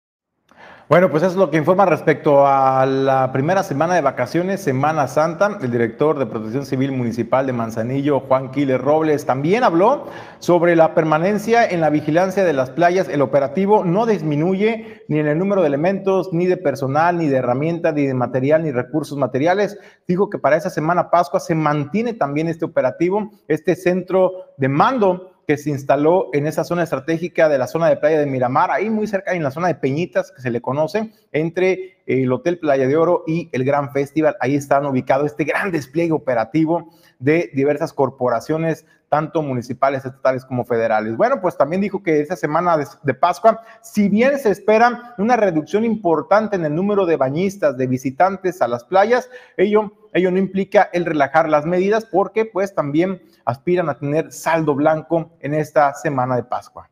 Bueno, 0.88 1.10
pues 1.10 1.24
es 1.24 1.34
lo 1.34 1.50
que 1.50 1.56
informa 1.56 1.84
respecto 1.84 2.46
a 2.46 2.86
la 2.86 3.32
primera 3.32 3.64
semana 3.64 3.96
de 3.96 4.02
vacaciones, 4.02 4.60
Semana 4.60 5.08
Santa. 5.08 5.58
El 5.60 5.72
director 5.72 6.16
de 6.16 6.26
Protección 6.26 6.64
Civil 6.64 6.92
Municipal 6.92 7.44
de 7.44 7.52
Manzanillo, 7.52 8.20
Juan 8.20 8.52
Quiles 8.52 8.80
Robles, 8.80 9.26
también 9.26 9.64
habló 9.64 10.06
sobre 10.38 10.76
la 10.76 10.94
permanencia 10.94 11.68
en 11.68 11.80
la 11.80 11.90
vigilancia 11.90 12.44
de 12.44 12.52
las 12.52 12.70
playas. 12.70 13.08
El 13.08 13.22
operativo 13.22 13.82
no 13.82 14.06
disminuye 14.06 15.02
ni 15.08 15.18
en 15.18 15.26
el 15.26 15.40
número 15.40 15.62
de 15.62 15.66
elementos, 15.66 16.32
ni 16.32 16.46
de 16.46 16.56
personal, 16.56 17.18
ni 17.18 17.26
de 17.26 17.38
herramientas, 17.38 17.92
ni 17.92 18.06
de 18.06 18.14
material, 18.14 18.62
ni 18.62 18.70
recursos 18.70 19.18
materiales. 19.18 19.76
Dijo 20.06 20.30
que 20.30 20.38
para 20.38 20.54
esa 20.54 20.70
semana 20.70 21.10
Pascua 21.10 21.40
se 21.40 21.56
mantiene 21.56 22.12
también 22.12 22.46
este 22.46 22.64
operativo, 22.64 23.32
este 23.48 23.74
centro 23.74 24.30
de 24.56 24.68
mando 24.68 25.32
que 25.46 25.56
se 25.56 25.70
instaló 25.70 26.28
en 26.32 26.46
esa 26.46 26.64
zona 26.64 26.82
estratégica 26.82 27.48
de 27.48 27.58
la 27.58 27.68
zona 27.68 27.88
de 27.88 27.96
playa 27.96 28.18
de 28.18 28.26
Miramar, 28.26 28.70
ahí 28.70 28.90
muy 28.90 29.06
cerca, 29.06 29.32
en 29.32 29.44
la 29.44 29.52
zona 29.52 29.68
de 29.68 29.76
Peñitas, 29.76 30.32
que 30.32 30.42
se 30.42 30.50
le 30.50 30.60
conoce, 30.60 31.12
entre 31.30 31.98
el 32.06 32.32
Hotel 32.32 32.58
Playa 32.58 32.86
de 32.86 32.96
Oro 32.96 33.22
y 33.26 33.48
el 33.52 33.64
Gran 33.64 33.92
Festival. 33.92 34.36
Ahí 34.40 34.56
están 34.56 34.84
ubicados 34.86 35.26
este 35.26 35.44
gran 35.44 35.70
despliegue 35.70 36.12
operativo 36.12 36.90
de 37.20 37.50
diversas 37.54 37.92
corporaciones, 37.92 38.86
tanto 39.08 39.40
municipales, 39.40 40.04
estatales 40.04 40.44
como 40.44 40.64
federales. 40.64 41.16
Bueno, 41.16 41.40
pues 41.40 41.56
también 41.56 41.80
dijo 41.80 42.02
que 42.02 42.20
esa 42.20 42.34
semana 42.34 42.76
de, 42.76 42.86
de, 43.04 43.14
Pascua, 43.14 43.62
si 43.80 44.08
bien 44.08 44.38
se 44.40 44.50
espera 44.50 45.14
una 45.16 45.36
reducción 45.36 45.84
importante 45.84 46.56
en 46.56 46.64
el 46.64 46.74
número 46.74 47.06
de 47.06 47.16
bañistas, 47.16 47.76
de 47.76 47.86
visitantes 47.86 48.60
a 48.62 48.68
las 48.68 48.82
playas, 48.82 49.30
ello, 49.56 49.92
ello 50.16 50.30
no 50.30 50.38
implica 50.38 50.88
el 50.92 51.04
relajar 51.04 51.48
las 51.48 51.66
medidas 51.66 52.06
porque 52.06 52.44
pues 52.44 52.74
también 52.74 53.22
aspiran 53.44 53.88
a 53.88 53.98
tener 53.98 54.32
saldo 54.32 54.74
blanco 54.74 55.30
en 55.40 55.54
esta 55.54 55.92
semana 55.94 56.36
de 56.36 56.42
Pascua. 56.42 56.88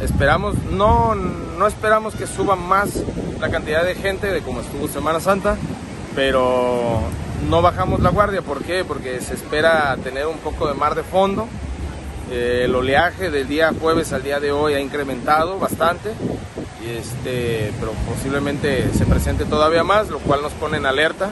Esperamos, 0.00 0.54
no, 0.70 1.14
no 1.14 1.66
esperamos 1.66 2.14
que 2.14 2.26
suba 2.26 2.56
más 2.56 3.02
la 3.40 3.50
cantidad 3.50 3.84
de 3.84 3.94
gente 3.94 4.28
de 4.28 4.40
como 4.40 4.60
estuvo 4.60 4.88
Semana 4.88 5.20
Santa, 5.20 5.56
pero 6.14 7.00
no 7.48 7.62
bajamos 7.62 8.00
la 8.00 8.10
guardia. 8.10 8.42
¿Por 8.42 8.62
qué? 8.62 8.84
Porque 8.84 9.20
se 9.20 9.34
espera 9.34 9.96
tener 10.02 10.26
un 10.26 10.38
poco 10.38 10.68
de 10.68 10.74
mar 10.74 10.94
de 10.94 11.02
fondo. 11.02 11.48
Eh, 12.30 12.62
el 12.64 12.74
oleaje 12.74 13.30
del 13.30 13.48
día 13.48 13.72
jueves 13.78 14.12
al 14.12 14.22
día 14.22 14.38
de 14.38 14.52
hoy 14.52 14.74
ha 14.74 14.80
incrementado 14.80 15.58
bastante, 15.58 16.12
y 16.82 16.90
este, 16.90 17.72
pero 17.80 17.92
posiblemente 18.08 18.88
se 18.92 19.04
presente 19.04 19.44
todavía 19.44 19.82
más, 19.82 20.08
lo 20.08 20.18
cual 20.20 20.40
nos 20.40 20.52
pone 20.52 20.76
en 20.76 20.86
alerta 20.86 21.30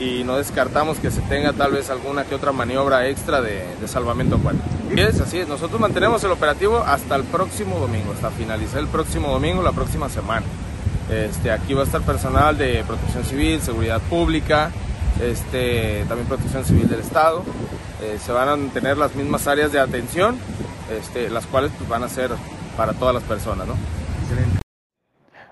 y 0.00 0.24
no 0.24 0.36
descartamos 0.36 0.98
que 0.98 1.10
se 1.10 1.20
tenga 1.22 1.52
tal 1.52 1.72
vez 1.72 1.90
alguna 1.90 2.24
que 2.24 2.34
otra 2.34 2.52
maniobra 2.52 3.08
extra 3.08 3.40
de, 3.40 3.64
de 3.80 3.88
salvamento 3.88 4.36
acuático. 4.36 4.64
Y 4.94 5.00
es 5.00 5.20
así, 5.20 5.38
es. 5.38 5.48
nosotros 5.48 5.80
mantenemos 5.80 6.22
el 6.24 6.30
operativo 6.30 6.78
hasta 6.78 7.16
el 7.16 7.24
próximo 7.24 7.78
domingo, 7.78 8.12
hasta 8.12 8.30
finalizar 8.30 8.80
el 8.80 8.88
próximo 8.88 9.30
domingo, 9.30 9.62
la 9.62 9.72
próxima 9.72 10.08
semana. 10.08 10.44
Este, 11.10 11.50
aquí 11.50 11.74
va 11.74 11.82
a 11.82 11.84
estar 11.84 12.02
personal 12.02 12.58
de 12.58 12.82
protección 12.86 13.24
civil, 13.24 13.60
seguridad 13.60 14.00
pública, 14.02 14.70
este, 15.20 16.04
también 16.08 16.26
protección 16.28 16.64
civil 16.64 16.88
del 16.88 17.00
Estado. 17.00 17.44
Eh, 18.02 18.18
se 18.24 18.32
van 18.32 18.48
a 18.48 18.72
tener 18.72 18.98
las 18.98 19.14
mismas 19.14 19.46
áreas 19.46 19.72
de 19.72 19.80
atención, 19.80 20.38
este, 20.90 21.30
las 21.30 21.46
cuales 21.46 21.72
pues, 21.78 21.88
van 21.88 22.02
a 22.02 22.08
ser 22.08 22.30
para 22.76 22.92
todas 22.92 23.14
las 23.14 23.24
personas. 23.24 23.66
¿no? 23.66 23.74
Excelente. 24.22 24.65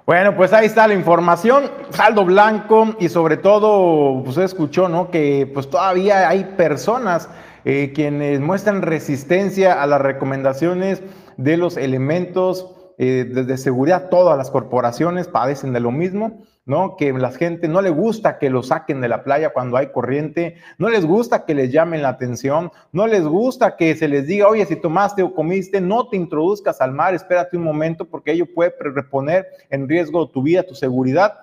Bueno, 0.07 0.37
pues 0.37 0.53
ahí 0.53 0.67
está 0.67 0.87
la 0.87 0.93
información, 0.93 1.71
saldo 1.89 2.27
blanco 2.27 2.95
y 3.01 3.09
sobre 3.09 3.39
todo, 3.39 4.23
pues 4.23 4.37
escuchó, 4.37 4.87
¿no? 4.87 5.11
Que 5.11 5.51
pues 5.53 5.71
todavía 5.71 6.29
hay 6.29 6.45
personas 6.59 7.31
eh, 7.65 7.93
quienes 7.95 8.39
muestran 8.41 8.83
resistencia 8.83 9.83
a 9.83 9.87
las 9.87 10.03
recomendaciones 10.03 11.03
de 11.39 11.57
los 11.57 11.79
elementos 11.79 12.71
eh, 12.99 13.25
de 13.25 13.57
seguridad. 13.57 14.11
Todas 14.11 14.37
las 14.37 14.51
corporaciones 14.51 15.27
padecen 15.27 15.73
de 15.73 15.81
lo 15.81 15.91
mismo. 15.91 16.43
¿No? 16.67 16.97
Que 16.97 17.13
la 17.13 17.31
gente 17.31 17.69
no 17.69 17.83
le 17.83 17.91
gusta 17.91 18.39
que 18.39 18.51
lo 18.51 18.63
saquen 18.63 19.01
de 19.01 19.09
la 19.09 19.23
playa 19.23 19.53
cuando 19.53 19.77
hay 19.77 19.89
corriente, 19.89 20.57
no 20.79 20.89
les 20.89 21.05
gusta 21.05 21.45
que 21.45 21.55
les 21.55 21.71
llamen 21.71 22.03
la 22.03 22.09
atención, 22.11 22.73
no 22.93 23.07
les 23.07 23.25
gusta 23.25 23.77
que 23.77 23.95
se 23.97 24.09
les 24.09 24.27
diga, 24.27 24.49
oye, 24.49 24.65
si 24.65 24.77
tomaste 24.77 25.23
o 25.23 25.35
comiste, 25.35 25.81
no 25.81 26.09
te 26.09 26.17
introduzcas 26.17 26.81
al 26.81 26.93
mar, 26.93 27.15
espérate 27.15 27.57
un 27.57 27.65
momento 27.65 28.07
porque 28.07 28.33
ello 28.33 28.47
puede 28.53 28.75
reponer 28.79 29.47
en 29.71 29.89
riesgo 29.89 30.29
tu 30.31 30.43
vida, 30.43 30.63
tu 30.63 30.75
seguridad. 30.75 31.35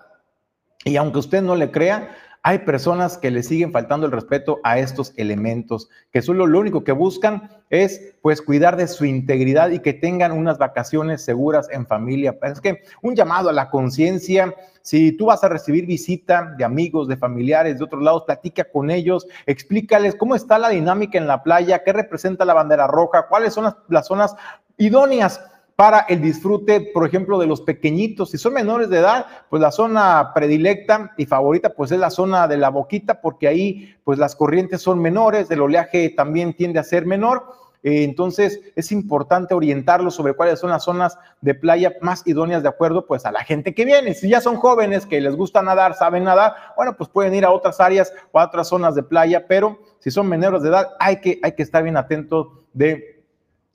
Y 0.84 0.96
aunque 0.96 1.20
usted 1.20 1.44
no 1.44 1.56
le 1.56 1.70
crea, 1.70 2.16
hay 2.44 2.60
personas 2.60 3.18
que 3.20 3.30
le 3.30 3.44
siguen 3.44 3.72
faltando 3.72 4.08
el 4.08 4.12
respeto 4.12 4.60
a 4.64 4.80
estos 4.80 5.14
elementos, 5.16 5.90
que 6.12 6.24
solo 6.24 6.48
lo 6.48 6.60
único 6.60 6.84
que 6.84 6.92
buscan 6.92 7.50
es 7.70 8.16
pues 8.22 8.42
cuidar 8.42 8.78
de 8.78 8.88
su 8.88 9.06
integridad 9.06 9.70
y 9.70 9.80
que 9.80 9.94
tengan 9.94 10.32
unas 10.32 10.58
vacaciones 10.58 11.24
seguras 11.24 11.68
en 11.72 11.86
familia. 11.86 12.38
Es 12.42 12.60
que 12.60 12.82
un 13.04 13.16
llamado 13.16 13.50
a 13.50 13.54
la 13.54 13.70
conciencia, 13.70 14.56
si 14.82 15.12
tú 15.12 15.28
vas 15.28 15.44
a 15.44 15.50
recibir 15.50 15.86
visita 15.86 16.56
de 16.58 16.64
amigos, 16.64 17.08
de 17.08 17.18
familiares 17.18 17.78
de 17.78 17.84
otros 17.84 18.02
lados, 18.02 18.24
platica 18.26 18.64
con 18.64 18.90
ellos, 18.90 19.28
explícales 19.46 20.16
cómo 20.16 20.34
está 20.34 20.58
la 20.58 20.70
dinámica 20.70 21.20
en 21.20 21.28
la 21.28 21.44
playa, 21.44 21.84
qué 21.84 21.94
representa 21.94 22.44
la 22.44 22.56
bandera 22.56 22.88
roja, 22.88 23.28
cuáles 23.28 23.54
son 23.54 23.66
las, 23.66 23.76
las 23.88 24.08
zonas 24.08 24.36
idóneas 24.78 25.42
para 25.82 26.02
el 26.02 26.22
disfrute, 26.22 26.92
por 26.94 27.08
ejemplo, 27.08 27.40
de 27.40 27.48
los 27.48 27.62
pequeñitos. 27.62 28.30
Si 28.30 28.38
son 28.38 28.54
menores 28.54 28.88
de 28.92 29.00
edad, 29.00 29.26
pues 29.50 29.64
la 29.64 29.72
zona 29.72 30.32
predilecta 30.32 31.12
y 31.18 31.26
favorita, 31.26 31.74
pues 31.74 31.92
es 31.92 31.98
la 31.98 32.12
zona 32.12 32.48
de 32.48 32.58
la 32.58 32.70
boquita, 32.70 33.20
porque 33.20 33.48
ahí, 33.48 33.96
pues 34.04 34.20
las 34.20 34.36
corrientes 34.36 34.84
son 34.84 35.02
menores, 35.02 35.50
el 35.50 35.60
oleaje 35.60 36.14
también 36.16 36.54
tiende 36.54 36.78
a 36.78 36.84
ser 36.84 37.08
menor. 37.08 37.46
Eh, 37.82 38.04
entonces, 38.04 38.62
es 38.76 38.92
importante 38.92 39.56
orientarlos 39.56 40.14
sobre 40.14 40.36
cuáles 40.36 40.60
son 40.60 40.70
las 40.70 40.84
zonas 40.84 41.18
de 41.42 41.56
playa 41.56 41.96
más 42.00 42.28
idóneas 42.28 42.62
de 42.62 42.70
acuerdo, 42.70 43.08
pues 43.08 43.26
a 43.26 43.32
la 43.32 43.44
gente 43.44 43.74
que 43.74 43.84
viene. 43.84 44.14
Si 44.14 44.30
ya 44.30 44.40
son 44.40 44.58
jóvenes 44.58 45.08
que 45.08 45.20
les 45.20 45.36
gusta 45.36 45.64
nadar, 45.64 45.96
saben 45.96 46.26
nadar, 46.26 46.54
bueno, 46.78 46.96
pues 46.96 47.10
pueden 47.10 47.34
ir 47.34 47.44
a 47.44 47.50
otras 47.50 47.80
áreas 47.80 48.14
o 48.32 48.40
a 48.40 48.46
otras 48.46 48.68
zonas 48.68 48.94
de 48.94 49.02
playa, 49.02 49.48
pero 49.48 49.80
si 49.98 50.12
son 50.12 50.30
menores 50.30 50.62
de 50.62 50.70
edad, 50.70 50.90
hay 51.00 51.22
que, 51.22 51.40
hay 51.42 51.54
que 51.54 51.64
estar 51.64 51.82
bien 51.82 51.98
atentos 51.98 52.50
de 52.72 53.21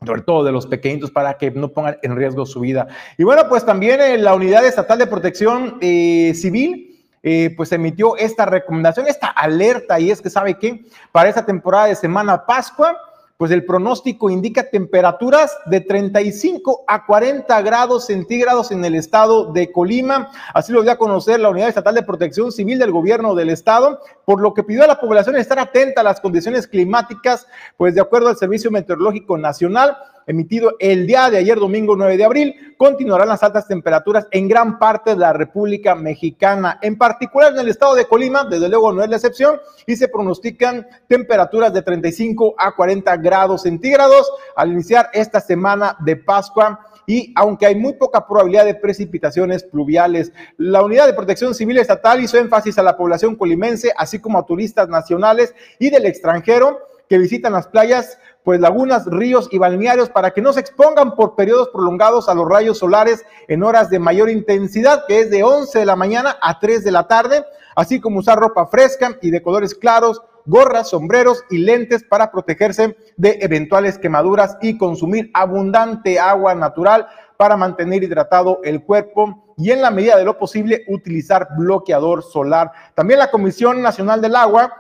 sobre 0.05 0.23
todo 0.23 0.45
de 0.45 0.53
los 0.53 0.67
pequeñitos, 0.67 1.11
para 1.11 1.39
que 1.39 1.51
no 1.51 1.69
pongan 1.69 1.99
en 2.03 2.17
riesgo 2.17 2.45
su 2.47 2.61
vida. 2.61 2.87
Y 3.17 3.25
bueno, 3.25 3.49
pues 3.49 3.65
también 3.65 4.01
eh, 4.01 4.19
la 4.19 4.35
Unidad 4.35 4.65
Estatal 4.67 4.99
de 4.99 5.07
Protección 5.07 5.79
eh, 5.81 6.33
Civil. 6.35 6.93
Eh, 7.29 7.53
pues 7.57 7.73
emitió 7.73 8.17
esta 8.17 8.47
recomendación, 8.47 9.09
esta 9.09 9.27
alerta, 9.27 9.99
y 9.99 10.13
es 10.13 10.23
que 10.23 10.31
sabe 10.31 10.57
que 10.59 10.85
para 11.11 11.29
esta 11.29 11.45
temporada 11.45 11.87
de 11.87 11.97
Semana 11.97 12.47
Pascua, 12.47 12.97
pues 13.37 13.51
el 13.51 13.67
pronóstico 13.67 14.31
indica 14.31 14.71
temperaturas 14.71 15.57
de 15.67 15.81
35 15.81 16.85
a 16.87 17.05
40 17.05 17.61
grados 17.63 18.07
centígrados 18.07 18.71
en 18.71 18.85
el 18.85 18.95
estado 18.95 19.53
de 19.53 19.71
Colima. 19.73 20.31
Así 20.55 20.73
lo 20.73 20.83
dio 20.83 20.93
a 20.93 20.99
conocer 20.99 21.41
la 21.41 21.51
Unidad 21.51 21.69
Estatal 21.69 21.95
de 21.95 22.03
Protección 22.03 22.51
Civil 22.51 22.79
del 22.79 22.93
gobierno 22.93 23.35
del 23.35 23.51
estado, 23.51 24.01
por 24.25 24.41
lo 24.41 24.55
que 24.55 24.65
pidió 24.65 24.85
a 24.85 24.87
la 24.87 25.01
población 25.01 25.37
estar 25.37 25.59
atenta 25.59 26.01
a 26.01 26.05
las 26.05 26.21
condiciones 26.21 26.67
climáticas, 26.67 27.47
pues 27.77 27.95
de 27.95 28.01
acuerdo 28.01 28.29
al 28.29 28.39
Servicio 28.39 28.71
Meteorológico 28.71 29.37
Nacional, 29.37 29.97
emitido 30.27 30.75
el 30.79 31.07
día 31.07 31.31
de 31.31 31.39
ayer, 31.39 31.59
domingo 31.59 31.97
9 31.97 32.17
de 32.17 32.25
abril, 32.25 32.75
continuarán 32.77 33.29
las 33.29 33.43
altas 33.43 33.67
temperaturas 33.67 34.27
en 34.31 34.49
gran 34.49 34.79
parte 34.79 35.11
de 35.11 35.17
la 35.17 35.33
República 35.33 35.95
Mexicana, 35.95 36.79
en 36.83 36.99
particular 36.99 37.53
en 37.53 37.61
el 37.61 37.69
estado 37.69 37.95
de 37.95 38.07
Colima, 38.07 38.45
desde 38.45 38.69
luego 38.69 38.93
no 38.93 39.03
es 39.03 39.09
la 39.09 39.17
excepción, 39.17 39.59
y 39.87 39.97
se 39.97 40.09
pronostican 40.09 40.87
temperaturas 41.09 41.73
de 41.73 41.83
35 41.83 42.55
a 42.59 42.75
40 42.75 43.17
grados 43.19 43.63
centígrados 43.63 44.31
al 44.57 44.73
iniciar 44.73 45.09
esta 45.13 45.41
semana 45.41 45.97
de 46.01 46.17
Pascua 46.17 46.81
y 47.07 47.33
aunque 47.37 47.67
hay 47.67 47.77
muy 47.77 47.95
poca 47.95 48.27
probabilidad 48.27 48.65
de 48.65 48.75
precipitaciones 48.75 49.63
pluviales, 49.63 50.33
la 50.59 50.83
Unidad 50.83 51.07
de 51.07 51.15
Protección 51.15 51.55
Civil 51.55 51.79
Estatal 51.79 52.21
hizo 52.21 52.37
énfasis 52.37 52.79
a 52.79 52.83
la 52.83 52.97
población 52.97 53.37
colimense, 53.37 53.93
así 53.97 54.19
como 54.19 54.39
a 54.39 54.47
turistas 54.47 54.89
nacionales 54.89 55.55
y 55.79 55.91
del 55.91 56.07
extranjero 56.07 56.81
que 57.09 57.19
visitan 57.19 57.53
las 57.53 57.69
playas 57.69 58.19
pues 58.47 58.61
lagunas, 58.61 59.07
ríos 59.07 59.49
y 59.51 59.59
balnearios 59.59 60.09
para 60.09 60.31
que 60.31 60.41
no 60.41 60.53
se 60.53 60.61
expongan 60.61 61.17
por 61.17 61.35
periodos 61.35 61.71
prolongados 61.71 62.29
a 62.29 62.35
los 62.35 62.49
rayos 62.49 62.79
solares 62.79 63.25
en 63.49 63.65
horas 63.65 63.91
de 63.91 63.99
mayor 63.99 64.31
intensidad, 64.31 65.05
que 65.09 65.19
es 65.19 65.31
de 65.31 65.43
11 65.43 65.81
de 65.81 65.85
la 65.85 65.97
mañana 65.97 66.37
a 66.41 66.61
3 66.61 66.85
de 66.85 66.93
la 66.93 67.09
tarde, 67.09 67.45
así 67.75 68.01
como 68.01 68.21
usar 68.21 68.39
ropa 68.39 68.69
fresca 68.69 69.19
y 69.21 69.31
de 69.31 69.43
colores 69.43 69.75
claros, 69.75 70.23
gorras, 70.45 70.91
sombreros 70.91 71.45
y 71.51 71.59
lentes 71.59 72.05
para 72.05 72.31
protegerse 72.31 72.97
de 73.17 73.39
eventuales 73.41 73.99
quemaduras 73.99 74.57
y 74.63 74.79
consumir 74.79 75.29
abundante 75.35 76.21
agua 76.21 76.55
natural 76.55 77.09
para 77.37 77.57
mantener 77.57 78.05
hidratado 78.05 78.61
el 78.63 78.85
cuerpo 78.85 79.55
y 79.59 79.73
en 79.73 79.83
la 79.83 79.91
medida 79.91 80.17
de 80.17 80.25
lo 80.25 80.39
posible 80.39 80.85
utilizar 80.89 81.49
bloqueador 81.57 82.23
solar. 82.23 82.71
También 82.95 83.19
la 83.19 83.31
Comisión 83.31 83.83
Nacional 83.83 84.21
del 84.21 84.37
Agua 84.37 84.73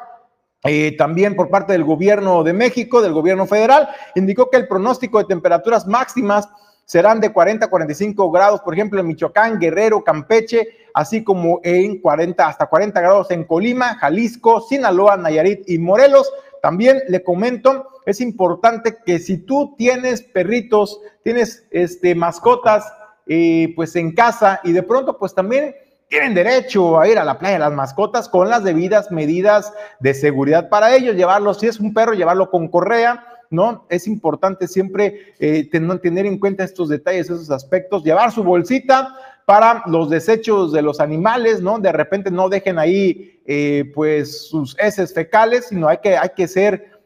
eh, 0.67 0.95
también 0.97 1.37
por 1.37 1.51
parte 1.51 1.73
del 1.73 1.85
gobierno 1.85 2.43
de 2.43 2.53
México, 2.53 3.03
del 3.03 3.12
gobierno 3.12 3.47
federal, 3.47 3.89
indicó 4.14 4.51
que 4.51 4.57
el 4.57 4.69
pronóstico 4.69 5.19
de 5.19 5.25
temperaturas 5.25 5.87
máximas 5.87 6.49
serán 6.85 7.21
de 7.21 7.33
40 7.33 7.67
a 7.67 7.71
45 7.71 8.31
grados, 8.31 8.61
por 8.61 8.73
ejemplo, 8.73 9.01
en 9.01 9.09
Michoacán, 9.09 9.59
Guerrero, 9.59 10.05
Campeche, 10.05 10.69
así 10.95 11.25
como 11.25 11.61
en 11.64 12.01
40 12.01 12.47
hasta 12.47 12.67
40 12.67 13.01
grados 13.01 13.31
en 13.33 13.45
Colima, 13.45 13.97
Jalisco, 13.97 14.61
Sinaloa, 14.61 15.17
Nayarit 15.17 15.69
y 15.69 15.79
Morelos. 15.79 16.33
También 16.62 17.03
le 17.09 17.23
comento, 17.23 17.89
es 18.07 18.21
importante 18.21 18.99
que 19.05 19.19
si 19.19 19.39
tú 19.39 19.75
tienes 19.77 20.23
perritos, 20.23 21.01
tienes 21.23 21.67
este, 21.71 22.14
mascotas, 22.14 22.93
eh, 23.27 23.73
pues 23.75 23.97
en 23.97 24.14
casa 24.14 24.61
y 24.62 24.73
de 24.73 24.85
pronto, 24.85 25.19
pues 25.19 25.35
también 25.35 25.75
tienen 26.09 26.34
derecho 26.34 27.00
a 27.00 27.09
ir 27.09 27.18
a 27.18 27.24
la 27.24 27.38
playa 27.38 27.59
las 27.59 27.72
mascotas 27.72 28.28
con 28.28 28.48
las 28.48 28.62
debidas 28.62 29.11
medidas 29.11 29.72
de 30.00 30.14
seguridad 30.14 30.68
para 30.68 30.94
ellos, 30.94 31.16
llevarlo, 31.16 31.52
si 31.54 31.66
es 31.66 31.80
un 31.80 31.92
perro, 31.92 32.14
llevarlo 32.14 32.50
con 32.50 32.68
correa, 32.68 33.26
¿no? 33.50 33.86
Es 33.88 34.07
importante 34.07 34.68
siempre 34.68 35.34
eh, 35.38 35.68
tener 35.68 36.26
en 36.26 36.38
cuenta 36.38 36.64
estos 36.64 36.88
detalles, 36.88 37.26
esos 37.30 37.50
aspectos, 37.50 38.04
llevar 38.04 38.32
su 38.32 38.44
bolsita 38.44 39.14
para 39.46 39.84
los 39.86 40.11
desechos 40.11 40.72
de 40.72 40.82
los 40.82 41.00
animales, 41.00 41.61
¿no? 41.61 41.78
De 41.78 41.92
repente 41.92 42.30
no 42.30 42.48
dejen 42.48 42.78
ahí, 42.78 43.40
eh, 43.46 43.90
pues, 43.94 44.48
sus 44.48 44.76
heces 44.78 45.14
fecales, 45.14 45.66
sino 45.68 45.88
hay 45.88 45.98
que, 45.98 46.16
hay 46.16 46.30
que 46.36 46.48
ser 46.48 46.96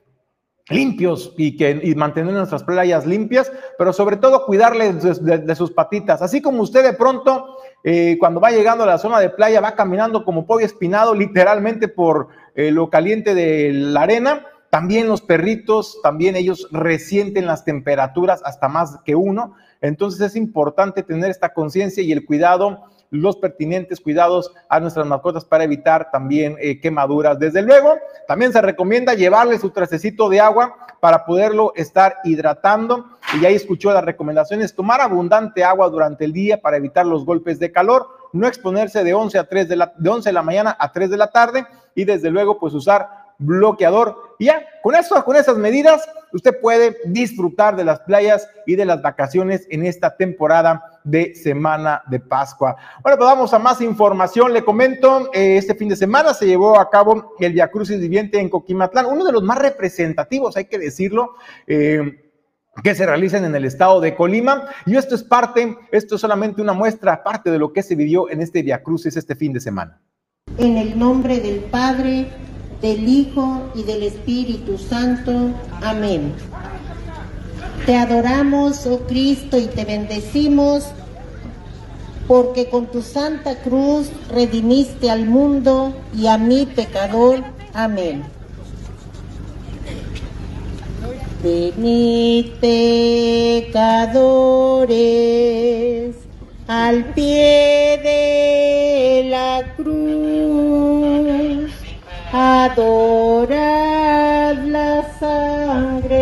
limpios 0.70 1.34
y, 1.36 1.56
que, 1.56 1.80
y 1.82 1.94
mantener 1.94 2.32
nuestras 2.32 2.62
playas 2.62 3.04
limpias, 3.06 3.52
pero 3.76 3.92
sobre 3.92 4.16
todo 4.16 4.46
cuidarles 4.46 5.02
de, 5.22 5.54
sus 5.54 5.72
patitas. 5.72 6.22
Así 6.22 6.40
como 6.40 6.62
usted 6.62 6.82
de 6.82 6.92
pronto, 6.92 7.56
eh, 7.82 8.16
cuando 8.18 8.40
va 8.40 8.50
llegando 8.50 8.84
a 8.84 8.86
la 8.86 8.98
zona 8.98 9.18
de 9.20 9.30
playa, 9.30 9.60
va 9.60 9.74
caminando 9.74 10.24
como 10.24 10.46
pollo 10.46 10.66
espinado 10.66 11.14
literalmente 11.14 11.88
por 11.88 12.28
eh, 12.54 12.70
lo 12.70 12.90
caliente 12.90 13.34
de 13.34 13.72
la 13.72 14.02
arena, 14.02 14.46
también 14.70 15.08
los 15.08 15.22
perritos, 15.22 15.98
también 16.02 16.36
ellos 16.36 16.68
resienten 16.70 17.46
las 17.46 17.64
temperaturas 17.64 18.42
hasta 18.44 18.68
más 18.68 18.98
que 19.04 19.14
uno. 19.16 19.54
Entonces 19.80 20.20
es 20.20 20.36
importante 20.36 21.02
tener 21.02 21.30
esta 21.30 21.52
conciencia 21.52 22.02
y 22.02 22.12
el 22.12 22.24
cuidado 22.24 22.90
los 23.10 23.36
pertinentes 23.36 24.00
cuidados 24.00 24.52
a 24.68 24.80
nuestras 24.80 25.06
mascotas 25.06 25.44
para 25.44 25.64
evitar 25.64 26.10
también 26.10 26.56
eh, 26.60 26.80
quemaduras. 26.80 27.38
Desde 27.38 27.62
luego, 27.62 27.96
también 28.26 28.52
se 28.52 28.62
recomienda 28.62 29.14
llevarle 29.14 29.58
su 29.58 29.70
tracecito 29.70 30.28
de 30.28 30.40
agua 30.40 30.76
para 31.00 31.24
poderlo 31.24 31.72
estar 31.74 32.16
hidratando. 32.24 33.06
Y 33.36 33.40
ya 33.40 33.48
escuchó 33.48 33.92
las 33.92 34.04
recomendaciones, 34.04 34.74
tomar 34.74 35.00
abundante 35.00 35.62
agua 35.62 35.88
durante 35.88 36.24
el 36.24 36.32
día 36.32 36.60
para 36.60 36.76
evitar 36.76 37.06
los 37.06 37.24
golpes 37.24 37.60
de 37.60 37.70
calor, 37.70 38.08
no 38.32 38.46
exponerse 38.46 39.04
de 39.04 39.14
11 39.14 39.38
a 39.38 39.48
3 39.48 39.68
de 39.68 39.76
la, 39.76 39.92
de 39.96 40.10
11 40.10 40.28
de 40.28 40.32
la 40.32 40.42
mañana 40.42 40.76
a 40.78 40.90
3 40.90 41.10
de 41.10 41.16
la 41.16 41.30
tarde 41.30 41.66
y 41.94 42.04
desde 42.04 42.30
luego 42.30 42.58
pues 42.58 42.74
usar 42.74 43.08
bloqueador. 43.40 44.36
Y 44.38 44.46
ya, 44.46 44.64
con 44.82 44.94
eso, 44.94 45.22
con 45.24 45.36
esas 45.36 45.56
medidas, 45.56 46.08
usted 46.32 46.60
puede 46.60 46.96
disfrutar 47.06 47.76
de 47.76 47.84
las 47.84 48.00
playas 48.00 48.48
y 48.66 48.76
de 48.76 48.84
las 48.84 49.02
vacaciones 49.02 49.66
en 49.70 49.84
esta 49.84 50.16
temporada 50.16 51.00
de 51.04 51.34
Semana 51.34 52.02
de 52.06 52.20
Pascua. 52.20 52.76
Bueno, 53.02 53.16
pues 53.16 53.28
vamos 53.28 53.52
a 53.54 53.58
más 53.58 53.80
información. 53.80 54.52
Le 54.52 54.64
comento, 54.64 55.30
eh, 55.32 55.56
este 55.56 55.74
fin 55.74 55.88
de 55.88 55.96
semana 55.96 56.34
se 56.34 56.46
llevó 56.46 56.78
a 56.78 56.90
cabo 56.90 57.34
el 57.38 57.52
Via 57.52 57.70
Crucis 57.70 57.98
Viviente 57.98 58.38
en 58.38 58.48
Coquimatlán, 58.48 59.06
uno 59.06 59.24
de 59.24 59.32
los 59.32 59.42
más 59.42 59.58
representativos, 59.58 60.56
hay 60.56 60.66
que 60.66 60.78
decirlo. 60.78 61.34
Eh, 61.66 62.29
que 62.82 62.94
se 62.94 63.06
realicen 63.06 63.44
en 63.44 63.54
el 63.54 63.64
estado 63.64 64.00
de 64.00 64.14
Colima. 64.14 64.66
Y 64.86 64.96
esto 64.96 65.14
es 65.14 65.22
parte, 65.22 65.76
esto 65.92 66.14
es 66.14 66.20
solamente 66.20 66.62
una 66.62 66.72
muestra, 66.72 67.22
parte 67.22 67.50
de 67.50 67.58
lo 67.58 67.72
que 67.72 67.82
se 67.82 67.94
vivió 67.94 68.30
en 68.30 68.40
este 68.40 68.62
Via 68.62 68.82
Crucis 68.82 69.16
este 69.16 69.34
fin 69.34 69.52
de 69.52 69.60
semana. 69.60 70.00
En 70.58 70.76
el 70.76 70.98
nombre 70.98 71.40
del 71.40 71.60
Padre, 71.60 72.28
del 72.80 73.08
Hijo 73.08 73.70
y 73.74 73.82
del 73.82 74.02
Espíritu 74.02 74.78
Santo. 74.78 75.50
Amén. 75.82 76.32
Te 77.86 77.96
adoramos, 77.96 78.86
oh 78.86 79.00
Cristo, 79.06 79.58
y 79.58 79.66
te 79.66 79.84
bendecimos, 79.84 80.92
porque 82.26 82.68
con 82.68 82.86
tu 82.86 83.02
santa 83.02 83.56
cruz 83.62 84.10
redimiste 84.30 85.10
al 85.10 85.26
mundo 85.26 85.94
y 86.14 86.26
a 86.26 86.38
mi 86.38 86.66
pecador. 86.66 87.42
Amén. 87.72 88.22
Venid 91.42 92.50
pecadores 92.60 93.70
al 96.68 97.04
pie 97.14 97.98
de 98.02 99.24
la 99.30 99.72
cruz, 99.74 101.72
adorad 102.30 103.54
la 104.64 105.02
sangre 105.18 106.20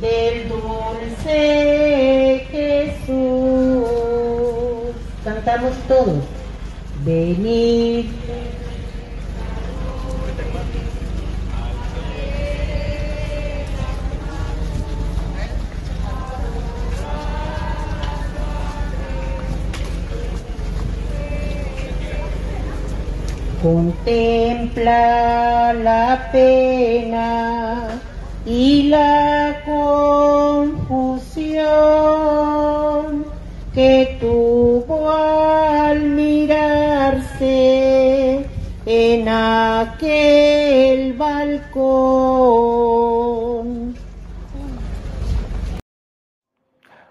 del 0.00 0.48
dulce 0.48 2.46
Jesús. 2.50 3.84
Cantamos 5.22 5.74
todos. 5.86 6.24
Venid 7.04 8.06
Contempla 23.62 24.94
la 25.74 26.30
pena 26.32 27.88
y 28.46 28.84
la 28.84 29.62
confusión 29.66 31.20
que 33.74 34.16
tuvo 34.18 35.10
al 35.10 36.00
mirarse 36.00 37.40
en 38.86 39.28
aquel 39.28 41.12
balcón. 41.12 42.89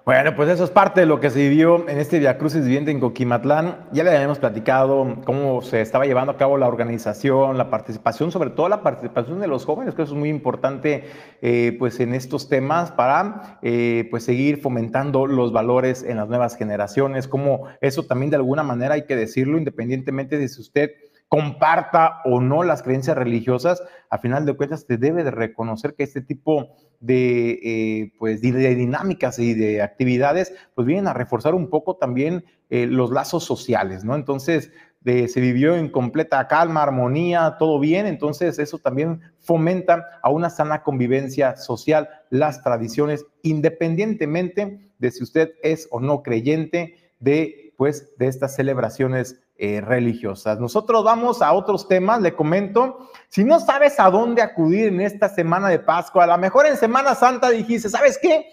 Bueno, 0.10 0.36
pues 0.36 0.50
eso 0.50 0.64
es 0.64 0.72
parte 0.72 1.02
de 1.02 1.06
lo 1.06 1.20
que 1.20 1.30
se 1.30 1.38
vivió 1.38 1.88
en 1.88 2.00
este 2.00 2.18
Via 2.18 2.40
Crucis 2.40 2.64
Viviente 2.64 2.90
en 2.90 3.00
Coquimatlán. 3.00 3.86
Ya 3.92 4.04
le 4.04 4.10
habíamos 4.10 4.40
platicado 4.40 5.18
cómo 5.24 5.62
se 5.62 5.82
estaba 5.82 6.08
llevando 6.08 6.32
a 6.32 6.36
cabo 6.36 6.58
la 6.58 6.68
organización, 6.68 7.60
la 7.60 7.70
participación, 7.70 8.32
sobre 8.32 8.50
todo 8.50 8.70
la 8.70 8.82
participación 8.82 9.40
de 9.40 9.46
los 9.46 9.66
jóvenes, 9.66 9.94
que 9.94 10.02
eso 10.02 10.14
es 10.14 10.20
muy 10.20 10.30
importante 10.30 11.04
eh, 11.44 11.76
pues 11.78 12.00
en 12.00 12.16
estos 12.16 12.50
temas 12.50 12.90
para 12.90 13.60
eh, 13.62 14.08
pues 14.10 14.24
seguir 14.24 14.60
fomentando 14.60 15.28
los 15.28 15.54
valores 15.54 16.02
en 16.02 16.18
las 16.18 16.28
nuevas 16.28 16.58
generaciones, 16.58 17.28
como 17.28 17.66
eso 17.80 18.02
también 18.02 18.32
de 18.32 18.38
alguna 18.38 18.64
manera 18.64 18.96
hay 18.96 19.06
que 19.06 19.16
decirlo, 19.16 19.60
independientemente 19.60 20.40
de 20.40 20.48
si 20.48 20.60
usted 20.60 20.90
comparta 21.30 22.22
o 22.26 22.42
no 22.42 22.64
las 22.64 22.82
creencias 22.82 23.16
religiosas, 23.16 23.82
a 24.10 24.18
final 24.18 24.46
de 24.46 24.54
cuentas 24.54 24.86
se 24.88 24.98
debe 24.98 25.24
de 25.24 25.32
reconocer 25.32 25.94
que 25.94 26.04
este 26.04 26.22
tipo 26.22 26.76
de, 27.00 27.52
eh, 27.64 28.14
pues, 28.18 28.42
de 28.42 28.76
dinámicas 28.76 29.38
y 29.40 29.54
de 29.54 29.82
actividades 29.82 30.54
pues 30.74 30.86
vienen 30.88 31.08
a 31.08 31.14
reforzar 31.14 31.54
un 31.54 31.70
poco 31.70 31.96
también 31.96 32.44
eh, 32.72 32.88
los 32.88 33.12
lazos 33.12 33.46
sociales, 33.46 34.04
¿no? 34.04 34.16
Entonces, 34.16 34.72
se 35.06 35.40
vivió 35.40 35.76
en 35.76 35.90
completa 35.90 36.46
calma, 36.48 36.84
armonía, 36.84 37.56
todo 37.58 37.80
bien, 37.80 38.06
entonces 38.06 38.60
eso 38.60 38.80
también 38.80 39.22
fomenta 39.40 40.06
a 40.22 40.30
una 40.30 40.50
sana 40.50 40.84
convivencia 40.84 41.56
social, 41.56 42.10
las 42.30 42.62
tradiciones, 42.64 43.26
independientemente 43.42 44.92
de 44.98 45.12
si 45.12 45.24
usted 45.24 45.52
es 45.64 45.88
o 45.90 46.02
no 46.02 46.22
creyente 46.22 46.96
de, 47.20 47.74
pues, 47.78 48.14
de 48.18 48.28
estas 48.28 48.56
celebraciones 48.56 49.42
eh, 49.62 49.82
religiosas. 49.82 50.58
Nosotros 50.58 51.04
vamos 51.04 51.42
a 51.42 51.52
otros 51.52 51.90
temas, 51.90 52.22
le 52.22 52.34
comento, 52.34 53.10
si 53.28 53.44
no 53.44 53.60
sabes 53.60 54.00
a 54.00 54.10
dónde 54.10 54.42
acudir 54.42 54.88
en 54.88 55.02
esta 55.02 55.28
semana 55.28 55.68
de 55.68 55.80
Pascua, 55.80 56.24
a 56.24 56.28
lo 56.28 56.38
mejor 56.38 56.66
en 56.66 56.78
Semana 56.78 57.14
Santa 57.14 57.50
dijiste, 57.50 57.90
¿sabes 57.90 58.18
qué? 58.22 58.46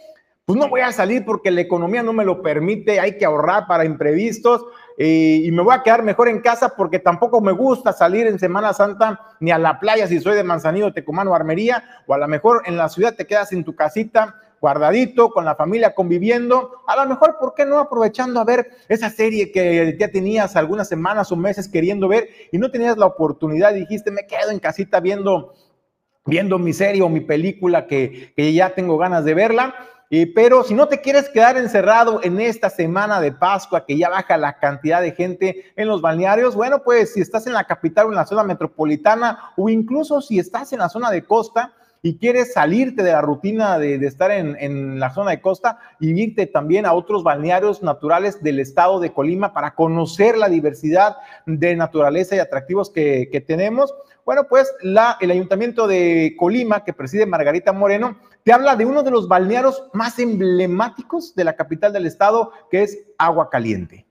Pues 0.45 0.59
no 0.59 0.69
voy 0.69 0.81
a 0.81 0.91
salir 0.91 1.25
porque 1.25 1.53
la 1.53 1.61
economía 1.61 2.03
no 2.03 2.13
me 2.13 2.25
lo 2.25 2.43
permite, 2.43 2.99
hay 2.99 3.19
que 3.19 3.25
ahorrar 3.25 3.69
para 3.69 3.85
imprevistos 3.85 4.65
eh, 4.99 5.43
y 5.45 5.53
me 5.53 5.63
voy 5.63 5.77
a 5.77 5.85
quedar 5.85 6.03
mejor 6.03 6.27
en 6.29 6.41
casa 6.41 6.71
porque 6.77 6.99
tampoco 6.99 7.41
me 7.41 7.53
gusta 7.53 7.93
salir 7.93 8.27
en 8.27 8.41
Semana 8.41 8.73
Santa 8.73 9.21
ni 9.39 9.53
a 9.53 9.59
la 9.59 9.79
playa 9.79 10.09
si 10.09 10.19
soy 10.19 10.35
de 10.35 10.43
Manzanillo, 10.43 10.93
Tecumán 10.93 11.29
o 11.29 11.37
Armería, 11.37 11.85
o 12.09 12.15
a 12.15 12.19
lo 12.19 12.27
mejor 12.27 12.63
en 12.67 12.77
la 12.77 12.89
ciudad 12.89 13.15
te 13.15 13.29
quedas 13.29 13.53
en 13.53 13.63
tu 13.63 13.77
casita 13.77 14.35
guardadito, 14.61 15.31
con 15.31 15.45
la 15.45 15.55
familia 15.55 15.95
conviviendo, 15.95 16.83
a 16.87 16.97
lo 16.97 17.09
mejor, 17.09 17.37
¿por 17.39 17.55
qué 17.55 17.65
no 17.65 17.79
aprovechando 17.79 18.41
a 18.41 18.45
ver 18.45 18.71
esa 18.89 19.11
serie 19.11 19.53
que 19.53 19.97
ya 19.99 20.09
tenías 20.09 20.57
algunas 20.57 20.89
semanas 20.89 21.31
o 21.33 21.37
meses 21.37 21.69
queriendo 21.69 22.09
ver 22.09 22.29
y 22.53 22.59
no 22.59 22.71
tenías 22.71 22.97
la 22.97 23.07
oportunidad 23.07 23.75
dijiste, 23.75 24.11
me 24.11 24.27
quedo 24.27 24.51
en 24.51 24.59
casita 24.59 25.01
viendo, 25.01 25.55
viendo 26.25 26.59
mi 26.59 26.73
serie 26.73 27.03
o 27.03 27.09
mi 27.09 27.21
película 27.21 27.87
que, 27.87 28.33
ya 28.37 28.71
tengo 28.75 28.99
ganas 28.99 29.25
de 29.25 29.35
verla? 29.35 29.75
pero 30.37 30.63
si 30.63 30.73
no 30.73 30.87
te 30.87 31.01
quieres 31.01 31.29
quedar 31.29 31.57
encerrado 31.57 32.21
en 32.23 32.41
esta 32.41 32.71
semana 32.71 33.21
de 33.21 33.33
Pascua, 33.33 33.85
que 33.85 33.99
ya 33.99 34.09
baja 34.09 34.37
la 34.37 34.57
cantidad 34.59 35.03
de 35.03 35.11
gente 35.11 35.73
en 35.75 35.89
los 35.89 36.01
balnearios, 36.01 36.55
bueno, 36.55 36.85
pues 36.85 37.15
si 37.15 37.21
estás 37.21 37.49
en 37.49 37.55
la 37.55 37.65
capital 37.65 38.07
o 38.07 38.09
en 38.11 38.15
la 38.15 38.25
zona 38.25 38.45
metropolitana, 38.45 39.51
o 39.57 39.69
incluso 39.69 40.21
si 40.21 40.39
estás 40.39 40.73
en 40.73 40.79
la 40.79 40.89
zona 40.89 41.11
de 41.11 41.25
costa, 41.25 41.75
y 42.07 42.19
quieres 42.19 42.53
salirte 42.53 43.03
de 43.03 43.11
la 43.11 43.21
rutina 43.21 43.81
de, 43.81 43.97
estar 44.07 44.31
en, 44.31 45.01
la 45.01 45.13
zona 45.13 45.33
de 45.33 45.41
costa 45.41 45.81
y 45.99 46.11
irte 46.11 46.47
también 46.47 46.87
a 46.87 46.93
otros 46.93 47.25
balnearios 47.25 47.83
naturales 47.83 48.41
del 48.45 48.61
estado 48.61 49.01
de 49.01 49.13
Colima 49.13 49.53
para 49.53 49.75
conocer 49.75 50.39
la 50.39 50.49
diversidad 50.49 51.17
de 51.47 51.75
naturaleza 51.75 52.37
y 52.37 52.39
atractivos 52.39 52.91
que, 52.91 53.45
tenemos. 53.45 53.93
Bueno, 54.25 54.45
pues 54.49 54.73
la, 54.83 55.17
el 55.21 55.33
ayuntamiento 55.33 55.89
de 55.89 56.37
Colima, 56.39 56.85
que 56.85 56.93
preside 56.93 57.27
Margarita 57.27 57.73
Moreno, 57.73 58.17
te 58.45 58.53
habla 58.53 58.77
de 58.77 58.87
uno 58.87 59.03
de 59.03 59.11
los 59.11 59.27
balnearios 59.27 59.89
más 59.93 60.21
emblemáticos 60.21 61.35
de 61.35 61.43
la 61.43 61.57
capital 61.57 61.93
del 61.93 62.07
estado, 62.07 62.53
que 62.71 62.85
es 62.85 63.01
Agua 63.19 63.51
Caliente. 63.51 64.06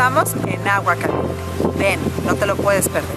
Estamos 0.00 0.34
en 0.46 0.66
Agua 0.66 0.96
Caliente 0.96 1.28
Ven, 1.76 2.00
no 2.24 2.34
te 2.34 2.46
lo 2.46 2.56
puedes 2.56 2.88
perder. 2.88 3.10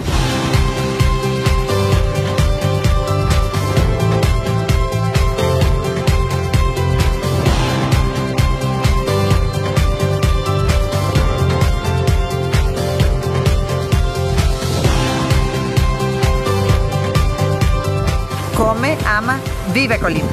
Come, 18.54 18.98
ama, 19.06 19.40
vive 19.72 19.98
Colima. 19.98 20.28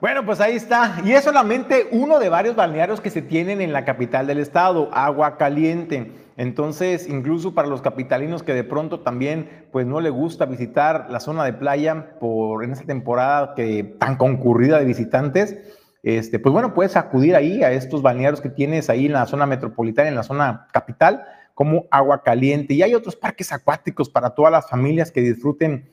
Bueno, 0.00 0.24
pues 0.24 0.40
ahí 0.40 0.54
está. 0.54 1.00
Y 1.04 1.12
es 1.12 1.24
solamente 1.24 1.88
uno 1.90 2.20
de 2.20 2.28
varios 2.28 2.54
balnearios 2.54 3.00
que 3.00 3.10
se 3.10 3.20
tienen 3.20 3.60
en 3.60 3.72
la 3.72 3.84
capital 3.84 4.28
del 4.28 4.38
estado, 4.38 4.90
Agua 4.92 5.36
Caliente. 5.36 6.12
Entonces, 6.36 7.08
incluso 7.08 7.52
para 7.52 7.66
los 7.66 7.82
capitalinos 7.82 8.44
que 8.44 8.54
de 8.54 8.62
pronto 8.62 9.00
también 9.00 9.66
pues 9.72 9.88
no 9.88 10.00
le 10.00 10.10
gusta 10.10 10.46
visitar 10.46 11.08
la 11.10 11.18
zona 11.18 11.44
de 11.44 11.52
playa 11.52 12.16
por 12.20 12.62
en 12.62 12.70
esta 12.72 12.84
temporada 12.84 13.54
que 13.56 13.82
tan 13.98 14.16
concurrida 14.16 14.78
de 14.78 14.84
visitantes, 14.84 15.56
este, 16.04 16.38
pues 16.38 16.52
bueno, 16.52 16.74
puedes 16.74 16.96
acudir 16.96 17.34
ahí 17.34 17.64
a 17.64 17.72
estos 17.72 18.00
balnearios 18.00 18.40
que 18.40 18.50
tienes 18.50 18.88
ahí 18.90 19.06
en 19.06 19.14
la 19.14 19.26
zona 19.26 19.46
metropolitana, 19.46 20.08
en 20.08 20.14
la 20.14 20.22
zona 20.22 20.68
capital, 20.72 21.24
como 21.54 21.86
Agua 21.90 22.22
Caliente. 22.22 22.74
Y 22.74 22.82
hay 22.82 22.94
otros 22.94 23.16
parques 23.16 23.50
acuáticos 23.50 24.08
para 24.08 24.30
todas 24.30 24.52
las 24.52 24.70
familias 24.70 25.10
que 25.10 25.22
disfruten 25.22 25.90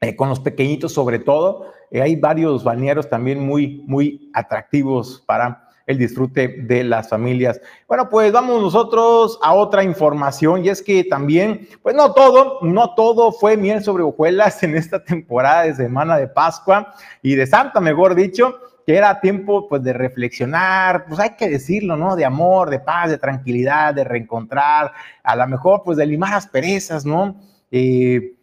eh, 0.00 0.16
con 0.16 0.28
los 0.28 0.40
pequeñitos 0.40 0.92
sobre 0.92 1.20
todo. 1.20 1.72
Eh, 1.90 2.02
hay 2.02 2.16
varios 2.16 2.64
balnearios 2.64 3.08
también 3.08 3.40
muy, 3.40 3.82
muy 3.86 4.30
atractivos 4.34 5.22
para 5.26 5.68
el 5.88 5.96
disfrute 5.96 6.48
de 6.48 6.84
las 6.84 7.08
familias. 7.08 7.60
Bueno, 7.88 8.10
pues 8.10 8.30
vamos 8.30 8.60
nosotros 8.60 9.38
a 9.42 9.54
otra 9.54 9.82
información 9.82 10.64
y 10.64 10.68
es 10.68 10.82
que 10.82 11.02
también, 11.02 11.66
pues 11.82 11.96
no 11.96 12.12
todo, 12.12 12.58
no 12.60 12.94
todo 12.94 13.32
fue 13.32 13.56
miel 13.56 13.82
sobre 13.82 14.02
hojuelas 14.02 14.62
en 14.62 14.76
esta 14.76 15.02
temporada 15.02 15.62
de 15.62 15.74
Semana 15.74 16.18
de 16.18 16.28
Pascua 16.28 16.94
y 17.22 17.34
de 17.34 17.46
Santa, 17.46 17.80
mejor 17.80 18.14
dicho, 18.14 18.58
que 18.86 18.96
era 18.96 19.20
tiempo 19.20 19.66
pues 19.66 19.82
de 19.82 19.94
reflexionar, 19.94 21.06
pues 21.06 21.20
hay 21.20 21.36
que 21.36 21.48
decirlo, 21.48 21.96
¿no? 21.96 22.16
De 22.16 22.24
amor, 22.24 22.68
de 22.68 22.80
paz, 22.80 23.10
de 23.10 23.18
tranquilidad, 23.18 23.94
de 23.94 24.04
reencontrar, 24.04 24.92
a 25.22 25.36
lo 25.36 25.46
mejor 25.46 25.82
pues 25.84 25.96
de 25.96 26.06
limar 26.06 26.34
asperezas, 26.34 27.06
¿no? 27.06 27.34
Eh, 27.70 28.37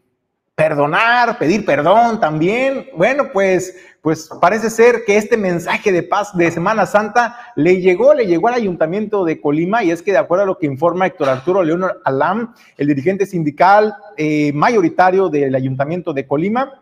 perdonar, 0.56 1.38
pedir 1.38 1.66
perdón 1.66 2.20
también. 2.20 2.88
Bueno, 2.96 3.32
pues, 3.34 3.76
pues 4.02 4.30
parece 4.40 4.70
ser 4.70 5.04
que 5.06 5.18
este 5.18 5.36
mensaje 5.36 5.92
de 5.92 6.02
paz 6.02 6.36
de 6.36 6.50
Semana 6.50 6.86
Santa 6.86 7.38
le 7.56 7.82
llegó, 7.82 8.14
le 8.14 8.26
llegó 8.26 8.48
al 8.48 8.54
ayuntamiento 8.54 9.26
de 9.26 9.42
Colima 9.42 9.84
y 9.84 9.92
es 9.92 10.02
que 10.02 10.14
de 10.14 10.18
acuerdo 10.18 10.44
a 10.44 10.48
lo 10.48 10.58
que 10.58 10.66
informa 10.66 11.08
Héctor 11.08 11.30
Arturo 11.30 11.62
León 11.62 11.86
Alam, 12.06 12.54
el 12.78 12.88
dirigente 12.88 13.26
sindical 13.26 13.96
eh, 14.16 14.54
mayoritario 14.54 15.28
del 15.28 15.54
ayuntamiento 15.54 16.14
de 16.14 16.26
Colima, 16.26 16.82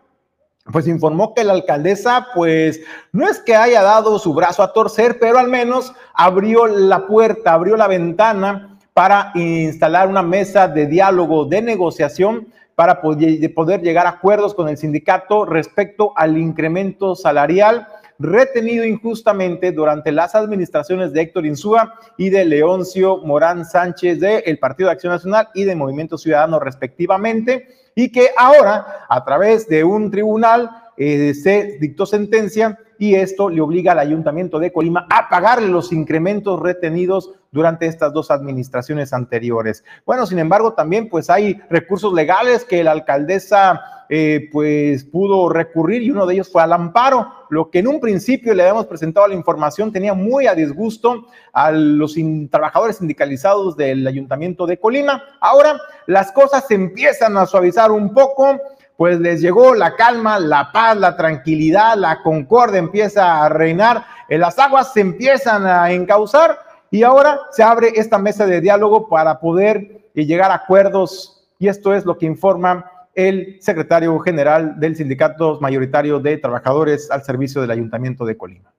pues 0.72 0.86
informó 0.86 1.34
que 1.34 1.44
la 1.44 1.52
alcaldesa, 1.52 2.28
pues 2.34 2.80
no 3.12 3.28
es 3.28 3.38
que 3.40 3.54
haya 3.56 3.82
dado 3.82 4.18
su 4.18 4.32
brazo 4.32 4.62
a 4.62 4.72
torcer, 4.72 5.18
pero 5.18 5.38
al 5.38 5.48
menos 5.48 5.92
abrió 6.14 6.66
la 6.66 7.06
puerta, 7.06 7.52
abrió 7.52 7.76
la 7.76 7.88
ventana 7.88 8.78
para 8.94 9.32
instalar 9.34 10.08
una 10.08 10.22
mesa 10.22 10.68
de 10.68 10.86
diálogo, 10.86 11.44
de 11.44 11.60
negociación 11.60 12.46
para 12.74 13.00
poder 13.00 13.82
llegar 13.82 14.06
a 14.06 14.10
acuerdos 14.10 14.54
con 14.54 14.68
el 14.68 14.76
sindicato 14.76 15.44
respecto 15.44 16.12
al 16.16 16.36
incremento 16.36 17.14
salarial 17.14 17.86
retenido 18.18 18.84
injustamente 18.84 19.72
durante 19.72 20.12
las 20.12 20.34
administraciones 20.34 21.12
de 21.12 21.22
Héctor 21.22 21.46
Insúa 21.46 21.94
y 22.16 22.30
de 22.30 22.44
Leoncio 22.44 23.18
Morán 23.18 23.64
Sánchez 23.64 24.20
del 24.20 24.58
Partido 24.58 24.88
de 24.88 24.92
Acción 24.92 25.12
Nacional 25.12 25.48
y 25.54 25.64
de 25.64 25.74
Movimiento 25.74 26.16
Ciudadano 26.16 26.60
respectivamente, 26.60 27.66
y 27.94 28.10
que 28.10 28.30
ahora 28.36 29.06
a 29.08 29.24
través 29.24 29.68
de 29.68 29.84
un 29.84 30.10
tribunal 30.10 30.70
eh, 30.96 31.34
se 31.34 31.78
dictó 31.80 32.06
sentencia 32.06 32.78
y 32.98 33.14
esto 33.16 33.48
le 33.48 33.60
obliga 33.60 33.92
al 33.92 33.98
ayuntamiento 33.98 34.58
de 34.58 34.72
Colima 34.72 35.06
a 35.10 35.28
pagarle 35.28 35.68
los 35.68 35.92
incrementos 35.92 36.60
retenidos 36.60 37.32
durante 37.50 37.86
estas 37.86 38.12
dos 38.12 38.30
administraciones 38.30 39.12
anteriores. 39.12 39.84
Bueno, 40.04 40.26
sin 40.26 40.38
embargo, 40.38 40.74
también 40.74 41.08
pues 41.08 41.30
hay 41.30 41.60
recursos 41.70 42.12
legales 42.12 42.64
que 42.64 42.84
la 42.84 42.92
alcaldesa 42.92 43.80
eh, 44.08 44.48
pues 44.52 45.04
pudo 45.04 45.48
recurrir 45.48 46.02
y 46.02 46.10
uno 46.10 46.26
de 46.26 46.34
ellos 46.34 46.50
fue 46.50 46.62
al 46.62 46.72
amparo, 46.72 47.26
lo 47.48 47.70
que 47.70 47.78
en 47.78 47.86
un 47.86 48.00
principio 48.00 48.54
le 48.54 48.62
habíamos 48.62 48.86
presentado 48.86 49.26
la 49.26 49.34
información 49.34 49.92
tenía 49.92 50.14
muy 50.14 50.46
a 50.46 50.54
disgusto 50.54 51.26
a 51.52 51.70
los 51.70 52.14
trabajadores 52.50 52.96
sindicalizados 52.96 53.76
del 53.76 54.06
ayuntamiento 54.06 54.66
de 54.66 54.78
Colima. 54.78 55.22
Ahora 55.40 55.80
las 56.06 56.32
cosas 56.32 56.70
empiezan 56.70 57.36
a 57.38 57.46
suavizar 57.46 57.90
un 57.92 58.12
poco 58.12 58.60
pues 58.96 59.18
les 59.20 59.40
llegó 59.40 59.74
la 59.74 59.96
calma, 59.96 60.38
la 60.38 60.70
paz, 60.72 60.96
la 60.96 61.16
tranquilidad, 61.16 61.96
la 61.96 62.22
concordia 62.22 62.78
empieza 62.78 63.44
a 63.44 63.48
reinar, 63.48 64.04
las 64.28 64.58
aguas 64.58 64.92
se 64.92 65.00
empiezan 65.00 65.66
a 65.66 65.90
encauzar 65.90 66.58
y 66.90 67.02
ahora 67.02 67.40
se 67.50 67.62
abre 67.62 67.92
esta 67.96 68.18
mesa 68.18 68.46
de 68.46 68.60
diálogo 68.60 69.08
para 69.08 69.40
poder 69.40 70.10
y 70.14 70.26
llegar 70.26 70.50
a 70.50 70.54
acuerdos. 70.54 71.48
Y 71.58 71.68
esto 71.68 71.94
es 71.94 72.04
lo 72.04 72.16
que 72.16 72.26
informa 72.26 72.90
el 73.14 73.58
secretario 73.60 74.18
general 74.20 74.78
del 74.78 74.96
Sindicato 74.96 75.58
Mayoritario 75.60 76.20
de 76.20 76.36
Trabajadores 76.38 77.10
al 77.10 77.22
Servicio 77.24 77.60
del 77.60 77.70
Ayuntamiento 77.70 78.24
de 78.24 78.36
Colima. 78.36 78.72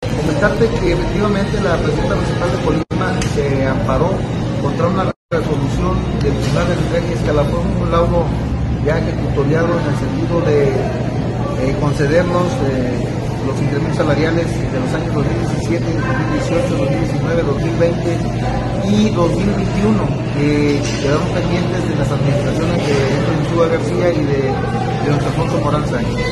Comentarte 0.00 0.68
que 0.80 0.92
efectivamente 0.92 1.60
la 1.60 1.76
presidenta 1.76 2.14
municipal 2.14 2.50
de 2.52 2.64
Colima 2.64 3.22
se 3.34 3.66
amparó 3.66 4.10
contra 4.62 4.88
una 4.88 5.12
resolución 5.30 5.96
del 6.22 6.32
Tribunal 6.32 6.66
de 6.92 7.00
que 7.06 7.12
escalafón 7.14 7.90
laudo 7.90 8.26
ya 8.86 8.98
ejecutoriado 8.98 9.66
en 9.66 9.84
el 9.90 9.96
sentido 9.98 10.40
de 10.46 10.70
eh, 10.70 11.76
concedernos 11.80 12.46
eh, 12.70 13.02
los 13.44 13.60
incrementos 13.60 13.96
salariales 13.96 14.46
de 14.46 14.78
los 14.78 14.94
años 14.94 15.12
2017, 15.12 15.82
2018, 15.82 16.76
2019, 16.78 17.42
2020 17.42 18.16
y 18.86 19.10
2021 19.10 20.06
que 20.38 20.80
quedaron 21.02 21.28
pendientes 21.34 21.82
de 21.82 21.94
las 21.98 22.10
administraciones 22.14 22.78
de 22.86 22.94
Héctor 23.26 23.70
García 23.74 24.06
y 24.14 24.22
de, 24.22 24.40
de 24.54 25.08
don 25.10 25.18
Alfonso 25.18 25.60
Morán 25.64 25.86
Sánchez. 25.90 26.26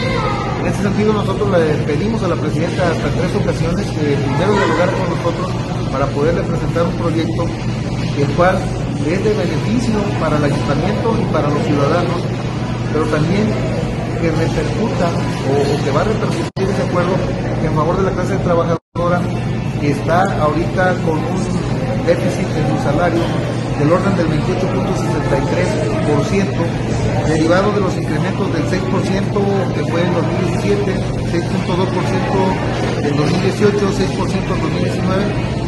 En 0.60 0.66
ese 0.66 0.82
sentido 0.82 1.12
nosotros 1.12 1.50
le 1.50 1.74
pedimos 1.90 2.22
a 2.22 2.28
la 2.28 2.36
presidenta 2.36 2.86
hasta 2.86 3.08
tres 3.18 3.34
ocasiones 3.34 3.86
que 3.98 4.14
primero 4.14 4.52
dialogara 4.54 4.92
con 4.94 5.10
nosotros 5.10 5.50
para 5.90 6.06
poderle 6.06 6.42
presentar 6.42 6.86
un 6.86 6.96
proyecto 7.02 7.46
el 8.14 8.28
cual 8.38 8.58
es 9.12 9.22
de 9.22 9.34
beneficio 9.34 10.00
para 10.18 10.38
el 10.38 10.44
ayuntamiento 10.44 11.14
y 11.20 11.24
para 11.32 11.48
los 11.48 11.62
ciudadanos, 11.64 12.22
pero 12.92 13.04
también 13.06 13.46
que 14.20 14.30
repercuta 14.30 15.10
o, 15.50 15.54
que 15.84 15.90
va 15.90 16.00
a 16.00 16.04
repercutir 16.04 16.64
ese 16.64 16.82
acuerdo 16.88 17.14
en 17.62 17.74
favor 17.74 17.98
de 17.98 18.04
la 18.04 18.12
clase 18.12 18.38
trabajadora 18.38 19.20
que 19.80 19.90
está 19.90 20.22
ahorita 20.40 20.94
con 21.04 21.18
un 21.18 21.44
déficit 22.06 22.46
en 22.56 22.68
su 22.72 22.78
salario 22.84 23.20
del 23.78 23.92
orden 23.92 24.16
del 24.16 24.28
28.63%, 24.28 27.28
derivado 27.28 27.72
de 27.72 27.80
los 27.80 27.94
incrementos 27.96 28.52
del 28.52 28.64
6% 28.64 29.74
que 29.74 29.84
fue 29.90 30.00
en 30.00 30.14
2017, 30.14 30.94
6.2% 31.32 33.04
en 33.04 33.16
2018, 33.16 33.76
6% 33.76 34.32
en 34.32 34.48
2019, 34.48 35.63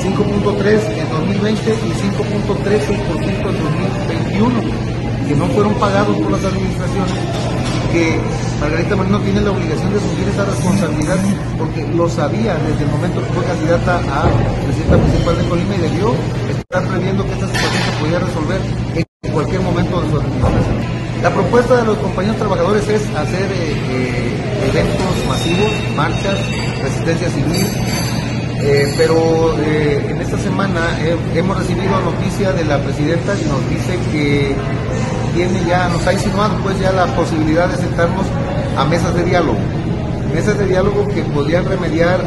5.3% 0.00 0.98
en 0.98 1.10
2020 1.10 1.70
y 1.70 1.90
5.13% 1.90 3.28
en 3.28 3.42
2021, 3.42 4.60
que 5.28 5.36
no 5.36 5.46
fueron 5.48 5.74
pagados 5.74 6.16
por 6.18 6.32
las 6.32 6.44
administraciones 6.44 7.12
que 7.92 8.18
Margarita 8.58 8.96
Moreno 8.96 9.20
tiene 9.20 9.40
la 9.42 9.50
obligación 9.50 9.92
de 9.92 9.98
asumir 9.98 10.28
esa 10.28 10.44
responsabilidad 10.46 11.18
porque 11.58 11.86
lo 11.94 12.08
sabía 12.08 12.54
desde 12.54 12.84
el 12.84 12.90
momento 12.90 13.20
que 13.20 13.32
fue 13.34 13.44
candidata 13.44 13.96
a 13.98 14.30
presidenta 14.64 14.96
municipal 14.96 15.36
de 15.36 15.44
Colima 15.44 15.74
y 15.74 15.78
debió 15.78 16.14
estar 16.48 16.88
previendo 16.88 17.22
que 17.24 17.32
esta 17.32 17.46
situación 17.48 17.82
se 17.84 18.00
podía 18.00 18.18
resolver 18.18 18.60
en 18.94 19.32
cualquier 19.32 19.60
momento 19.60 20.00
de 20.00 20.10
su 20.10 20.16
administración. 20.16 21.02
La 21.22 21.30
propuesta 21.30 21.76
de 21.76 21.84
los 21.84 21.98
compañeros 21.98 22.36
trabajadores 22.38 22.88
es 22.88 23.02
hacer 23.14 23.52
eh, 23.52 23.76
eh, 23.90 24.68
eventos 24.70 25.26
masivos, 25.28 25.70
marchas, 25.94 26.38
resistencia 26.80 27.28
civil, 27.28 27.66
eh, 28.62 28.94
pero 28.96 29.58
en 29.58 30.20
esta 30.20 30.38
semana 30.38 30.98
hemos 31.34 31.58
recibido 31.58 32.00
noticia 32.00 32.52
de 32.52 32.64
la 32.64 32.78
presidenta 32.78 33.34
y 33.34 33.44
nos 33.48 33.68
dice 33.68 33.98
que 34.12 34.54
tiene 35.34 35.64
ya, 35.66 35.88
nos 35.88 36.06
ha 36.06 36.12
insinuado 36.12 36.56
pues 36.62 36.78
ya 36.78 36.92
la 36.92 37.06
posibilidad 37.16 37.68
de 37.68 37.76
sentarnos 37.76 38.26
a 38.76 38.84
mesas 38.84 39.14
de 39.14 39.24
diálogo. 39.24 39.58
Mesas 40.32 40.58
de 40.58 40.66
diálogo 40.66 41.08
que 41.08 41.22
podrían 41.22 41.64
remediar 41.64 42.20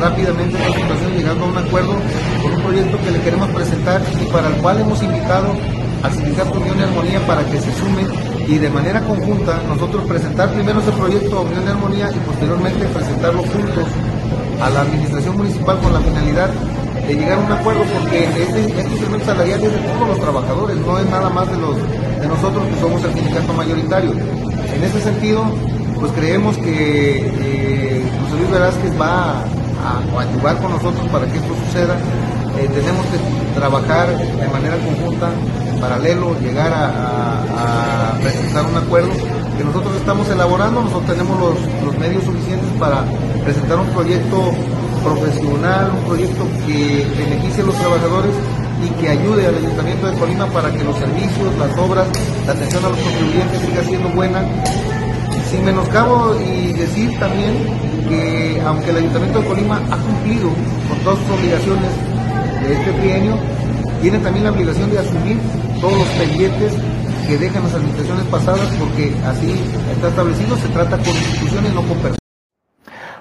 rápidamente 0.00 0.58
la 0.58 0.74
situación 0.74 1.12
llegando 1.16 1.44
a 1.44 1.48
un 1.48 1.58
acuerdo 1.58 1.94
con 2.42 2.52
un 2.54 2.62
proyecto 2.62 2.98
que 3.02 3.10
le 3.10 3.20
queremos 3.20 3.48
presentar 3.50 4.02
y 4.20 4.24
para 4.30 4.48
el 4.48 4.54
cual 4.54 4.80
hemos 4.80 5.02
invitado 5.02 5.56
al 6.02 6.12
Sindicato 6.12 6.52
Unión 6.52 6.78
y 6.78 6.82
Armonía 6.82 7.26
para 7.26 7.44
que 7.44 7.60
se 7.60 7.72
sume 7.72 8.06
y 8.46 8.58
de 8.58 8.70
manera 8.70 9.00
conjunta 9.00 9.60
nosotros 9.66 10.06
presentar 10.06 10.52
primero 10.52 10.80
ese 10.80 10.92
proyecto 10.92 11.42
Unión 11.42 11.64
y 11.64 11.68
Armonía 11.68 12.10
y 12.10 12.18
posteriormente 12.26 12.84
presentarlo 12.86 13.42
juntos 13.42 13.86
a 14.60 14.70
la 14.70 14.80
administración 14.82 15.36
municipal 15.36 15.78
con 15.80 15.92
la 15.92 16.00
finalidad 16.00 16.50
de 17.06 17.14
llegar 17.14 17.38
a 17.38 17.40
un 17.40 17.52
acuerdo 17.52 17.82
porque 17.84 18.24
este, 18.24 18.42
este 18.42 18.82
incremento 18.82 19.24
salarial 19.24 19.62
es 19.62 19.72
de 19.72 19.78
todos 19.78 20.08
los 20.08 20.20
trabajadores, 20.20 20.76
no 20.76 20.98
es 20.98 21.06
nada 21.06 21.30
más 21.30 21.50
de 21.50 21.56
los 21.56 21.76
de 22.20 22.28
nosotros 22.28 22.64
que 22.66 22.80
somos 22.80 23.02
el 23.04 23.14
sindicato 23.14 23.52
mayoritario. 23.52 24.12
En 24.12 24.84
ese 24.84 25.00
sentido, 25.00 25.44
pues 25.98 26.12
creemos 26.12 26.56
que 26.58 27.26
eh, 27.26 28.02
José 28.20 28.36
Luis 28.36 28.50
Velázquez 28.50 29.00
va 29.00 29.42
a, 29.42 30.20
ayudar 30.20 30.56
con 30.58 30.72
nosotros 30.72 31.06
para 31.08 31.26
que 31.26 31.38
esto 31.38 31.54
suceda. 31.66 31.96
Eh, 32.58 32.68
tenemos 32.74 33.06
que 33.06 33.54
trabajar 33.54 34.08
de 34.16 34.48
manera 34.48 34.76
conjunta, 34.78 35.30
en 35.68 35.80
paralelo, 35.80 36.38
llegar 36.40 36.72
a, 36.72 38.18
presentar 38.20 38.66
un 38.66 38.76
acuerdo 38.76 39.10
que 39.58 39.64
nosotros 39.64 39.96
estamos 39.96 40.30
elaborando, 40.30 40.82
nosotros 40.82 41.10
tenemos 41.10 41.36
los, 41.40 41.98
medios 41.98 42.22
suficientes 42.22 42.68
para 42.78 43.04
presentar 43.42 43.80
un 43.80 43.88
proyecto 43.88 44.52
profesional, 45.02 45.90
un 45.98 46.04
proyecto 46.04 46.46
que 46.64 47.04
beneficie 47.18 47.64
a 47.64 47.66
los 47.66 47.74
trabajadores 47.74 48.30
y 48.86 48.88
que 49.00 49.08
ayude 49.08 49.48
al 49.48 49.56
Ayuntamiento 49.56 50.06
de 50.06 50.16
Colima 50.16 50.46
para 50.46 50.70
que 50.72 50.84
los 50.84 50.96
servicios, 50.96 51.58
las 51.58 51.76
obras, 51.76 52.06
la 52.46 52.52
atención 52.52 52.84
a 52.84 52.88
los 52.90 52.98
contribuyentes 53.00 53.60
siga 53.60 53.82
siendo 53.82 54.08
buena. 54.10 54.46
Sin 55.50 55.64
menoscabo 55.64 56.36
y 56.38 56.72
decir 56.74 57.18
también 57.18 57.54
que 58.08 58.62
aunque 58.64 58.90
el 58.90 58.98
Ayuntamiento 58.98 59.40
de 59.40 59.46
Colima 59.48 59.82
ha 59.90 59.96
cumplido 59.96 60.50
con 60.88 60.98
todas 61.02 61.18
sus 61.18 61.30
obligaciones 61.36 61.90
de 62.62 62.74
este 62.74 62.92
trienio, 62.92 63.36
tiene 64.00 64.18
también 64.20 64.44
la 64.44 64.52
obligación 64.52 64.88
de 64.92 65.00
asumir 65.00 65.36
todos 65.80 65.98
los 65.98 66.08
pendientes 66.10 66.74
que 67.28 67.36
dejan 67.36 67.62
las 67.62 67.74
administraciones 67.74 68.24
pasadas 68.28 68.74
porque 68.80 69.14
así 69.26 69.52
está 69.92 70.08
establecido, 70.08 70.56
se 70.56 70.68
trata 70.68 70.96
con 70.96 71.08
instituciones, 71.08 71.74
no 71.74 71.82
con 71.82 71.98
personas. 71.98 72.18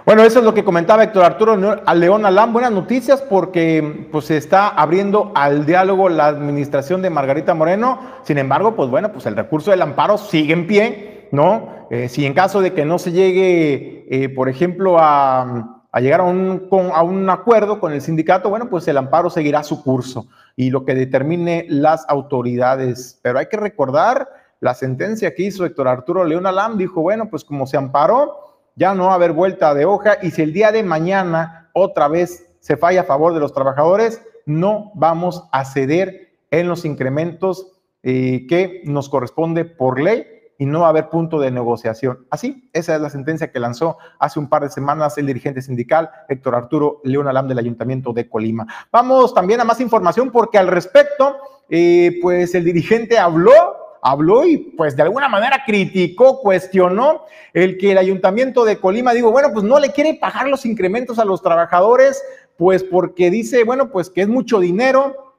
Bueno, 0.05 0.23
eso 0.23 0.39
es 0.39 0.45
lo 0.45 0.53
que 0.53 0.63
comentaba 0.63 1.03
Héctor 1.03 1.25
Arturo 1.25 1.57
León 1.57 2.25
Alán. 2.25 2.53
Buenas 2.53 2.71
noticias 2.71 3.21
porque 3.21 4.07
pues, 4.09 4.23
se 4.23 4.37
está 4.37 4.69
abriendo 4.69 5.33
al 5.35 5.65
diálogo 5.65 6.07
la 6.07 6.27
administración 6.27 7.01
de 7.01 7.09
Margarita 7.09 7.53
Moreno. 7.53 7.99
Sin 8.23 8.37
embargo, 8.37 8.77
pues 8.77 8.89
bueno, 8.89 9.11
pues 9.11 9.25
el 9.25 9.35
recurso 9.35 9.71
del 9.71 9.81
amparo 9.81 10.17
sigue 10.17 10.53
en 10.53 10.67
pie, 10.67 11.27
¿no? 11.33 11.87
Eh, 11.91 12.07
si 12.07 12.25
en 12.25 12.33
caso 12.33 12.61
de 12.61 12.71
que 12.71 12.85
no 12.85 12.99
se 12.99 13.11
llegue, 13.11 14.05
eh, 14.09 14.29
por 14.29 14.47
ejemplo, 14.47 14.95
a, 14.97 15.76
llegar 15.99 16.19
a 16.19 16.23
un, 16.23 16.67
a 16.93 17.03
un 17.03 17.29
acuerdo 17.29 17.79
con 17.79 17.93
el 17.93 18.01
sindicato, 18.01 18.49
bueno, 18.49 18.69
pues 18.69 18.87
el 18.87 18.97
amparo 18.97 19.29
seguirá 19.29 19.63
su 19.63 19.81
curso 19.83 20.27
y 20.55 20.69
lo 20.69 20.85
que 20.85 20.93
determine 20.93 21.65
las 21.69 22.05
autoridades. 22.07 23.19
Pero 23.21 23.39
hay 23.39 23.47
que 23.47 23.57
recordar 23.57 24.29
la 24.59 24.73
sentencia 24.73 25.33
que 25.33 25.43
hizo 25.43 25.65
Héctor 25.65 25.87
Arturo 25.87 26.23
León 26.23 26.45
Alán, 26.45 26.77
dijo, 26.77 27.01
bueno, 27.01 27.29
pues 27.29 27.43
como 27.43 27.67
se 27.67 27.77
amparó, 27.77 28.59
ya 28.75 28.93
no 28.93 29.05
va 29.05 29.13
a 29.13 29.15
haber 29.15 29.33
vuelta 29.33 29.73
de 29.73 29.85
hoja 29.85 30.17
y 30.21 30.31
si 30.31 30.41
el 30.41 30.53
día 30.53 30.71
de 30.71 30.83
mañana 30.83 31.69
otra 31.73 32.07
vez 32.07 32.47
se 32.59 32.77
falla 32.77 33.01
a 33.01 33.05
favor 33.05 33.33
de 33.33 33.39
los 33.39 33.53
trabajadores, 33.53 34.21
no 34.45 34.91
vamos 34.95 35.43
a 35.51 35.65
ceder 35.65 36.29
en 36.51 36.67
los 36.67 36.85
incrementos 36.85 37.73
eh, 38.03 38.45
que 38.47 38.81
nos 38.85 39.09
corresponde 39.09 39.65
por 39.65 39.99
ley 39.99 40.25
y 40.57 40.65
no 40.65 40.81
va 40.81 40.87
a 40.87 40.89
haber 40.89 41.09
punto 41.09 41.39
de 41.39 41.51
negociación. 41.51 42.25
Así, 42.29 42.69
esa 42.73 42.95
es 42.95 43.01
la 43.01 43.09
sentencia 43.09 43.51
que 43.51 43.59
lanzó 43.59 43.97
hace 44.19 44.39
un 44.39 44.49
par 44.49 44.63
de 44.63 44.69
semanas 44.69 45.17
el 45.17 45.27
dirigente 45.27 45.61
sindical 45.61 46.09
Héctor 46.27 46.55
Arturo 46.55 47.01
León 47.03 47.27
Alam 47.27 47.47
del 47.47 47.59
Ayuntamiento 47.59 48.13
de 48.13 48.29
Colima. 48.29 48.65
Vamos 48.91 49.33
también 49.33 49.61
a 49.61 49.63
más 49.63 49.79
información 49.79 50.31
porque 50.31 50.57
al 50.57 50.67
respecto, 50.67 51.37
eh, 51.69 52.19
pues 52.21 52.55
el 52.55 52.63
dirigente 52.63 53.17
habló 53.19 53.53
habló 54.01 54.45
y 54.45 54.57
pues 54.57 54.95
de 54.95 55.03
alguna 55.03 55.27
manera 55.27 55.63
criticó, 55.65 56.39
cuestionó 56.39 57.25
el 57.53 57.77
que 57.77 57.91
el 57.91 57.97
ayuntamiento 57.97 58.63
de 58.63 58.79
Colima 58.79 59.13
digo, 59.13 59.31
bueno, 59.31 59.49
pues 59.51 59.65
no 59.65 59.79
le 59.79 59.91
quiere 59.91 60.13
pagar 60.13 60.47
los 60.47 60.65
incrementos 60.65 61.19
a 61.19 61.25
los 61.25 61.41
trabajadores, 61.41 62.23
pues 62.57 62.83
porque 62.83 63.29
dice, 63.29 63.63
bueno, 63.63 63.89
pues 63.89 64.09
que 64.09 64.21
es 64.21 64.27
mucho 64.27 64.59
dinero, 64.59 65.35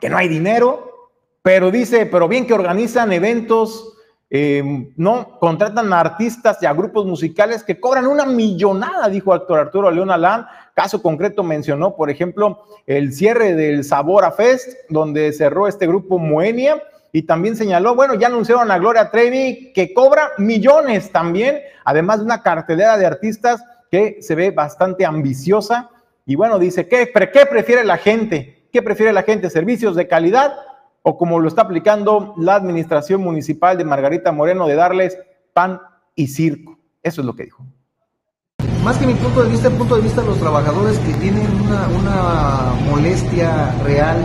que 0.00 0.08
no 0.08 0.16
hay 0.16 0.28
dinero, 0.28 1.10
pero 1.42 1.70
dice, 1.70 2.06
pero 2.06 2.28
bien 2.28 2.46
que 2.46 2.54
organizan 2.54 3.12
eventos, 3.12 3.93
em, 4.30 4.92
no, 4.96 5.38
contratan 5.38 5.92
a 5.92 6.00
artistas 6.00 6.58
y 6.60 6.66
a 6.66 6.72
grupos 6.72 7.06
musicales 7.06 7.62
que 7.62 7.78
cobran 7.78 8.06
una 8.06 8.26
millonada, 8.26 9.08
dijo 9.08 9.32
actor 9.32 9.58
Arturo 9.58 9.90
León 9.90 10.10
Alán. 10.10 10.46
Caso 10.74 11.02
concreto 11.02 11.42
mencionó, 11.42 11.94
por 11.94 12.10
ejemplo, 12.10 12.64
el 12.86 13.12
cierre 13.12 13.54
del 13.54 13.84
Sabor 13.84 14.24
a 14.24 14.32
Fest, 14.32 14.76
donde 14.88 15.32
cerró 15.32 15.68
este 15.68 15.86
grupo 15.86 16.18
Moenia 16.18 16.82
y 17.12 17.22
también 17.22 17.54
señaló, 17.54 17.94
bueno, 17.94 18.14
ya 18.14 18.26
anunciaron 18.26 18.70
a 18.72 18.78
Gloria 18.78 19.10
Trevi 19.12 19.72
que 19.72 19.94
cobra 19.94 20.32
millones 20.36 21.12
también, 21.12 21.60
además 21.84 22.18
de 22.18 22.24
una 22.24 22.42
cartelera 22.42 22.98
de 22.98 23.06
artistas 23.06 23.62
que 23.88 24.18
se 24.20 24.34
ve 24.34 24.50
bastante 24.50 25.06
ambiciosa. 25.06 25.90
Y 26.26 26.34
bueno, 26.34 26.58
dice, 26.58 26.88
¿qué, 26.88 27.12
¿qué 27.12 27.46
prefiere 27.46 27.84
la 27.84 27.98
gente? 27.98 28.66
¿Qué 28.72 28.82
prefiere 28.82 29.12
la 29.12 29.22
gente? 29.22 29.48
¿Servicios 29.48 29.94
de 29.94 30.08
calidad 30.08 30.54
o 31.06 31.18
como 31.18 31.38
lo 31.38 31.48
está 31.48 31.62
aplicando 31.62 32.34
la 32.38 32.54
administración 32.56 33.20
municipal 33.20 33.76
de 33.76 33.84
Margarita 33.84 34.32
Moreno 34.32 34.66
de 34.66 34.74
darles 34.74 35.18
pan 35.52 35.80
y 36.16 36.28
circo? 36.28 36.78
Eso 37.02 37.20
es 37.20 37.26
lo 37.26 37.36
que 37.36 37.44
dijo. 37.44 37.64
Más 38.82 38.96
que 38.96 39.06
mi 39.06 39.14
punto 39.14 39.42
de 39.42 39.50
vista, 39.50 39.68
el 39.68 39.74
punto 39.74 39.96
de 39.96 40.02
vista 40.02 40.22
de 40.22 40.28
los 40.28 40.38
trabajadores 40.38 40.98
que 40.98 41.12
tienen 41.14 41.46
una, 41.68 42.72
molestia 42.90 43.74
real 43.84 44.16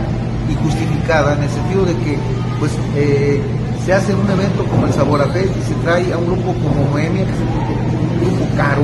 y 0.50 0.54
justificada 0.54 1.34
en 1.34 1.42
el 1.42 1.50
sentido 1.50 1.84
de 1.84 1.94
que 1.96 2.18
pues 2.58 2.72
eh, 2.96 3.42
se 3.84 3.92
hace 3.92 4.14
un 4.14 4.28
evento 4.30 4.64
como 4.64 4.86
el 4.86 4.92
Sabor 4.92 5.20
a 5.20 5.26
Fest 5.26 5.54
y 5.56 5.62
se 5.62 5.74
trae 5.82 6.12
a 6.12 6.18
un 6.18 6.26
grupo 6.26 6.52
como 6.62 6.84
Moemia, 6.90 7.24
que 7.24 7.32
es 7.32 7.40
un 7.40 8.30
grupo, 8.30 8.56
caro, 8.56 8.82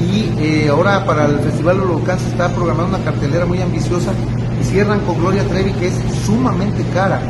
y 0.00 0.34
eh, 0.38 0.68
ahora 0.68 1.04
para 1.04 1.26
el 1.26 1.38
Festival 1.40 1.80
Huracán 1.80 2.18
se 2.18 2.28
está 2.28 2.48
programando 2.48 2.96
una 2.96 3.04
cartelera 3.04 3.46
muy 3.46 3.60
ambiciosa 3.60 4.12
cierran 4.64 5.00
con 5.00 5.18
Gloria 5.18 5.44
Trevi 5.44 5.72
que 5.72 5.88
es 5.88 5.94
sumamente 6.24 6.84
cara. 6.94 7.20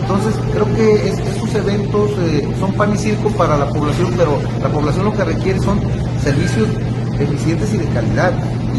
Entonces 0.00 0.34
creo 0.52 0.66
que 0.74 1.08
estos 1.08 1.54
eventos 1.54 2.10
eh, 2.18 2.48
son 2.58 2.72
pan 2.72 2.92
y 2.92 2.98
circo 2.98 3.30
para 3.30 3.56
la 3.56 3.68
población, 3.68 4.12
pero 4.16 4.38
la 4.60 4.68
población 4.68 5.04
lo 5.04 5.12
que 5.12 5.24
requiere 5.24 5.60
son 5.60 5.80
servicios 6.22 6.68
eficientes 7.18 7.72
y 7.72 7.78
de 7.78 7.86
calidad. 7.86 8.32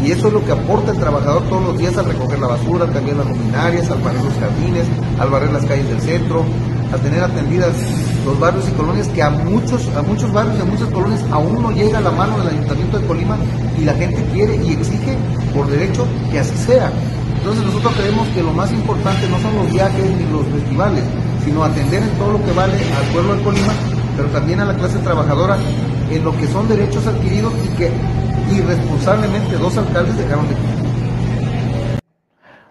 Y 0.04 0.10
eso 0.10 0.28
es 0.28 0.34
lo 0.34 0.44
que 0.44 0.52
aporta 0.52 0.92
el 0.92 0.98
trabajador 0.98 1.42
todos 1.48 1.62
los 1.62 1.78
días 1.78 1.96
al 1.96 2.06
recoger 2.06 2.38
la 2.38 2.48
basura, 2.48 2.86
también 2.86 3.16
las 3.16 3.26
luminarias, 3.26 3.90
al 3.90 4.00
barrer 4.00 4.22
los 4.22 4.34
jardines, 4.34 4.86
al 5.18 5.30
barrer 5.30 5.52
las 5.52 5.64
calles 5.64 5.88
del 5.88 6.00
centro, 6.00 6.44
a 6.92 6.96
tener 6.98 7.22
atendidas 7.22 7.72
los 8.24 8.38
barrios 8.38 8.68
y 8.68 8.72
colonias 8.72 9.08
que 9.08 9.22
a 9.22 9.30
muchos, 9.30 9.88
a 9.96 10.02
muchos 10.02 10.32
barrios 10.32 10.56
y 10.58 10.62
a 10.62 10.64
muchas 10.64 10.88
colonias 10.88 11.24
aún 11.30 11.62
no 11.62 11.70
llega 11.70 12.00
la 12.00 12.10
mano 12.10 12.38
del 12.38 12.48
Ayuntamiento 12.48 12.98
de 12.98 13.06
Colima 13.06 13.36
y 13.78 13.84
la 13.84 13.94
gente 13.94 14.24
quiere 14.32 14.56
y 14.56 14.72
exige 14.72 15.16
por 15.54 15.66
derecho 15.66 16.06
que 16.30 16.38
así 16.38 16.56
sea. 16.56 16.92
Entonces 17.44 17.66
nosotros 17.66 17.92
creemos 17.98 18.26
que 18.28 18.42
lo 18.42 18.52
más 18.52 18.72
importante 18.72 19.28
no 19.28 19.38
son 19.38 19.54
los 19.54 19.70
viajes 19.70 20.02
ni 20.16 20.32
los 20.32 20.46
festivales, 20.46 21.04
sino 21.44 21.62
atender 21.62 22.02
en 22.02 22.08
todo 22.16 22.32
lo 22.32 22.42
que 22.42 22.52
vale 22.52 22.72
al 22.72 23.12
pueblo 23.12 23.36
de 23.36 23.42
Colima, 23.42 23.74
pero 24.16 24.30
también 24.30 24.60
a 24.60 24.64
la 24.64 24.74
clase 24.74 24.98
trabajadora 25.00 25.58
en 26.10 26.24
lo 26.24 26.34
que 26.38 26.46
son 26.46 26.66
derechos 26.66 27.06
adquiridos 27.06 27.52
y 27.62 27.76
que 27.76 27.90
irresponsablemente 28.50 29.58
dos 29.58 29.76
alcaldes 29.76 30.16
dejaron 30.16 30.48
de 30.48 30.54
cumplir. 30.54 32.00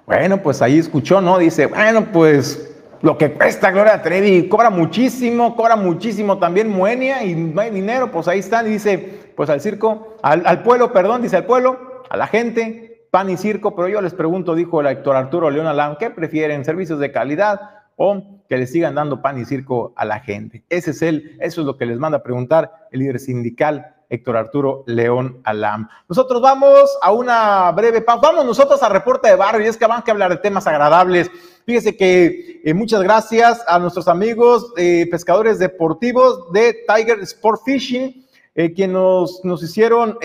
Bueno, 0.08 0.42
pues 0.42 0.60
ahí 0.64 0.80
escuchó, 0.80 1.22
¿no? 1.22 1.38
Dice, 1.38 1.68
bueno, 1.68 2.08
pues 2.12 2.68
lo 3.04 3.16
que 3.16 3.32
cuesta 3.32 3.70
Gloria 3.70 4.02
Trevi, 4.02 4.50
cobra 4.50 4.72
muchísimo, 4.72 5.56
cobra 5.56 5.76
muchísimo 5.76 6.40
también 6.40 6.68
Moenia 6.68 7.24
y 7.24 7.36
no 7.36 7.62
hay 7.62 7.70
dinero, 7.70 8.12
pues 8.12 8.28
ahí 8.28 8.40
están, 8.40 8.66
y 8.66 8.72
dice, 8.72 8.98
pues 9.36 9.52
al 9.52 9.62
circo, 9.62 10.18
al, 10.24 10.42
al 10.48 10.64
pueblo, 10.64 10.92
perdón, 10.92 11.22
dice 11.22 11.38
al 11.38 11.46
pueblo, 11.46 12.02
a 12.10 12.18
la 12.18 12.26
gente, 12.26 12.93
pan 13.14 13.30
y 13.30 13.38
circo, 13.38 13.76
pero 13.76 13.88
yo 13.88 14.02
les 14.02 14.16
pregunto, 14.16 14.56
dijo 14.56 14.82
el 14.82 14.88
actor 14.88 15.16
Arturo 15.16 15.52
León 15.52 15.68
Alán, 15.68 15.98
¿qué 16.00 16.10
prefieren? 16.10 16.66
¿Servicios 16.66 16.98
de 16.98 17.12
calidad 17.12 17.62
o 17.96 18.42
que 18.50 18.58
le 18.58 18.66
sigan 18.66 18.96
dando 18.96 19.22
pan 19.22 19.40
y 19.40 19.46
circo 19.46 19.94
a 19.96 20.04
la 20.04 20.22
gente? 20.22 20.64
Ese 20.68 20.90
es 20.90 21.04
él, 21.04 21.38
eso 21.40 21.62
es 21.62 21.68
lo 21.68 21.78
que 21.78 21.86
les 21.86 22.00
manda 22.00 22.18
a 22.18 22.24
preguntar 22.24 22.88
el 22.92 23.02
líder 23.02 23.20
sindical 23.20 23.94
Héctor 24.10 24.36
Arturo 24.36 24.84
León 24.88 25.42
Alam. 25.44 25.90
Nosotros 26.10 26.42
vamos 26.42 26.90
a 27.04 27.12
una 27.12 27.72
breve 27.74 28.02
pausa. 28.02 28.32
Vamos 28.32 28.48
nosotros 28.48 28.82
a 28.82 28.90
reporte 28.90 29.30
de 29.30 29.36
barrio 29.36 29.64
y 29.64 29.70
es 29.70 29.78
que 29.78 29.86
van 29.86 30.04
a 30.04 30.12
hablar 30.12 30.32
de 30.32 30.38
temas 30.38 30.66
agradables. 30.66 31.30
Fíjese 31.68 31.96
que 31.96 32.62
eh, 32.64 32.74
muchas 32.74 33.04
gracias 33.04 33.64
a 33.68 33.78
nuestros 33.78 34.08
amigos 34.08 34.74
eh, 34.76 35.08
pescadores 35.12 35.60
deportivos 35.60 36.52
de 36.52 36.84
Tiger 36.88 37.20
Sport 37.20 37.62
Fishing, 37.64 38.26
eh, 38.56 38.74
que 38.74 38.88
nos, 38.88 39.46
nos 39.46 39.62
hicieron 39.62 40.18